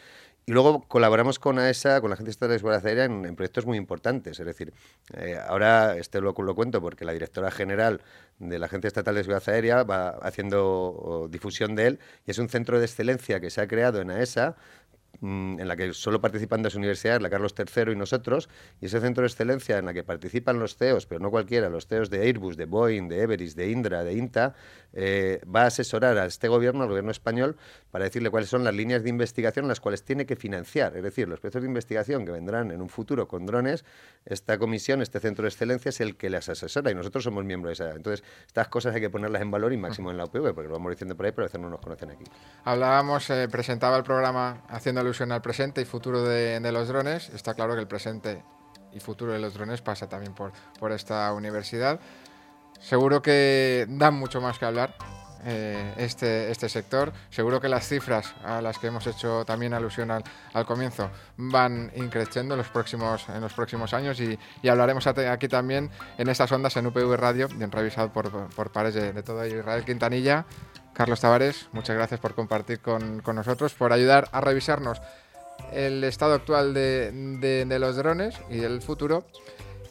Y 0.46 0.52
luego 0.52 0.82
colaboramos 0.82 1.40
con 1.40 1.60
AESA, 1.60 2.02
con 2.02 2.10
la 2.10 2.16
Agencia 2.16 2.32
Estatal 2.32 2.50
de 2.50 2.60
Seguridad 2.60 2.86
Aérea, 2.86 3.06
en, 3.06 3.36
proyectos 3.38 3.66
muy 3.66 3.78
importantes. 3.78 4.42
Es 4.42 4.46
decir, 4.46 4.74
eh, 5.16 5.38
ahora 5.48 5.96
este 5.96 6.20
lo, 6.20 6.34
lo 6.38 6.56
cuento 6.56 6.82
porque 6.82 7.06
la 7.06 7.14
directora 7.14 7.50
general 7.50 8.02
de 8.40 8.60
la 8.60 8.66
Agencia 8.66 8.90
Estatal 8.90 9.16
de 9.16 9.24
Seguridad 9.24 9.48
Aérea 9.48 9.84
va 9.84 10.10
haciendo 10.22 11.30
difusión 11.32 11.76
de 11.76 11.88
él 11.88 12.00
y 12.28 12.32
es 12.32 12.40
un 12.40 12.50
centro 12.50 12.78
de 12.78 12.86
excelencia 12.86 13.40
que 13.40 13.50
se 13.50 13.62
ha 13.62 13.68
creado 13.68 14.02
en 14.02 14.12
AESA 14.12 14.58
Mm, 14.58 14.83
en 15.21 15.67
la 15.67 15.76
que 15.76 15.93
solo 15.93 16.19
participan 16.19 16.63
dos 16.63 16.76
universidades, 16.76 17.21
la 17.21 17.30
Carlos 17.30 17.54
III 17.58 17.93
y 17.93 17.95
nosotros, 17.95 18.49
y 18.82 18.88
ese 18.88 18.99
centro 18.99 19.21
de 19.21 19.28
excelencia 19.28 19.78
en 19.78 19.86
la 19.86 19.93
que 19.93 20.04
participan 20.04 20.60
los 20.60 20.76
CEOs, 20.76 21.06
pero 21.06 21.19
no 21.21 21.32
cualquiera, 21.32 21.69
los 21.69 21.88
CEOs 21.88 22.10
de 22.10 22.21
Airbus, 22.21 22.58
de 22.58 22.65
Boeing, 22.65 23.08
de 23.08 23.21
Everest, 23.21 23.56
de 23.56 23.69
Indra, 23.69 24.04
de 24.04 24.13
INTA, 24.13 24.56
eh, 24.93 25.41
va 25.43 25.63
a 25.63 25.67
asesorar 25.67 26.17
a 26.17 26.26
este 26.26 26.47
gobierno, 26.47 26.84
al 26.84 26.89
gobierno 26.89 27.12
español, 27.12 27.58
para 27.91 28.06
decirle 28.06 28.30
cuáles 28.30 28.49
son 28.49 28.63
las 28.63 28.73
líneas 28.73 29.04
de 29.04 29.10
investigación 29.10 29.67
las 29.67 29.80
cuales 29.80 30.04
tiene 30.04 30.26
que 30.26 30.36
financiar. 30.36 30.97
Es 30.97 31.04
decir, 31.04 31.28
los 31.28 31.39
proyectos 31.39 31.62
de 31.62 31.67
investigación 31.67 32.26
que 32.26 32.32
vendrán 32.32 32.71
en 32.71 32.82
un 32.82 32.89
futuro 32.89 33.28
con 33.28 33.45
drones, 33.45 33.86
esta 34.26 34.58
comisión, 34.58 35.02
este 35.02 35.19
centro 35.19 35.43
de 35.43 35.49
excelencia 35.49 35.89
es 35.89 36.02
el 36.02 36.15
que 36.15 36.30
les 36.30 36.49
asesora 36.49 36.91
y 36.91 36.95
nosotros 36.95 37.23
somos 37.23 37.45
miembros 37.45 37.78
de 37.78 37.86
esa. 37.86 37.95
Entonces, 37.95 38.26
estas 38.45 38.67
cosas 38.67 38.95
hay 38.95 39.02
que 39.02 39.10
ponerlas 39.10 39.41
en 39.41 39.52
valor 39.52 39.73
y 39.73 39.78
máximo 39.78 40.12
en 40.12 40.17
la 40.17 40.26
UPV, 40.26 40.54
porque 40.54 40.67
lo 40.67 40.73
vamos 40.73 40.91
diciendo 40.91 41.15
por 41.15 41.26
ahí, 41.26 41.32
pero 41.32 41.43
a 41.43 41.47
veces 41.47 41.62
no 41.62 41.69
nos 41.69 41.80
conocen 41.80 42.12
aquí. 42.12 42.23
Hablábamos, 42.63 43.30
eh, 43.30 43.47
presentaba 43.49 43.97
el 43.97 44.04
programa 44.04 44.63
haciendo 44.67 45.03
alusión 45.04 45.32
al 45.32 45.42
presente 45.42 45.82
y 45.82 45.86
futuro 45.86 46.24
de, 46.24 46.60
los 46.72 46.88
drones. 46.88 47.30
Está 47.30 47.54
claro 47.54 47.76
que 47.76 47.82
el 47.82 47.88
presente 47.88 48.44
y 48.92 49.00
futuro 49.00 49.34
de 49.34 49.39
los 49.39 49.54
drones 49.54 49.82
pasa 49.82 50.10
también 50.10 50.34
por, 50.34 50.52
por 50.80 50.92
esta 50.92 51.32
universidad. 51.34 52.00
Seguro 52.80 53.22
que 53.22 53.86
dan 53.88 54.16
mucho 54.16 54.42
más 54.42 54.60
que 54.60 54.66
hablar 54.66 54.96
eh, 55.46 55.94
este, 55.98 56.52
este 56.52 56.70
sector. 56.70 57.12
Seguro 57.30 57.60
que 57.60 57.68
las 57.68 57.88
cifras 57.88 58.34
a 58.46 58.62
las 58.62 58.78
que 58.80 58.88
hemos 58.88 59.06
hecho 59.08 59.44
también 59.46 59.74
alusión 59.74 60.10
al, 60.10 60.24
comienzo 60.66 61.10
van 61.36 61.92
increciendo 61.96 62.54
en 62.54 62.60
los 62.60 62.70
próximos, 62.70 63.28
en 63.28 63.42
los 63.42 63.54
próximos 63.54 63.94
años 63.94 64.20
y, 64.22 64.39
hablaremos 64.68 65.06
aquí 65.08 65.48
también 65.50 65.89
en 66.18 66.30
estas 66.30 66.52
ondas 66.52 66.78
en 66.78 66.88
UPV 66.88 67.18
Radio, 67.18 67.50
bien 67.50 67.72
revisado 67.72 68.12
por, 68.13 68.50
por 68.50 68.72
pares 68.72 68.94
de, 68.94 69.12
de 69.12 69.24
todo 69.24 69.46
Israel 69.46 69.84
Quintanilla. 69.84 70.46
Carlos 70.93 71.19
Tavares, 71.19 71.67
muchas 71.71 71.95
gracias 71.95 72.19
por 72.19 72.36
compartir 72.36 72.79
con, 72.79 73.21
con 73.21 73.36
nosotros, 73.36 73.73
por 73.73 73.93
ayudar 73.93 74.29
a 74.32 74.41
revisarnos 74.41 75.01
el 75.71 76.03
estado 76.03 76.34
actual 76.34 76.73
de, 76.73 77.12
de, 77.67 77.79
los 77.79 77.95
drones 77.95 78.36
y 78.49 78.60
el 78.60 78.82
futuro. 78.82 79.25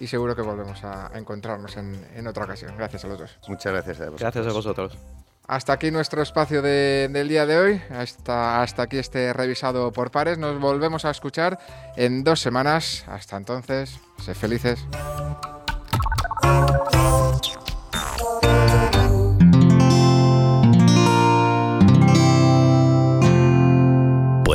y 0.00 0.06
seguro 0.06 0.34
que 0.34 0.42
volvemos 0.42 0.82
a, 0.84 1.10
encontrarnos 1.14 1.76
en, 1.76 2.26
otra 2.26 2.44
ocasión. 2.44 2.74
Gracias 2.76 3.04
a 3.04 3.08
los 3.08 3.18
dos. 3.18 3.38
Muchas 3.48 3.72
gracias 3.72 4.00
a 4.00 4.04
vosotros. 4.10 4.20
Gracias 4.20 4.46
a 4.46 4.53
vosotros. 4.53 4.98
Hasta 5.46 5.72
aquí 5.72 5.90
nuestro 5.90 6.22
espacio 6.22 6.62
del 6.62 7.28
día 7.28 7.46
de 7.46 7.59
hoy. 7.59 7.82
Hasta, 7.90 8.62
hasta 8.62 8.82
aquí 8.82 8.98
este 8.98 9.32
revisado 9.32 9.92
por 9.92 10.11
pares. 10.11 10.38
Nos 10.38 10.59
volvemos 10.61 11.05
a 11.05 11.11
escuchar 11.11 11.59
en 11.96 12.24
dos 12.24 12.40
semanas. 12.40 13.05
Hasta 13.09 13.36
entonces, 13.36 13.98
sé 14.24 14.34
felices. 14.34 14.84